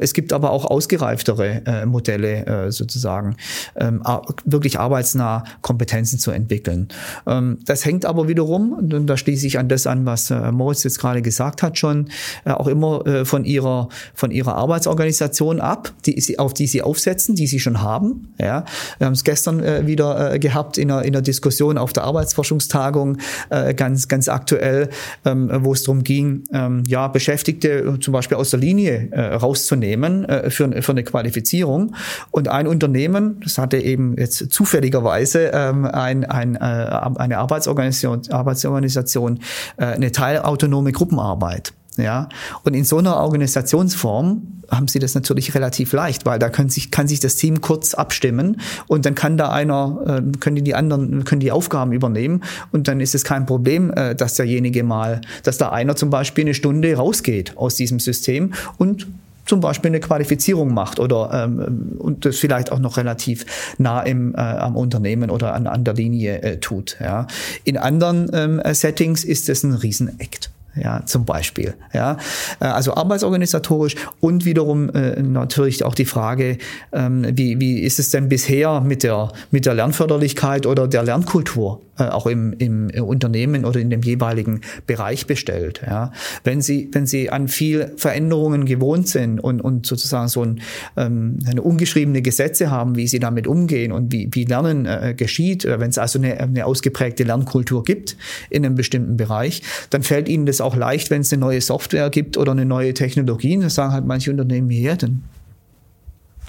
es 0.00 0.12
gibt 0.14 0.32
aber 0.32 0.50
auch 0.50 0.64
ausgereiftere 0.64 1.62
äh, 1.66 1.86
Modelle 1.86 2.46
äh, 2.46 2.72
sozusagen, 2.72 3.36
ähm, 3.76 4.02
wirklich 4.44 4.78
arbeitsnah 4.78 5.44
Kompetenzen 5.62 6.18
zu 6.18 6.30
entwickeln. 6.30 6.88
Ähm, 7.26 7.58
das 7.64 7.84
hängt 7.84 8.04
aber 8.04 8.28
wiederum, 8.28 8.72
und 8.72 9.06
da 9.06 9.16
schließe 9.16 9.46
ich 9.46 9.58
an 9.58 9.68
das 9.68 9.86
an, 9.86 10.06
was 10.06 10.30
äh, 10.30 10.52
Moritz 10.52 10.84
jetzt 10.84 10.98
gerade 10.98 11.22
gesagt 11.22 11.62
hat, 11.62 11.78
schon 11.78 12.08
äh, 12.44 12.50
auch 12.50 12.66
immer 12.66 13.06
äh, 13.06 13.24
von 13.24 13.44
ihrer 13.44 13.88
von 14.14 14.30
ihrer 14.30 14.54
Arbeitsorganisation 14.54 15.60
ab, 15.60 15.92
die 16.06 16.20
sie, 16.20 16.38
auf 16.38 16.54
die 16.54 16.66
sie 16.66 16.82
aufsetzen, 16.82 17.34
die 17.34 17.46
sie 17.46 17.60
schon 17.60 17.82
haben. 17.82 18.34
Ja, 18.40 18.64
wir 18.98 19.06
haben 19.06 19.14
es 19.14 19.24
gestern 19.24 19.62
äh, 19.62 19.86
wieder 19.86 20.34
äh, 20.34 20.38
gehabt 20.38 20.78
in 20.78 20.90
einer, 20.90 21.02
in 21.02 21.14
einer 21.14 21.22
Diskussion 21.22 21.78
auf 21.78 21.92
der 21.92 22.04
Arbeitsforschungstagung 22.04 23.18
äh, 23.50 23.74
ganz 23.74 24.08
ganz 24.08 24.28
aktuell, 24.28 24.90
ähm, 25.24 25.50
wo 25.62 25.72
es 25.72 25.82
darum 25.82 26.04
ging, 26.04 26.44
ähm, 26.52 26.84
ja 26.86 27.08
Beschäftigte 27.08 27.98
zum 28.00 28.12
Beispiel 28.12 28.36
aus 28.36 28.50
der 28.50 28.60
Linie 28.60 29.08
äh, 29.10 29.34
rauszunehmen 29.34 29.87
Unternehmen 29.88 30.24
äh, 30.24 30.50
für, 30.50 30.82
für 30.82 30.92
eine 30.92 31.04
Qualifizierung. 31.04 31.94
Und 32.30 32.48
ein 32.48 32.66
Unternehmen, 32.66 33.40
das 33.42 33.58
hatte 33.58 33.78
eben 33.78 34.16
jetzt 34.18 34.50
zufälligerweise 34.52 35.50
ähm, 35.52 35.84
ein, 35.84 36.24
ein, 36.24 36.56
äh, 36.56 36.58
eine 36.58 37.38
Arbeitsorganisation, 37.38 38.22
Arbeitsorganisation 38.30 39.40
äh, 39.76 39.84
eine 39.84 40.12
teilautonome 40.12 40.92
Gruppenarbeit. 40.92 41.72
Ja, 41.96 42.28
und 42.62 42.74
in 42.74 42.84
so 42.84 42.98
einer 42.98 43.16
Organisationsform 43.16 44.58
haben 44.70 44.86
sie 44.86 45.00
das 45.00 45.16
natürlich 45.16 45.56
relativ 45.56 45.92
leicht, 45.92 46.26
weil 46.26 46.38
da 46.38 46.48
kann 46.48 46.68
sich, 46.68 46.92
kann 46.92 47.08
sich 47.08 47.18
das 47.18 47.34
Team 47.34 47.60
kurz 47.60 47.94
abstimmen 47.94 48.60
und 48.86 49.04
dann 49.04 49.16
kann 49.16 49.36
da 49.36 49.50
einer, 49.50 50.22
äh, 50.24 50.38
können 50.38 50.64
die 50.64 50.76
anderen, 50.76 51.24
können 51.24 51.40
die 51.40 51.50
Aufgaben 51.50 51.92
übernehmen 51.92 52.44
und 52.70 52.86
dann 52.86 53.00
ist 53.00 53.16
es 53.16 53.24
kein 53.24 53.46
Problem, 53.46 53.92
äh, 53.92 54.14
dass 54.14 54.34
derjenige 54.34 54.84
mal, 54.84 55.22
dass 55.42 55.58
da 55.58 55.70
einer 55.70 55.96
zum 55.96 56.10
Beispiel 56.10 56.44
eine 56.44 56.54
Stunde 56.54 56.94
rausgeht 56.94 57.56
aus 57.56 57.74
diesem 57.74 57.98
System 57.98 58.52
und 58.76 59.08
zum 59.48 59.60
Beispiel 59.60 59.90
eine 59.90 60.00
Qualifizierung 60.00 60.72
macht 60.72 61.00
oder 61.00 61.30
ähm, 61.32 61.96
und 61.98 62.24
das 62.24 62.38
vielleicht 62.38 62.70
auch 62.70 62.78
noch 62.78 62.96
relativ 62.96 63.46
nah 63.78 64.02
im, 64.02 64.34
äh, 64.34 64.38
am 64.38 64.76
Unternehmen 64.76 65.30
oder 65.30 65.54
an, 65.54 65.66
an 65.66 65.84
der 65.84 65.94
Linie 65.94 66.42
äh, 66.42 66.58
tut. 66.58 66.96
Ja. 67.00 67.26
In 67.64 67.76
anderen 67.76 68.30
ähm, 68.32 68.60
Settings 68.74 69.24
ist 69.24 69.48
es 69.48 69.62
ein 69.62 69.74
Riesenakt 69.74 70.50
ja, 70.82 71.04
zum 71.06 71.24
Beispiel. 71.24 71.74
Ja, 71.92 72.16
äh, 72.60 72.64
also 72.64 72.94
arbeitsorganisatorisch 72.94 73.96
und 74.20 74.44
wiederum 74.44 74.90
äh, 74.90 75.20
natürlich 75.22 75.84
auch 75.84 75.94
die 75.94 76.04
Frage, 76.04 76.58
ähm, 76.92 77.26
wie, 77.32 77.60
wie 77.60 77.80
ist 77.80 77.98
es 77.98 78.10
denn 78.10 78.28
bisher 78.28 78.80
mit 78.80 79.02
der, 79.02 79.32
mit 79.50 79.66
der 79.66 79.74
Lernförderlichkeit 79.74 80.66
oder 80.66 80.88
der 80.88 81.02
Lernkultur 81.02 81.80
äh, 81.98 82.04
auch 82.04 82.26
im, 82.26 82.52
im 82.58 82.90
Unternehmen 83.02 83.64
oder 83.64 83.80
in 83.80 83.90
dem 83.90 84.02
jeweiligen 84.02 84.60
Bereich 84.86 85.26
bestellt. 85.26 85.82
Ja, 85.84 86.12
wenn 86.44 86.60
Sie, 86.60 86.88
wenn 86.92 87.06
Sie 87.06 87.30
an 87.30 87.48
viel 87.48 87.92
Veränderungen 87.96 88.66
gewohnt 88.66 89.08
sind 89.08 89.40
und, 89.40 89.60
und 89.60 89.84
sozusagen 89.84 90.28
so 90.28 90.42
ein, 90.42 90.60
ähm, 90.96 91.38
eine 91.48 91.60
ungeschriebene 91.60 92.22
Gesetze 92.22 92.70
haben, 92.70 92.94
wie 92.96 93.08
Sie 93.08 93.18
damit 93.18 93.48
umgehen 93.48 93.90
und 93.90 94.12
wie, 94.12 94.28
wie 94.30 94.44
Lernen 94.44 94.86
äh, 94.86 95.14
geschieht, 95.16 95.64
äh, 95.64 95.80
wenn 95.80 95.90
es 95.90 95.98
also 95.98 96.20
eine, 96.20 96.38
eine 96.38 96.66
ausgeprägte 96.66 97.24
Lernkultur 97.24 97.82
gibt 97.82 98.16
in 98.48 98.64
einem 98.64 98.76
bestimmten 98.76 99.16
Bereich, 99.16 99.62
dann 99.90 100.04
fällt 100.04 100.28
Ihnen 100.28 100.46
das 100.46 100.60
auch 100.60 100.67
leicht, 100.76 101.10
wenn 101.10 101.22
es 101.22 101.32
eine 101.32 101.40
neue 101.40 101.60
Software 101.60 102.10
gibt 102.10 102.36
oder 102.36 102.52
eine 102.52 102.64
neue 102.64 102.94
Technologie. 102.94 103.58
Das 103.58 103.74
sagen 103.74 103.92
halt 103.92 104.04
manche 104.04 104.30
Unternehmen 104.30 104.70
hier, 104.70 104.96
dann 104.96 105.24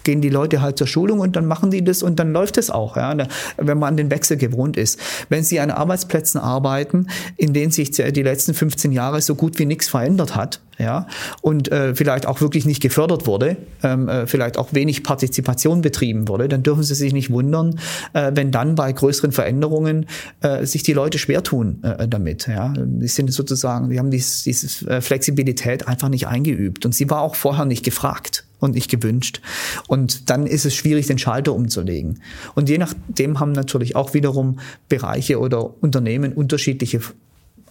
gehen 0.03 0.21
die 0.21 0.29
Leute 0.29 0.61
halt 0.61 0.77
zur 0.77 0.87
Schulung 0.87 1.19
und 1.19 1.35
dann 1.35 1.45
machen 1.45 1.71
die 1.71 1.83
das 1.83 2.03
und 2.03 2.19
dann 2.19 2.31
läuft 2.33 2.57
es 2.57 2.69
auch, 2.69 2.97
ja, 2.97 3.15
wenn 3.57 3.77
man 3.77 3.89
an 3.89 3.97
den 3.97 4.11
Wechsel 4.11 4.37
gewohnt 4.37 4.77
ist. 4.77 4.99
Wenn 5.29 5.43
Sie 5.43 5.59
an 5.59 5.71
Arbeitsplätzen 5.71 6.39
arbeiten, 6.39 7.07
in 7.37 7.53
denen 7.53 7.71
sich 7.71 7.91
die 7.91 8.23
letzten 8.23 8.53
15 8.53 8.91
Jahre 8.91 9.21
so 9.21 9.35
gut 9.35 9.59
wie 9.59 9.65
nichts 9.65 9.87
verändert 9.89 10.35
hat, 10.35 10.61
ja, 10.79 11.07
und 11.41 11.71
äh, 11.71 11.93
vielleicht 11.93 12.25
auch 12.25 12.39
wirklich 12.39 12.65
nicht 12.65 12.81
gefördert 12.81 13.27
wurde, 13.27 13.57
ähm, 13.83 14.07
äh, 14.07 14.27
vielleicht 14.27 14.57
auch 14.57 14.69
wenig 14.71 15.03
Partizipation 15.03 15.81
betrieben 15.81 16.29
wurde, 16.29 16.47
dann 16.47 16.63
dürfen 16.63 16.83
Sie 16.83 16.95
sich 16.95 17.11
nicht 17.11 17.29
wundern, 17.29 17.79
äh, 18.13 18.31
wenn 18.33 18.51
dann 18.51 18.75
bei 18.75 18.91
größeren 18.91 19.33
Veränderungen 19.33 20.05
äh, 20.39 20.65
sich 20.65 20.81
die 20.83 20.93
Leute 20.93 21.19
schwer 21.19 21.43
tun 21.43 21.83
äh, 21.83 22.07
damit. 22.07 22.47
Ja, 22.47 22.73
die 22.77 23.07
sind 23.09 23.31
sozusagen, 23.33 23.89
die 23.89 23.99
haben 23.99 24.09
diese 24.09 24.45
dies, 24.45 24.83
äh, 24.83 25.01
Flexibilität 25.01 25.85
einfach 25.87 26.07
nicht 26.07 26.27
eingeübt 26.27 26.85
und 26.85 26.95
sie 26.95 27.09
war 27.09 27.21
auch 27.21 27.35
vorher 27.35 27.65
nicht 27.65 27.83
gefragt 27.83 28.45
und 28.59 28.75
nicht 28.75 28.89
gewünscht. 28.89 29.41
Und 29.87 30.29
dann 30.29 30.45
ist 30.45 30.65
es 30.65 30.75
schwierig, 30.75 31.07
den 31.07 31.17
Schalter 31.17 31.53
umzulegen. 31.53 32.21
Und 32.55 32.69
je 32.69 32.77
nachdem 32.77 33.39
haben 33.39 33.51
natürlich 33.51 33.95
auch 33.95 34.13
wiederum 34.13 34.59
Bereiche 34.87 35.39
oder 35.39 35.81
Unternehmen 35.81 36.33
unterschiedliche 36.33 37.01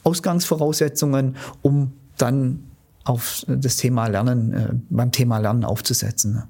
Ausgangsvoraussetzungen, 0.04 1.36
um 1.62 1.92
dann 2.16 2.64
auf 3.04 3.44
das 3.46 3.76
Thema 3.76 4.06
Lernen, 4.06 4.52
äh, 4.52 4.68
beim 4.90 5.12
Thema 5.12 5.38
Lernen 5.38 5.64
aufzusetzen. 5.64 6.44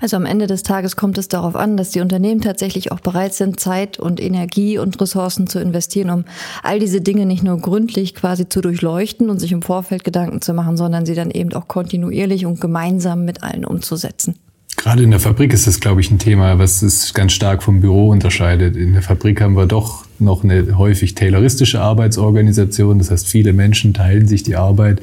Also 0.00 0.16
am 0.16 0.26
Ende 0.26 0.46
des 0.46 0.62
Tages 0.62 0.96
kommt 0.96 1.18
es 1.18 1.28
darauf 1.28 1.56
an, 1.56 1.76
dass 1.76 1.90
die 1.90 2.00
Unternehmen 2.00 2.40
tatsächlich 2.40 2.92
auch 2.92 3.00
bereit 3.00 3.34
sind, 3.34 3.60
Zeit 3.60 3.98
und 3.98 4.20
Energie 4.20 4.78
und 4.78 5.00
Ressourcen 5.00 5.46
zu 5.46 5.60
investieren, 5.60 6.10
um 6.10 6.24
all 6.62 6.78
diese 6.78 7.00
Dinge 7.00 7.26
nicht 7.26 7.42
nur 7.42 7.58
gründlich 7.58 8.14
quasi 8.14 8.48
zu 8.48 8.60
durchleuchten 8.60 9.30
und 9.30 9.38
sich 9.38 9.52
im 9.52 9.62
Vorfeld 9.62 10.04
Gedanken 10.04 10.40
zu 10.40 10.54
machen, 10.54 10.76
sondern 10.76 11.06
sie 11.06 11.14
dann 11.14 11.30
eben 11.30 11.52
auch 11.52 11.68
kontinuierlich 11.68 12.46
und 12.46 12.60
gemeinsam 12.60 13.24
mit 13.24 13.42
allen 13.42 13.64
umzusetzen. 13.64 14.36
Gerade 14.78 15.02
in 15.02 15.10
der 15.10 15.18
Fabrik 15.18 15.52
ist 15.52 15.66
das, 15.66 15.80
glaube 15.80 16.00
ich, 16.00 16.10
ein 16.12 16.20
Thema, 16.20 16.60
was 16.60 16.82
es 16.82 17.12
ganz 17.12 17.32
stark 17.32 17.64
vom 17.64 17.80
Büro 17.80 18.10
unterscheidet. 18.10 18.76
In 18.76 18.92
der 18.92 19.02
Fabrik 19.02 19.40
haben 19.40 19.56
wir 19.56 19.66
doch 19.66 20.04
noch 20.20 20.44
eine 20.44 20.78
häufig 20.78 21.16
tayloristische 21.16 21.80
Arbeitsorganisation. 21.80 22.98
Das 22.98 23.10
heißt, 23.10 23.26
viele 23.26 23.52
Menschen 23.52 23.92
teilen 23.92 24.28
sich 24.28 24.44
die 24.44 24.54
Arbeit. 24.54 25.02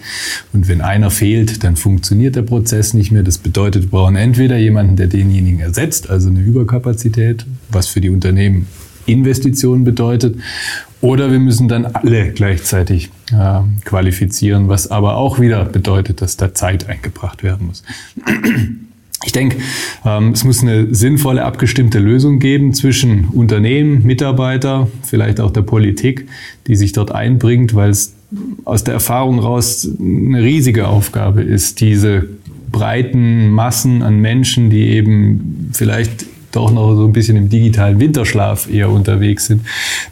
Und 0.53 0.69
wenn 0.69 0.79
einer 0.79 1.11
fehlt, 1.11 1.65
dann 1.65 1.75
funktioniert 1.75 2.38
der 2.38 2.43
Prozess 2.43 2.93
nicht 2.93 3.11
mehr. 3.11 3.21
Das 3.21 3.38
bedeutet, 3.38 3.83
wir 3.83 3.89
brauchen 3.89 4.15
entweder 4.15 4.57
jemanden, 4.57 4.95
der 4.95 5.07
denjenigen 5.07 5.59
ersetzt, 5.59 6.09
also 6.09 6.29
eine 6.29 6.39
Überkapazität, 6.39 7.45
was 7.69 7.88
für 7.88 7.99
die 7.99 8.09
Unternehmen 8.09 8.67
Investitionen 9.05 9.83
bedeutet. 9.83 10.38
Oder 11.01 11.31
wir 11.31 11.39
müssen 11.39 11.67
dann 11.67 11.85
alle 11.85 12.31
gleichzeitig 12.31 13.09
äh, 13.31 13.59
qualifizieren, 13.83 14.69
was 14.69 14.89
aber 14.89 15.17
auch 15.17 15.38
wieder 15.38 15.65
bedeutet, 15.65 16.21
dass 16.21 16.38
da 16.38 16.53
Zeit 16.53 16.88
eingebracht 16.88 17.43
werden 17.43 17.67
muss. 17.67 17.83
Ich 19.25 19.31
denke, 19.31 19.57
ähm, 20.05 20.29
es 20.29 20.43
muss 20.43 20.61
eine 20.61 20.93
sinnvolle, 20.93 21.43
abgestimmte 21.43 21.99
Lösung 21.99 22.39
geben 22.39 22.73
zwischen 22.73 23.25
Unternehmen, 23.25 24.03
Mitarbeiter, 24.05 24.88
vielleicht 25.03 25.39
auch 25.39 25.51
der 25.51 25.63
Politik, 25.63 26.27
die 26.67 26.75
sich 26.75 26.93
dort 26.93 27.11
einbringt, 27.11 27.73
weil 27.73 27.89
es 27.89 28.13
aus 28.65 28.83
der 28.83 28.93
Erfahrung 28.93 29.39
raus 29.39 29.88
eine 29.99 30.41
riesige 30.41 30.88
Aufgabe 30.88 31.41
ist, 31.41 31.81
diese 31.81 32.27
breiten 32.71 33.51
Massen 33.51 34.03
an 34.03 34.19
Menschen, 34.19 34.69
die 34.69 34.89
eben 34.89 35.69
vielleicht 35.73 36.25
doch 36.51 36.71
noch 36.71 36.95
so 36.95 37.05
ein 37.05 37.13
bisschen 37.13 37.35
im 37.35 37.49
digitalen 37.49 37.99
Winterschlaf 37.99 38.69
eher 38.71 38.89
unterwegs 38.89 39.47
sind, 39.47 39.61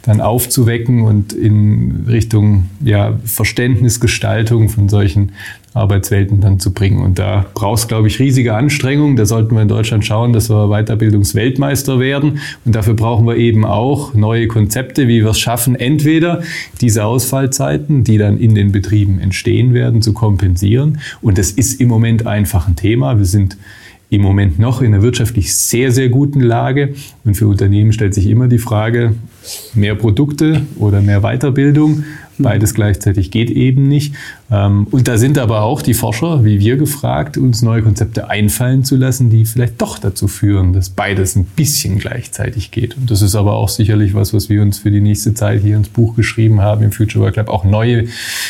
dann 0.02 0.20
aufzuwecken 0.20 1.02
und 1.02 1.32
in 1.32 2.04
Richtung 2.08 2.68
ja, 2.84 3.18
Verständnisgestaltung 3.24 4.68
von 4.68 4.88
solchen 4.88 5.32
Arbeitswelten 5.74 6.40
dann 6.40 6.60
zu 6.60 6.72
bringen. 6.72 7.02
Und 7.02 7.18
da 7.18 7.46
brauchst, 7.52 7.88
glaube 7.88 8.06
ich, 8.06 8.20
riesige 8.20 8.54
Anstrengungen. 8.54 9.16
Da 9.16 9.26
sollten 9.26 9.54
wir 9.56 9.62
in 9.62 9.68
Deutschland 9.68 10.06
schauen, 10.06 10.32
dass 10.32 10.48
wir 10.48 10.68
Weiterbildungsweltmeister 10.68 11.98
werden. 11.98 12.38
Und 12.64 12.76
dafür 12.76 12.94
brauchen 12.94 13.26
wir 13.26 13.36
eben 13.36 13.64
auch 13.64 14.14
neue 14.14 14.46
Konzepte, 14.46 15.08
wie 15.08 15.22
wir 15.22 15.30
es 15.30 15.40
schaffen, 15.40 15.74
entweder 15.74 16.42
diese 16.80 17.04
Ausfallzeiten, 17.04 18.04
die 18.04 18.18
dann 18.18 18.38
in 18.38 18.54
den 18.54 18.70
Betrieben 18.70 19.18
entstehen 19.18 19.74
werden, 19.74 20.00
zu 20.00 20.12
kompensieren. 20.12 21.00
Und 21.20 21.38
das 21.38 21.50
ist 21.50 21.80
im 21.80 21.88
Moment 21.88 22.24
einfach 22.24 22.68
ein 22.68 22.76
Thema. 22.76 23.18
Wir 23.18 23.26
sind 23.26 23.56
im 24.10 24.22
Moment 24.22 24.60
noch 24.60 24.80
in 24.80 24.94
einer 24.94 25.02
wirtschaftlich 25.02 25.54
sehr, 25.54 25.90
sehr 25.90 26.08
guten 26.08 26.40
Lage. 26.40 26.94
Und 27.24 27.36
für 27.36 27.48
Unternehmen 27.48 27.92
stellt 27.92 28.14
sich 28.14 28.28
immer 28.28 28.46
die 28.46 28.58
Frage, 28.58 29.14
mehr 29.74 29.96
Produkte 29.96 30.62
oder 30.76 31.00
mehr 31.00 31.22
Weiterbildung. 31.22 32.04
Beides 32.38 32.74
gleichzeitig 32.74 33.30
geht 33.30 33.50
eben 33.50 33.86
nicht. 33.86 34.14
Ähm, 34.50 34.86
und 34.90 35.06
da 35.08 35.18
sind 35.18 35.38
aber 35.38 35.62
auch 35.62 35.82
die 35.82 35.94
Forscher, 35.94 36.44
wie 36.44 36.58
wir, 36.58 36.76
gefragt, 36.76 37.36
uns 37.36 37.62
neue 37.62 37.82
Konzepte 37.82 38.28
einfallen 38.28 38.84
zu 38.84 38.96
lassen, 38.96 39.30
die 39.30 39.44
vielleicht 39.44 39.80
doch 39.80 39.98
dazu 39.98 40.26
führen, 40.26 40.72
dass 40.72 40.90
beides 40.90 41.36
ein 41.36 41.44
bisschen 41.44 41.98
gleichzeitig 41.98 42.70
geht. 42.70 42.96
Und 42.96 43.10
das 43.10 43.22
ist 43.22 43.34
aber 43.34 43.54
auch 43.54 43.68
sicherlich 43.68 44.14
was, 44.14 44.34
was 44.34 44.48
wir 44.48 44.62
uns 44.62 44.78
für 44.78 44.90
die 44.90 45.00
nächste 45.00 45.34
Zeit 45.34 45.62
hier 45.62 45.76
ins 45.76 45.88
Buch 45.88 46.16
geschrieben 46.16 46.60
haben, 46.60 46.82
im 46.82 46.92
Future 46.92 47.24
Work 47.24 47.36
Lab, 47.36 47.48
auch 47.48 47.64
neue 47.64 48.06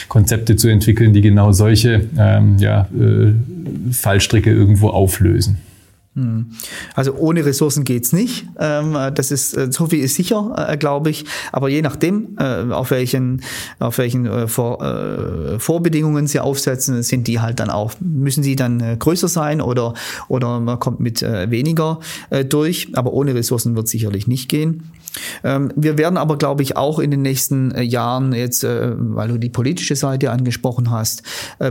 Konzepte 0.09 0.57
zu 0.57 0.69
entwickeln, 0.69 1.13
die 1.13 1.21
genau 1.21 1.53
solche 1.53 2.07
ähm, 2.19 2.57
ja, 2.59 2.89
äh, 2.99 3.33
Fallstricke 3.93 4.51
irgendwo 4.51 4.89
auflösen. 4.89 5.59
Hm. 6.17 6.53
Also 6.95 7.15
ohne 7.17 7.45
Ressourcen 7.45 7.83
geht's 7.83 8.13
nicht. 8.13 8.47
Ähm, 8.61 8.97
das 9.15 9.33
ist 9.33 9.57
äh, 9.57 9.73
so 9.73 9.87
viel 9.87 9.99
ist 10.05 10.15
sicher, 10.15 10.55
äh, 10.69 10.77
glaube 10.77 11.11
ich. 11.11 11.25
Aber 11.51 11.69
je 11.69 11.83
nachdem, 11.83 12.37
äh, 12.39 12.73
auf 12.73 12.93
welchen 12.93 13.43
auf 13.81 13.99
welchen 13.99 14.49
Vorbedingungen 14.49 16.27
sie 16.27 16.39
aufsetzen, 16.39 17.03
sind 17.03 17.27
die 17.27 17.41
halt 17.41 17.59
dann 17.59 17.71
auch 17.71 17.95
müssen 18.01 18.45
sie 18.45 18.55
dann 18.55 18.99
größer 18.99 19.29
sein 19.29 19.61
oder 19.61 19.95
oder 20.29 20.61
man 20.61 20.79
kommt 20.79 21.01
mit 21.01 21.23
weniger 21.23 21.99
durch. 22.49 22.89
Aber 22.95 23.13
ohne 23.13 23.35
Ressourcen 23.35 23.75
wird 23.75 23.89
sicherlich 23.89 24.27
nicht 24.27 24.49
gehen. 24.49 24.91
Ähm, 25.43 25.73
wir 25.77 25.99
werden 25.99 26.17
aber, 26.17 26.39
glaube 26.39 26.63
ich, 26.63 26.77
auch 26.77 26.99
in 26.99 27.11
den 27.11 27.23
nächsten 27.23 27.77
Jahren 27.81 28.33
jetzt, 28.33 28.65
weil 28.65 29.29
du 29.29 29.39
die 29.39 29.51
politische 29.51 29.97
Seite 29.97 30.31
angesprochen 30.31 30.91
hast, 30.91 31.23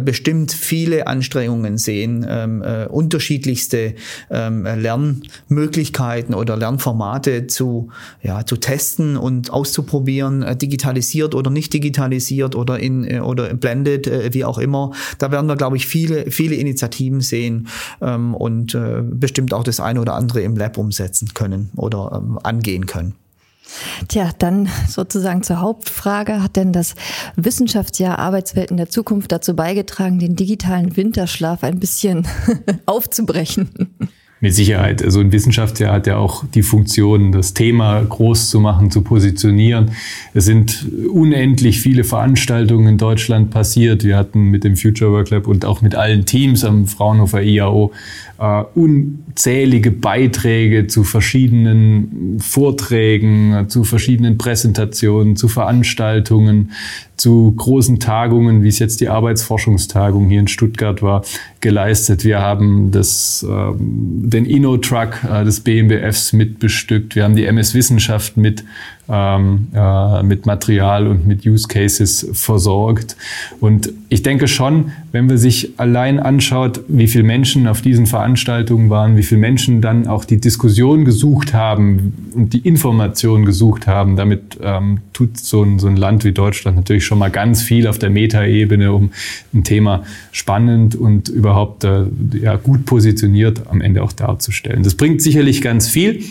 bestimmt 0.02 0.52
viele 0.52 1.08
Anstrengungen 1.08 1.78
sehen, 1.78 2.26
ähm, 2.28 2.64
unterschiedlichste 2.90 3.96
ähm, 4.34 4.64
Lernmöglichkeiten 4.64 6.34
oder 6.34 6.58
Lernformate 6.58 7.48
zu, 7.48 7.90
ja, 8.22 8.46
zu 8.46 8.58
testen 8.58 9.16
und 9.16 9.52
auszuprobieren, 9.52 10.46
digitalisiert 10.58 11.36
oder 11.36 11.50
nicht 11.50 11.72
digitalisiert 11.74 12.56
oder 12.56 12.80
in 12.80 13.22
oder 13.22 13.54
blended, 13.54 14.34
wie 14.34 14.44
auch 14.44 14.58
immer. 14.58 14.92
Da 15.20 15.32
werden 15.32 15.48
wir, 15.48 15.56
glaube 15.56 15.78
ich, 15.78 15.88
viele, 15.88 16.32
viele 16.32 16.56
Initiativen 16.56 17.22
sehen 17.22 17.68
und 18.00 18.78
bestimmt 19.04 19.54
auch 19.54 19.64
das 19.64 19.80
eine 19.80 20.02
oder 20.02 20.16
andere 20.16 20.42
im 20.42 20.56
Lab 20.56 20.78
umsetzen 20.78 21.34
können 21.34 21.70
oder 21.76 22.24
angehen 22.44 22.86
können. 22.86 23.16
Tja, 24.08 24.32
dann 24.38 24.70
sozusagen 24.88 25.44
zur 25.44 25.62
Hauptfrage. 25.62 26.44
Hat 26.44 26.56
denn 26.56 26.74
das 26.74 26.96
Wissenschaftsjahr 27.36 28.20
Arbeitswelten 28.20 28.78
der 28.78 28.90
Zukunft 28.90 29.32
dazu 29.32 29.56
beigetragen, 29.56 30.20
den 30.20 30.36
digitalen 30.36 30.96
Winterschlaf 30.96 31.64
ein 31.64 31.80
bisschen 31.80 32.28
aufzubrechen? 32.86 33.70
Mit 34.44 34.54
Sicherheit. 34.54 35.02
Also 35.02 35.22
ein 35.22 35.32
Wissenschaftsjahr 35.32 35.94
hat 35.94 36.06
ja 36.06 36.18
auch 36.18 36.44
die 36.54 36.64
Funktion, 36.64 37.32
das 37.32 37.54
Thema 37.54 38.02
groß 38.04 38.50
zu 38.50 38.60
machen, 38.60 38.92
zu 38.92 39.02
positionieren. 39.02 39.92
Es 40.34 40.44
sind 40.44 40.86
unendlich 41.10 41.80
viele 41.80 42.04
Veranstaltungen 42.04 42.88
in 42.88 42.98
Deutschland 42.98 43.52
passiert. 43.52 44.04
Wir 44.04 44.18
hatten 44.18 44.50
mit 44.50 44.66
dem 44.66 44.76
Future 44.76 45.14
Work 45.14 45.30
Lab 45.30 45.48
und 45.48 45.64
auch 45.64 45.82
mit 45.82 45.96
allen 45.96 46.26
Teams 46.26 46.66
am 46.66 46.88
Fraunhofer 46.88 47.42
IAO 47.42 47.94
äh, 48.38 48.64
unzählige 48.76 49.92
Beiträge 49.92 50.88
zu 50.88 51.06
verschiedenen 51.06 52.38
Vorträgen, 52.42 53.70
zu 53.70 53.86
verschiedenen 53.86 54.38
Präsentationen, 54.38 55.38
zu 55.38 55.48
Veranstaltungen, 55.48 56.72
zu 57.16 57.54
großen 57.56 58.00
Tagungen, 58.00 58.64
wie 58.64 58.68
es 58.68 58.80
jetzt 58.80 59.00
die 59.00 59.08
Arbeitsforschungstagung 59.08 60.30
hier 60.30 60.42
in 60.42 60.50
Stuttgart 60.50 61.02
war, 61.02 61.24
geleistet. 61.62 62.26
Wir 62.26 62.42
haben 62.42 62.92
das, 62.92 63.46
äh, 63.48 63.74
den 64.34 64.46
Inno-Truck 64.46 65.24
äh, 65.24 65.44
des 65.44 65.62
BMBFs 65.62 66.34
mitbestückt. 66.34 67.16
Wir 67.16 67.24
haben 67.24 67.36
die 67.36 67.46
MS 67.46 67.74
Wissenschaft 67.74 68.36
mit 68.38 68.64
ähm, 69.10 69.68
äh, 69.74 70.24
mit 70.24 70.46
Material 70.46 71.08
und 71.08 71.28
mit 71.28 71.46
Use 71.46 71.68
Cases 71.68 72.30
versorgt. 72.34 73.18
Und 73.60 73.92
ich 74.10 74.24
denke 74.24 74.48
schon, 74.48 74.92
wenn 75.12 75.30
wir 75.30 75.38
sich 75.38 75.74
allein 75.78 76.20
anschaut, 76.20 76.82
wie 76.88 77.08
viele 77.08 77.24
Menschen 77.24 77.68
auf 77.68 77.82
diesen 77.82 78.06
Veranstaltungen 78.06 78.90
waren, 78.90 79.18
wie 79.18 79.24
viele 79.24 79.42
Menschen 79.42 79.82
dann 79.82 80.08
auch 80.08 80.26
die 80.26 80.40
Diskussion 80.40 81.04
gesucht 81.04 81.54
haben 81.54 82.14
und 82.34 82.54
die 82.54 82.60
Information 82.60 83.46
gesucht 83.46 83.88
haben, 83.88 84.16
damit 84.16 84.58
ähm, 84.62 85.00
tut 85.12 85.38
so 85.38 85.64
ein, 85.64 85.80
so 85.80 85.88
ein 85.88 85.98
Land 85.98 86.24
wie 86.24 86.32
Deutschland 86.32 86.78
natürlich 86.78 87.06
schon 87.06 87.20
mal 87.20 87.30
ganz 87.30 87.62
viel 87.62 87.88
auf 87.88 88.00
der 88.00 88.10
Metaebene, 88.10 88.94
um 88.94 89.12
ein 89.54 89.64
Thema 89.64 90.04
spannend 90.32 90.96
und 90.96 91.30
überhaupt 91.30 91.84
äh, 91.84 92.06
ja, 92.42 92.56
gut 92.56 92.86
positioniert 92.86 93.68
am 93.70 93.82
Ende 93.82 94.02
auch 94.02 94.14
darzustellen. 94.14 94.84
Das 94.84 94.96
bringt 94.96 95.22
sicherlich 95.22 95.62
ganz 95.62 95.90
viel, 95.90 96.24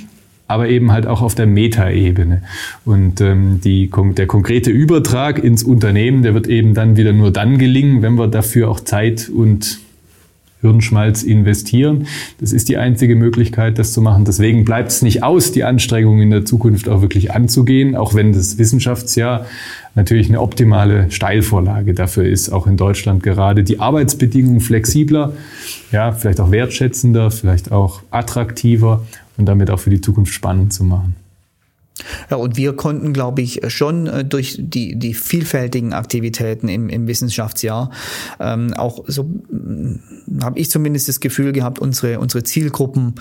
aber 0.49 0.69
eben 0.69 0.93
halt 0.93 1.07
auch 1.07 1.23
auf 1.23 1.35
der 1.35 1.47
Metaebene. 1.47 2.43
Und 2.85 3.21
ähm, 3.21 3.61
die, 3.63 3.91
der 4.17 4.27
konkrete 4.27 4.71
Übertrag 4.71 5.43
ins 5.43 5.63
Unternehmen, 5.63 6.23
der 6.23 6.35
wird 6.35 6.47
eben 6.47 6.75
dann 6.75 6.97
wieder 6.97 7.13
nur 7.13 7.31
dann 7.31 7.59
gelingen, 7.59 8.03
wenn 8.03 8.15
wir 8.15 8.29
dafür 8.29 8.71
auch 8.71 8.81
Zeit 8.81 9.29
und 9.29 9.81
Hirnschmalz 10.63 11.25
investieren. 11.25 12.07
Das 12.41 12.53
ist 12.53 12.69
die 12.69 12.79
einzige 12.79 13.17
Möglichkeit, 13.17 13.79
das 13.79 13.93
zu 13.93 14.01
machen. 14.01 14.25
Deswegen 14.25 14.65
bleibt 14.65 14.91
es 14.91 15.03
nicht 15.03 15.23
aus, 15.23 15.53
die 15.53 15.65
Anstrengungen 15.65 16.23
in 16.23 16.31
der 16.31 16.45
Zukunft 16.45 16.89
auch 16.89 17.03
wirklich 17.03 17.33
anzugehen, 17.33 17.97
auch 17.97 18.15
wenn 18.15 18.33
das 18.33 18.59
Wissenschaftsjahr 18.59 19.47
natürlich 19.95 20.29
eine 20.29 20.41
optimale 20.41 21.11
Steilvorlage 21.11 21.95
dafür 21.95 22.25
ist, 22.25 22.51
auch 22.51 22.67
in 22.67 22.77
Deutschland 22.77 23.23
gerade 23.23 23.65
die 23.65 23.81
Arbeitsbedingungen 23.81 24.61
flexibler, 24.61 25.33
ja, 25.91 26.13
vielleicht 26.13 26.41
auch 26.41 26.51
wertschätzender, 26.51 27.31
vielleicht 27.31 27.73
auch 27.73 28.01
attraktiver 28.11 29.03
und 29.37 29.47
damit 29.47 29.71
auch 29.71 29.79
für 29.79 29.91
die 29.91 30.01
Zukunft 30.01 30.33
spannend 30.33 30.73
zu 30.73 30.85
machen. 30.85 31.17
Ja, 32.31 32.37
und 32.37 32.57
wir 32.57 32.75
konnten, 32.75 33.13
glaube 33.13 33.43
ich, 33.43 33.61
schon 33.69 34.07
äh, 34.07 34.25
durch 34.25 34.57
die, 34.59 34.99
die 34.99 35.15
vielfältigen 35.15 35.93
Aktivitäten 35.93 36.69
im, 36.69 36.89
im 36.89 37.07
Wissenschaftsjahr 37.07 37.91
ähm, 38.41 38.73
auch 38.75 39.05
so 39.07 39.29
habe 40.43 40.59
ich 40.59 40.71
zumindest 40.71 41.09
das 41.09 41.21
Gefühl 41.21 41.53
gehabt, 41.53 41.79
unsere, 41.79 42.19
unsere 42.19 42.43
Zielgruppen 42.43 43.15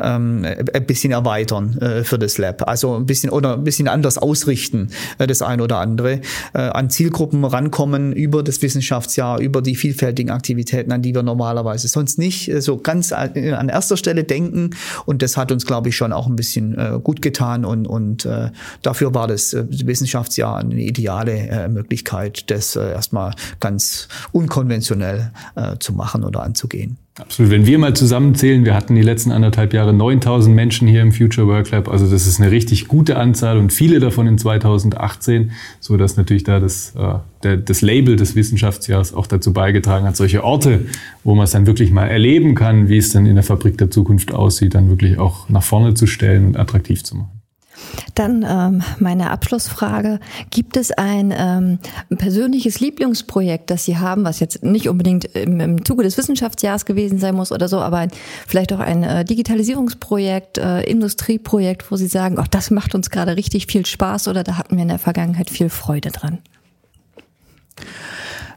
ähm, 0.00 0.44
ein 0.44 0.86
bisschen 0.86 1.12
erweitern 1.12 1.78
äh, 1.78 2.04
für 2.04 2.18
das 2.18 2.38
Lab. 2.38 2.68
Also 2.68 2.96
ein 2.96 3.06
bisschen 3.06 3.30
oder 3.30 3.54
ein 3.54 3.64
bisschen 3.64 3.88
anders 3.88 4.18
ausrichten, 4.18 4.90
äh, 5.18 5.26
das 5.26 5.42
eine 5.42 5.62
oder 5.62 5.78
andere. 5.78 6.20
Äh, 6.54 6.58
an 6.58 6.90
Zielgruppen 6.90 7.44
rankommen 7.44 8.12
über 8.12 8.42
das 8.42 8.60
Wissenschaftsjahr, 8.62 9.40
über 9.40 9.62
die 9.62 9.76
vielfältigen 9.76 10.30
Aktivitäten, 10.30 10.92
an 10.92 11.02
die 11.02 11.14
wir 11.14 11.22
normalerweise 11.22 11.88
sonst 11.88 12.18
nicht 12.18 12.48
äh, 12.48 12.60
so 12.60 12.76
ganz 12.76 13.12
an 13.12 13.68
erster 13.68 13.96
Stelle 13.96 14.24
denken. 14.24 14.70
Und 15.06 15.22
das 15.22 15.36
hat 15.36 15.52
uns, 15.52 15.66
glaube 15.66 15.88
ich, 15.88 15.96
schon 15.96 16.12
auch 16.12 16.26
ein 16.26 16.36
bisschen 16.36 16.76
äh, 16.78 16.98
gut 17.02 17.22
getan. 17.22 17.64
Und, 17.64 17.86
und 17.86 18.17
äh, 18.24 18.50
dafür 18.82 19.14
war 19.14 19.26
das 19.26 19.52
äh, 19.52 19.64
Wissenschaftsjahr 19.68 20.58
eine 20.58 20.80
ideale 20.80 21.32
äh, 21.32 21.68
Möglichkeit, 21.68 22.50
das 22.50 22.76
äh, 22.76 22.92
erstmal 22.92 23.34
ganz 23.60 24.08
unkonventionell 24.32 25.32
äh, 25.56 25.76
zu 25.78 25.92
machen 25.92 26.24
oder 26.24 26.42
anzugehen. 26.42 26.98
Absolut. 27.20 27.50
Wenn 27.50 27.66
wir 27.66 27.78
mal 27.78 27.94
zusammenzählen, 27.94 28.64
wir 28.64 28.74
hatten 28.74 28.94
die 28.94 29.02
letzten 29.02 29.32
anderthalb 29.32 29.74
Jahre 29.74 29.92
9000 29.92 30.54
Menschen 30.54 30.86
hier 30.86 31.02
im 31.02 31.12
Future 31.12 31.48
Work 31.48 31.70
Lab. 31.70 31.88
Also 31.88 32.08
das 32.08 32.26
ist 32.26 32.40
eine 32.40 32.50
richtig 32.50 32.86
gute 32.86 33.16
Anzahl 33.16 33.58
und 33.58 33.72
viele 33.72 33.98
davon 33.98 34.26
in 34.28 34.38
2018, 34.38 35.50
so 35.80 35.96
dass 35.96 36.16
natürlich 36.16 36.44
da 36.44 36.60
das, 36.60 36.94
äh, 36.96 37.14
der, 37.42 37.56
das 37.56 37.80
Label 37.80 38.16
des 38.16 38.36
Wissenschaftsjahres 38.36 39.14
auch 39.14 39.26
dazu 39.26 39.52
beigetragen 39.52 40.06
hat, 40.06 40.16
solche 40.16 40.44
Orte, 40.44 40.86
wo 41.24 41.34
man 41.34 41.44
es 41.44 41.50
dann 41.50 41.66
wirklich 41.66 41.90
mal 41.90 42.06
erleben 42.06 42.54
kann, 42.54 42.88
wie 42.88 42.98
es 42.98 43.12
dann 43.12 43.26
in 43.26 43.34
der 43.34 43.44
Fabrik 43.44 43.78
der 43.78 43.90
Zukunft 43.90 44.32
aussieht, 44.32 44.74
dann 44.74 44.88
wirklich 44.88 45.18
auch 45.18 45.48
nach 45.48 45.62
vorne 45.62 45.94
zu 45.94 46.06
stellen 46.06 46.46
und 46.46 46.56
attraktiv 46.56 47.02
zu 47.02 47.16
machen. 47.16 47.37
Dann 48.18 48.44
ähm, 48.48 48.82
meine 48.98 49.30
Abschlussfrage. 49.30 50.18
Gibt 50.50 50.76
es 50.76 50.90
ein 50.90 51.32
ähm, 51.36 51.78
persönliches 52.16 52.80
Lieblingsprojekt, 52.80 53.70
das 53.70 53.84
Sie 53.84 53.96
haben, 53.96 54.24
was 54.24 54.40
jetzt 54.40 54.64
nicht 54.64 54.88
unbedingt 54.88 55.24
im, 55.36 55.60
im 55.60 55.84
Zuge 55.84 56.02
des 56.02 56.18
Wissenschaftsjahres 56.18 56.84
gewesen 56.84 57.20
sein 57.20 57.36
muss 57.36 57.52
oder 57.52 57.68
so, 57.68 57.78
aber 57.78 57.98
ein, 57.98 58.10
vielleicht 58.44 58.72
auch 58.72 58.80
ein 58.80 59.04
äh, 59.04 59.24
Digitalisierungsprojekt, 59.24 60.58
äh, 60.58 60.82
Industrieprojekt, 60.82 61.92
wo 61.92 61.96
Sie 61.96 62.08
sagen, 62.08 62.38
ach, 62.40 62.48
das 62.48 62.72
macht 62.72 62.96
uns 62.96 63.10
gerade 63.10 63.36
richtig 63.36 63.68
viel 63.68 63.86
Spaß 63.86 64.26
oder 64.26 64.42
da 64.42 64.58
hatten 64.58 64.74
wir 64.74 64.82
in 64.82 64.88
der 64.88 64.98
Vergangenheit 64.98 65.48
viel 65.48 65.70
Freude 65.70 66.10
dran? 66.10 66.38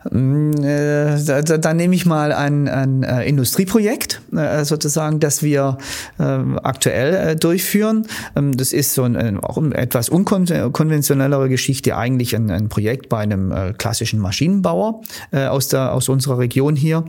Mm, 0.09 0.51
äh, 0.63 1.23
da, 1.23 1.41
da, 1.41 1.57
da 1.57 1.73
nehme 1.73 1.93
ich 1.93 2.05
mal 2.05 2.31
ein, 2.31 2.67
ein 2.67 3.03
äh, 3.03 3.23
Industrieprojekt 3.23 4.21
äh, 4.35 4.65
sozusagen, 4.65 5.19
das 5.19 5.43
wir 5.43 5.77
aktuell 6.17 7.35
durchführen. 7.35 8.05
Ähm, 8.35 8.55
das 8.55 8.73
ist 8.73 8.93
so 8.93 9.03
ein, 9.03 9.39
auch 9.39 9.57
eine 9.57 9.75
etwas 9.75 10.09
unkonventionellere 10.09 11.49
Geschichte, 11.49 11.97
eigentlich 11.97 12.35
ein, 12.35 12.49
ein 12.49 12.69
Projekt 12.69 13.09
bei 13.09 13.19
einem 13.19 13.53
klassischen 13.77 14.19
Maschinenbauer 14.19 15.01
aus, 15.31 15.67
der, 15.69 15.93
aus 15.93 16.09
unserer 16.09 16.37
Region 16.37 16.75
hier, 16.75 17.03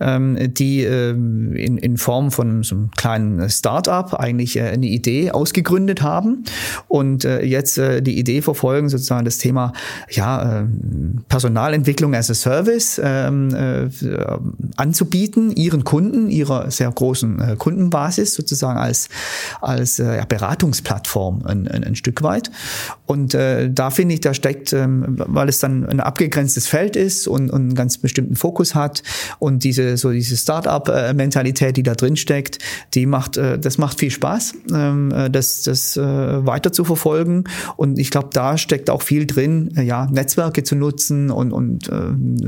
ähm, 0.00 0.36
die 0.54 0.84
in, 0.84 1.78
in 1.78 1.96
Form 1.96 2.30
von 2.30 2.62
so 2.62 2.74
einem 2.74 2.90
kleinen 2.92 3.48
Start-up 3.48 4.14
eigentlich 4.14 4.60
eine 4.60 4.86
Idee 4.86 5.30
ausgegründet 5.30 6.02
haben 6.02 6.44
und 6.88 7.24
jetzt 7.24 7.78
die 7.78 8.18
Idee 8.18 8.42
verfolgen, 8.42 8.88
sozusagen 8.88 9.24
das 9.24 9.38
Thema 9.38 9.72
ja, 10.10 10.66
Personalentwicklung 11.28 12.14
as 12.14 12.30
a 12.30 12.34
Service 12.38 13.00
ähm, 13.02 13.54
äh, 13.54 13.88
anzubieten, 14.76 15.50
ihren 15.52 15.84
Kunden, 15.84 16.30
ihrer 16.30 16.70
sehr 16.70 16.90
großen 16.90 17.40
äh, 17.40 17.56
Kundenbasis 17.56 18.34
sozusagen 18.34 18.78
als, 18.78 19.08
als 19.60 19.98
äh, 19.98 20.22
Beratungsplattform 20.28 21.42
ein, 21.44 21.68
ein, 21.68 21.84
ein, 21.84 21.96
Stück 21.96 22.22
weit. 22.22 22.50
Und 23.06 23.34
äh, 23.34 23.70
da 23.70 23.90
finde 23.90 24.14
ich, 24.14 24.20
da 24.20 24.34
steckt, 24.34 24.72
ähm, 24.72 25.16
weil 25.26 25.48
es 25.48 25.58
dann 25.58 25.86
ein 25.86 26.00
abgegrenztes 26.00 26.66
Feld 26.66 26.96
ist 26.96 27.26
und, 27.28 27.50
und 27.50 27.60
einen 27.60 27.74
ganz 27.74 27.98
bestimmten 27.98 28.36
Fokus 28.36 28.74
hat 28.74 29.02
und 29.38 29.64
diese 29.64 29.96
so 29.96 30.10
diese 30.10 30.36
Start-up-Mentalität, 30.36 31.76
die 31.76 31.82
da 31.82 31.94
drin 31.94 32.16
steckt, 32.16 32.58
die 32.94 33.06
macht, 33.06 33.36
äh, 33.36 33.58
das 33.58 33.78
macht 33.78 33.98
viel 33.98 34.10
Spaß, 34.10 34.54
ähm, 34.72 35.10
äh, 35.12 35.30
das, 35.30 35.62
das 35.62 35.96
äh, 35.96 36.02
weiter 36.46 36.72
zu 36.72 36.84
verfolgen. 36.84 37.44
Und 37.76 37.98
ich 37.98 38.10
glaube, 38.10 38.30
da 38.32 38.56
steckt 38.58 38.90
auch 38.90 39.02
viel 39.02 39.26
drin, 39.26 39.72
äh, 39.76 39.82
ja, 39.82 40.06
Netzwerke 40.10 40.62
zu 40.62 40.76
nutzen 40.76 41.30
und, 41.30 41.52
und 41.52 41.88
äh, 41.88 41.92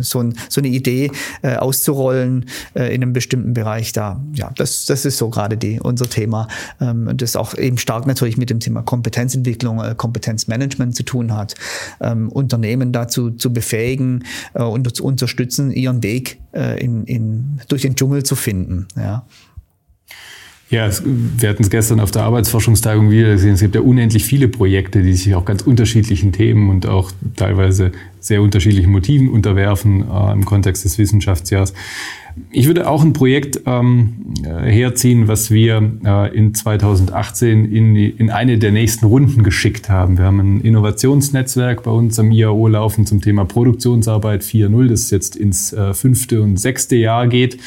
so, 0.01 0.20
ein, 0.20 0.35
so 0.49 0.61
eine 0.61 0.68
Idee 0.68 1.11
äh, 1.43 1.57
auszurollen 1.57 2.47
äh, 2.74 2.95
in 2.95 3.03
einem 3.03 3.12
bestimmten 3.12 3.55
Bereich 3.55 3.93
da. 3.93 4.22
Ja, 4.35 4.51
das, 4.57 4.87
das 4.87 5.05
ist 5.05 5.18
so 5.18 5.31
gerade 5.31 5.57
die, 5.57 5.81
unser 5.81 6.09
Thema. 6.09 6.49
Ähm, 6.81 7.16
das 7.16 7.37
auch 7.37 7.55
eben 7.55 7.78
stark 7.78 8.07
natürlich 8.07 8.37
mit 8.37 8.51
dem 8.51 8.61
Thema 8.61 8.83
Kompetenzentwicklung, 8.83 9.83
äh, 9.83 9.95
Kompetenzmanagement 9.97 10.95
zu 10.95 11.03
tun 11.03 11.35
hat. 11.35 11.55
Ähm, 12.01 12.28
Unternehmen 12.28 12.93
dazu 12.93 13.31
zu 13.31 13.53
befähigen 13.53 14.24
äh, 14.55 14.62
und 14.62 14.95
zu 14.95 15.05
unterstützen, 15.05 15.70
ihren 15.70 16.03
Weg 16.03 16.41
äh, 16.53 16.83
in, 16.83 17.05
in, 17.05 17.61
durch 17.68 17.83
den 17.83 17.95
Dschungel 17.95 18.22
zu 18.22 18.37
finden. 18.37 18.89
Ja. 18.97 19.24
Ja, 20.71 20.89
wir 21.03 21.49
hatten 21.49 21.64
es 21.64 21.71
gestern 21.71 21.99
auf 21.99 22.12
der 22.12 22.23
Arbeitsforschungstagung 22.23 23.11
wieder 23.11 23.33
gesehen. 23.33 23.55
Es 23.55 23.61
gibt 23.61 23.75
ja 23.75 23.81
unendlich 23.81 24.25
viele 24.25 24.47
Projekte, 24.47 25.03
die 25.03 25.14
sich 25.14 25.35
auch 25.35 25.45
ganz 25.45 25.62
unterschiedlichen 25.62 26.31
Themen 26.31 26.71
und 26.71 26.87
auch 26.87 27.11
teilweise 27.35 27.91
sehr 28.21 28.41
unterschiedlichen 28.41 28.93
Motiven 28.93 29.29
unterwerfen 29.31 30.09
äh, 30.09 30.33
im 30.33 30.45
Kontext 30.45 30.85
des 30.85 30.97
Wissenschaftsjahrs. 30.97 31.75
Ich 32.51 32.66
würde 32.66 32.89
auch 32.89 33.03
ein 33.03 33.12
Projekt 33.12 33.61
ähm, 33.66 34.35
äh, 34.45 34.70
herziehen, 34.70 35.28
was 35.28 35.51
wir 35.51 35.93
äh, 36.05 36.37
in 36.37 36.55
2018 36.55 37.64
in, 37.64 37.97
in 37.97 38.31
eine 38.31 38.59
der 38.59 38.72
nächsten 38.72 39.07
Runden 39.07 39.43
geschickt 39.43 39.89
haben. 39.89 40.18
Wir 40.18 40.24
haben 40.24 40.41
ein 40.41 40.61
Innovationsnetzwerk 40.61 41.83
bei 41.83 41.91
uns 41.91 42.18
am 42.18 42.31
IAO 42.33 42.68
laufen 42.68 43.07
zum 43.07 43.20
Thema 43.20 43.45
Produktionsarbeit 43.45 44.43
4.0, 44.43 44.89
das 44.89 45.11
jetzt 45.11 45.37
ins 45.37 45.72
äh, 45.72 45.95
fünfte 45.95 46.43
und 46.43 46.59
sechste 46.59 46.97
Jahr 46.97 47.26
geht. 47.26 47.59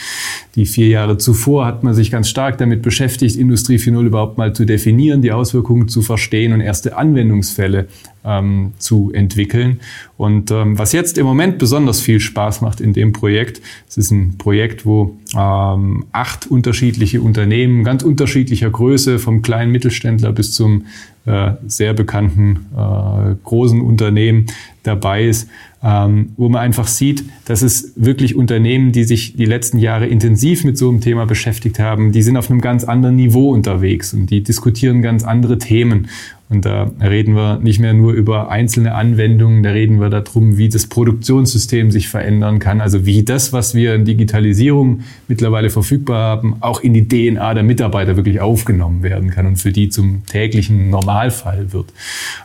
Die 0.55 0.65
vier 0.65 0.87
Jahre 0.87 1.17
zuvor 1.17 1.65
hat 1.65 1.83
man 1.83 1.93
sich 1.93 2.11
ganz 2.11 2.29
stark 2.29 2.57
damit 2.57 2.81
beschäftigt, 2.81 3.35
Industrie 3.35 3.77
4.0 3.77 4.05
überhaupt 4.05 4.37
mal 4.37 4.53
zu 4.53 4.65
definieren, 4.65 5.21
die 5.21 5.31
Auswirkungen 5.31 5.87
zu 5.87 6.01
verstehen 6.01 6.53
und 6.53 6.61
erste 6.61 6.97
Anwendungsfälle 6.97 7.87
ähm, 8.25 8.73
zu 8.77 9.11
entwickeln. 9.13 9.79
Und 10.17 10.51
ähm, 10.51 10.77
was 10.77 10.93
jetzt 10.93 11.17
im 11.17 11.25
Moment 11.25 11.57
besonders 11.57 12.01
viel 12.01 12.19
Spaß 12.19 12.61
macht 12.61 12.79
in 12.79 12.93
dem 12.93 13.13
Projekt, 13.13 13.61
es 13.87 13.97
ist 13.97 14.11
ein 14.11 14.37
Projekt, 14.37 14.85
wo 14.85 15.17
ähm, 15.35 16.05
acht 16.11 16.47
unterschiedliche 16.47 17.21
Unternehmen 17.21 17.83
ganz 17.83 18.03
unterschiedlicher 18.03 18.69
Größe, 18.69 19.19
vom 19.19 19.41
kleinen 19.41 19.71
Mittelständler 19.71 20.31
bis 20.31 20.51
zum 20.51 20.85
äh, 21.25 21.51
sehr 21.67 21.93
bekannten 21.93 22.65
äh, 22.75 23.35
großen 23.43 23.81
Unternehmen 23.81 24.47
dabei 24.83 25.23
ist, 25.25 25.49
ähm, 25.81 26.33
wo 26.37 26.49
man 26.49 26.61
einfach 26.61 26.87
sieht, 26.87 27.23
dass 27.45 27.61
es 27.61 27.93
wirklich 27.95 28.35
Unternehmen, 28.35 28.91
die 28.91 29.03
sich 29.03 29.35
die 29.35 29.45
letzten 29.45 29.79
Jahre 29.79 30.07
intensiv 30.07 30.63
mit 30.63 30.77
so 30.77 30.89
einem 30.89 31.01
Thema 31.01 31.25
beschäftigt 31.25 31.79
haben, 31.79 32.11
die 32.11 32.21
sind 32.21 32.37
auf 32.37 32.49
einem 32.49 32.61
ganz 32.61 32.83
anderen 32.83 33.15
Niveau 33.15 33.51
unterwegs 33.51 34.13
und 34.13 34.27
die 34.27 34.43
diskutieren 34.43 35.01
ganz 35.01 35.23
andere 35.23 35.57
Themen. 35.57 36.07
Und 36.49 36.65
da 36.65 36.91
reden 37.01 37.35
wir 37.35 37.57
nicht 37.59 37.79
mehr 37.79 37.93
nur 37.93 38.13
über 38.13 38.49
einzelne 38.49 38.93
Anwendungen, 38.93 39.63
da 39.63 39.71
reden 39.71 39.99
wir 39.99 40.09
darum, 40.09 40.57
wie 40.57 40.69
das 40.69 40.85
Produktionssystem 40.87 41.89
sich 41.89 42.09
verändern 42.09 42.59
kann, 42.59 42.79
also 42.79 43.05
wie 43.05 43.23
das, 43.23 43.53
was 43.53 43.73
wir 43.73 43.95
in 43.95 44.05
Digitalisierung 44.05 45.01
mittlerweile 45.27 45.69
verfügbar 45.69 46.21
haben, 46.21 46.57
auch 46.59 46.81
in 46.81 46.93
die 46.93 47.07
DNA 47.07 47.53
der 47.53 47.63
Mitarbeiter 47.63 48.17
wirklich 48.17 48.39
aufgenommen 48.41 49.01
werden 49.03 49.31
kann 49.31 49.47
und 49.47 49.55
für 49.55 49.71
die 49.71 49.89
zum 49.89 50.25
täglichen 50.27 50.89
Normalfall 50.89 51.71
wird. 51.73 51.91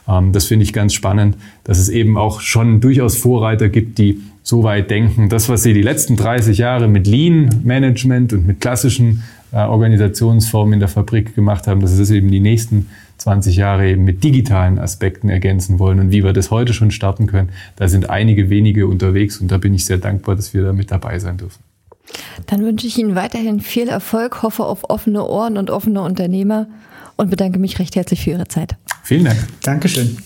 Ähm, 0.08 0.32
das 0.32 0.46
finde 0.46 0.62
ich 0.62 0.72
ganz 0.72 0.94
spannend, 0.94 1.36
dass 1.64 1.78
es 1.78 1.88
eben 1.88 2.16
auch 2.16 2.40
schon 2.40 2.80
durchaus 2.80 3.16
Vorreiter 3.16 3.68
gibt, 3.68 3.98
die 3.98 4.22
so 4.42 4.62
weit 4.62 4.90
denken, 4.90 5.28
das, 5.28 5.50
was 5.50 5.62
sie 5.62 5.74
die 5.74 5.82
letzten 5.82 6.16
30 6.16 6.56
Jahre 6.56 6.88
mit 6.88 7.06
Lean 7.06 7.60
Management 7.64 8.32
und 8.32 8.46
mit 8.46 8.62
klassischen 8.62 9.22
äh, 9.52 9.56
Organisationsformen 9.58 10.74
in 10.74 10.80
der 10.80 10.88
Fabrik 10.88 11.34
gemacht 11.34 11.66
haben, 11.66 11.80
dass 11.80 11.92
es 11.92 12.10
eben 12.10 12.30
die 12.30 12.40
nächsten 12.40 12.86
20 13.18 13.56
Jahre 13.56 13.88
eben 13.88 14.04
mit 14.04 14.24
digitalen 14.24 14.78
Aspekten 14.78 15.28
ergänzen 15.28 15.78
wollen 15.78 16.00
und 16.00 16.10
wie 16.10 16.24
wir 16.24 16.32
das 16.32 16.50
heute 16.50 16.72
schon 16.72 16.90
starten 16.90 17.26
können. 17.26 17.50
Da 17.76 17.88
sind 17.88 18.10
einige 18.10 18.50
wenige 18.50 18.86
unterwegs 18.86 19.38
und 19.38 19.50
da 19.50 19.58
bin 19.58 19.74
ich 19.74 19.84
sehr 19.84 19.98
dankbar, 19.98 20.36
dass 20.36 20.54
wir 20.54 20.62
da 20.62 20.72
mit 20.72 20.90
dabei 20.90 21.18
sein 21.18 21.36
dürfen. 21.36 21.62
Dann 22.46 22.64
wünsche 22.64 22.86
ich 22.86 22.98
Ihnen 22.98 23.14
weiterhin 23.14 23.60
viel 23.60 23.88
Erfolg, 23.88 24.42
hoffe 24.42 24.64
auf 24.64 24.88
offene 24.88 25.26
Ohren 25.26 25.58
und 25.58 25.70
offene 25.70 26.00
Unternehmer 26.02 26.68
und 27.16 27.30
bedanke 27.30 27.58
mich 27.58 27.78
recht 27.78 27.96
herzlich 27.96 28.22
für 28.24 28.30
Ihre 28.30 28.48
Zeit. 28.48 28.76
Vielen 29.02 29.24
Dank. 29.24 29.38
Dankeschön. 29.62 30.16